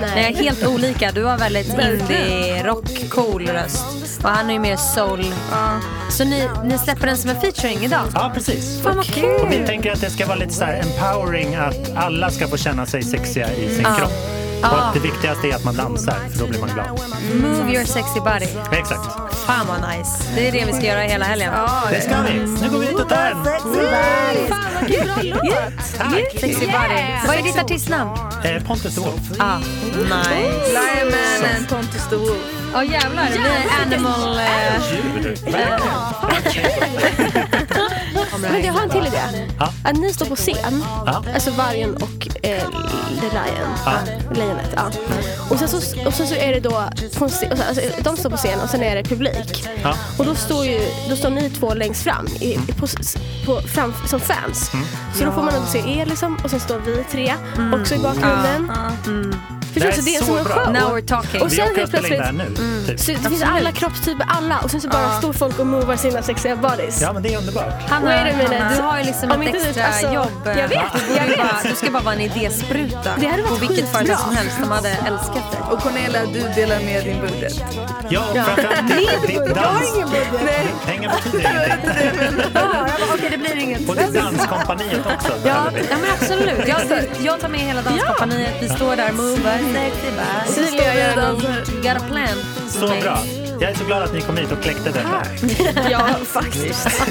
Nej, 0.00 0.10
Nej. 0.14 0.34
helt 0.34 0.66
olika. 0.66 1.12
Du 1.12 1.24
har 1.24 1.38
väldigt 1.38 1.68
indie-rock, 1.78 3.10
cool 3.10 3.46
röst. 3.46 3.84
Och 4.22 4.28
han 4.30 4.48
är 4.48 4.52
ju 4.54 4.58
mer 4.60 4.76
soul. 4.76 5.24
Så 6.10 6.24
ni, 6.24 6.48
ni 6.64 6.78
släpper 6.78 7.06
den 7.06 7.16
som 7.16 7.30
en 7.30 7.40
featuring 7.40 7.84
idag? 7.84 8.04
Ja, 8.14 8.30
precis. 8.34 8.82
Fan 8.82 8.96
vad 8.96 9.06
Och 9.44 9.50
vi 9.52 9.56
kul! 9.56 9.66
tänker 9.66 9.92
att 9.92 10.00
det 10.00 10.10
ska 10.10 10.26
vara 10.26 10.36
lite 10.38 10.52
så 10.54 10.64
här 10.64 10.80
empowering, 10.82 11.54
att 11.54 11.96
alla 11.96 12.30
ska 12.30 12.48
få 12.48 12.56
känna 12.56 12.86
sig 12.86 13.02
sexiga 13.02 13.52
i 13.54 13.74
sin 13.74 13.82
Ja. 13.84 13.94
kropp. 13.98 14.12
Att 14.62 14.94
det 14.94 15.00
viktigaste 15.00 15.48
är 15.48 15.54
att 15.54 15.64
man 15.64 15.76
dansar, 15.76 16.14
för 16.32 16.38
då 16.38 16.46
blir 16.46 16.60
man 16.60 16.68
glad. 16.68 17.00
Move 17.42 17.72
your 17.72 17.84
sexy 17.84 18.20
body. 18.20 18.78
Exakt. 18.78 19.00
Fan 19.46 19.66
vad 19.66 19.90
nice. 19.90 20.24
Det 20.34 20.48
är 20.48 20.52
det 20.52 20.64
vi 20.66 20.72
ska 20.72 20.82
göra 20.82 21.00
hela 21.00 21.24
helgen. 21.24 21.52
Det 21.90 22.00
ska 22.00 22.22
vi. 22.22 22.34
Nu 22.62 22.70
går 22.70 22.78
vi 22.78 22.88
ut 22.88 23.00
och 23.00 23.08
tar 23.08 23.16
en. 23.16 23.44
Fan 24.48 24.86
vilken 24.86 25.06
bra 25.06 25.16
låt! 25.22 25.84
Sexy 26.40 26.66
body. 26.66 27.02
Vad 27.26 27.36
är 27.36 27.42
ditt 27.42 27.58
artistnamn? 27.58 28.10
Eh, 28.44 28.62
Pontus 28.62 28.94
the 28.94 29.00
Wolf. 29.00 29.20
Ah, 29.38 29.58
nice. 29.58 30.08
Lion 30.68 31.10
Man 31.10 31.56
and 31.56 31.68
Pontus 31.68 32.08
the 32.10 32.16
Wolf. 32.16 32.58
Åh 32.74 32.92
jävlar, 32.92 33.24
det 33.32 33.38
blir 33.38 33.96
animal... 33.98 34.38
Eh. 34.38 34.44
Verkligen. 36.28 36.70
Men 38.40 38.64
jag 38.64 38.72
har 38.72 38.82
en 38.82 38.90
till 38.90 39.06
idé. 39.06 39.20
Att 39.84 39.96
ni 39.96 40.12
står 40.12 40.26
på 40.26 40.36
scen, 40.36 40.84
alltså 41.34 41.50
vargen 41.50 41.94
och 41.94 42.17
eh, 42.42 42.62
the 43.20 43.28
lion, 43.30 43.68
Ja. 43.86 43.92
lejonet. 44.34 44.70
Ja. 44.76 44.90
Och, 45.50 45.58
sen 45.58 45.68
så, 45.68 45.76
och 46.06 46.14
sen 46.14 46.26
så 46.26 46.34
är 46.34 46.52
det 46.52 46.60
då, 46.60 46.82
scen, 47.10 47.22
och 47.22 47.30
sen- 47.30 47.52
alltså, 47.68 47.82
de 48.02 48.16
står 48.16 48.30
på 48.30 48.36
scen 48.36 48.60
och 48.60 48.70
sen 48.70 48.82
är 48.82 48.96
det 48.96 49.02
publik. 49.04 49.64
Ja. 49.82 49.94
Och 50.18 50.24
då 50.24 50.34
står, 50.34 50.64
ju, 50.66 50.80
då 51.08 51.16
står 51.16 51.30
ni 51.30 51.50
två 51.50 51.74
längst 51.74 52.02
fram 52.02 52.26
i, 52.40 52.54
Mm. 52.54 52.66
på, 52.66 52.86
på, 53.46 53.60
fram, 53.68 53.94
som 54.06 54.20
fans. 54.20 54.70
Så 55.14 55.24
då 55.24 55.32
får 55.32 55.42
man 55.42 55.54
ändå 55.54 55.66
se 55.66 55.78
er 56.00 56.06
liksom, 56.06 56.38
och 56.44 56.50
sen 56.50 56.60
står 56.60 56.78
vi 56.78 57.04
tre 57.12 57.34
också 57.80 57.94
i 57.94 57.98
bakgrunden. 57.98 58.70
Det 59.80 59.92
Förstår 59.92 60.02
du? 60.02 60.02
Så 60.02 60.02
det 60.10 60.16
är 60.16 60.20
är 60.20 60.24
som 60.24 60.34
så 60.34 60.38
en 60.38 60.44
bra. 60.44 60.54
show. 60.64 60.72
now 60.72 60.96
we're 60.98 61.06
talking. 61.08 61.40
Och 61.42 61.52
Vi 61.52 61.56
sen 61.56 61.64
åker 61.64 61.72
och 61.72 61.78
helt 61.78 61.90
spelar 61.90 62.08
in 62.08 62.14
plötsligt 62.14 62.18
det 62.18 62.24
här 62.24 62.32
nu. 62.86 62.86
Typ. 62.86 63.00
så 63.00 63.12
det 63.12 63.28
finns 63.28 63.42
alla 63.42 63.72
kroppstyper, 63.72 64.26
alla. 64.28 64.58
Och 64.58 64.70
sen 64.70 64.80
så 64.80 64.88
bara 64.88 65.10
står 65.18 65.32
folk 65.32 65.58
och 65.58 65.66
movar 65.66 65.96
sina 65.96 66.22
sexiga 66.22 66.56
bodies. 66.56 67.00
Ja, 67.02 67.12
men 67.12 67.22
det 67.22 67.34
är 67.34 67.38
underbart. 67.38 67.82
Hanna, 67.90 68.06
Wait 68.06 68.34
a 68.34 68.36
minute. 68.36 68.56
Hanna, 68.56 68.76
du 68.76 68.82
har 68.82 68.98
ju 68.98 69.04
liksom 69.04 69.30
Om 69.30 69.40
ett 69.42 69.46
inte 69.46 69.58
du- 69.58 69.64
extra 69.68 69.84
alltså, 69.86 70.12
jobb. 70.12 70.32
jag 70.44 70.54
vet, 70.54 70.70
Du, 70.70 70.76
borde 71.00 71.16
jag 71.16 71.24
ju 71.24 71.30
vet. 71.30 71.38
Bara, 71.38 71.60
du 71.70 71.74
ska 71.76 71.90
bara 71.90 72.02
vara 72.02 72.14
en 72.14 72.20
idéspruta 72.20 73.10
Det 73.20 73.26
hade 73.26 73.42
på 73.42 73.48
varit 73.48 73.62
vilket 73.62 73.76
skitbra. 73.76 73.98
företag 73.98 74.18
som 74.18 74.36
helst. 74.36 74.56
De 74.60 74.70
hade 74.70 74.88
älskat 74.88 75.44
det. 75.52 75.74
Och 75.74 75.80
Cornelia, 75.82 76.20
du 76.32 76.40
delar 76.60 76.80
med 76.80 77.04
din 77.04 77.20
budget. 77.20 77.64
Ja, 78.10 78.20
och 78.30 78.36
framförallt 78.36 78.88
ditt, 78.88 79.26
ditt 79.26 79.54
dans. 79.54 79.92
Pengar 80.86 81.14
betyder 81.24 81.64
ingenting. 81.64 82.52
Okej, 83.14 83.28
det 83.30 83.38
blir 83.38 83.56
inget. 83.56 83.88
Och 83.88 83.96
det 83.96 84.06
danskompaniet 84.10 85.06
också. 85.06 85.32
Ja, 85.32 85.40
behöver 85.42 85.70
vi. 85.70 85.86
ja 85.90 85.96
men 86.00 86.10
absolut. 86.20 86.68
Jag, 86.68 86.80
jag 87.24 87.40
tar 87.40 87.48
med 87.48 87.60
hela 87.60 87.82
danskompaniet. 87.82 88.54
Vi 88.60 88.68
står 88.68 88.96
där, 88.96 89.12
movar, 89.12 89.58
sexy 89.72 90.10
bad. 90.16 90.54
Cecilia 90.54 90.94
gör 90.94 91.16
Got 91.82 92.02
a 92.02 92.06
plan. 92.08 92.38
Så 92.68 92.86
bra. 92.86 93.37
Jag 93.60 93.70
är 93.70 93.74
så 93.74 93.84
glad 93.84 94.02
att 94.02 94.12
ni 94.12 94.20
kom 94.20 94.36
hit 94.36 94.52
och 94.52 94.62
kläckte 94.62 94.90
detta. 94.90 95.22
Ja, 95.90 96.08
faktiskt. 96.24 96.88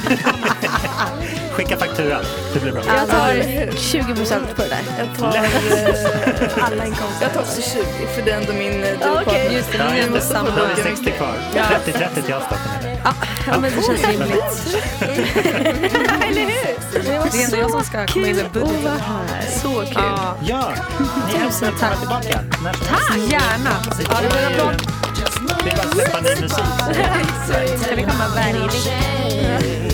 Skicka 1.52 1.78
faktura, 1.78 2.20
det 2.54 2.60
blir 2.60 2.72
bra. 2.72 2.82
Jag 2.88 3.10
tar 3.10 3.78
20 3.78 4.16
procent 4.16 4.56
på 4.56 4.62
det 4.62 4.68
där. 4.70 4.80
Jag 4.98 5.18
tar, 5.20 5.38
eh, 5.38 6.66
Alla 6.66 6.86
inkomster. 6.86 7.22
jag 7.22 7.34
tar 7.34 7.41
också 7.41 7.62
20 7.62 7.84
för 8.16 8.22
det 8.22 8.32
är 8.32 8.38
ändå 8.38 8.54
min 8.54 8.84
eh, 8.84 8.89
Ja, 9.02 9.22
okej. 9.26 9.54
Just 9.54 9.72
det, 9.72 9.78
Ja, 9.78 9.84
ni 9.86 9.91
är 9.91 9.95
just 9.98 10.08
ändå 10.08 10.18
det. 10.18 10.24
samma. 10.26 10.50
Då 10.50 10.62
har 10.62 10.76
vi 10.76 10.82
60 10.84 11.12
kvar. 11.12 11.34
30-30 11.86 12.22
till 12.26 12.34
oss 12.34 12.43
då. 12.50 12.56
Ja, 13.48 13.60
men 13.60 13.62
det 13.62 13.70
känns 13.86 14.08
rimligt. 14.08 14.78
Det 16.93 17.41
är 17.41 17.45
ändå 17.45 17.58
jag 17.58 17.72
som 17.72 17.84
ska 17.84 18.06
komma 18.08 18.28
in 18.28 18.36
med 18.36 18.52
budgeten. 18.52 19.00
Så 19.62 19.70
kul. 19.82 19.88
Ja. 19.95 20.36
Ja, 20.48 20.70
ni 21.28 21.34
är 21.36 21.39
hemskt 21.39 21.62
välkomna 21.62 21.95
tillbaka. 21.95 22.39
Tack! 22.89 23.18
Gärna. 23.18 23.70
Ja, 24.10 24.18
det 24.22 24.30
blir 24.30 24.39
en 24.39 24.54
applåd. 24.54 24.91
Det 25.68 25.72
är 25.72 25.78
bara 25.78 25.88
att 25.88 25.93
släppa 25.93 26.22
ny 26.22 26.30
musik. 26.30 27.80
Ska 27.86 27.95
vi 27.95 28.01
komma 28.03 28.28
varje 28.36 28.68
vecka? 28.68 29.87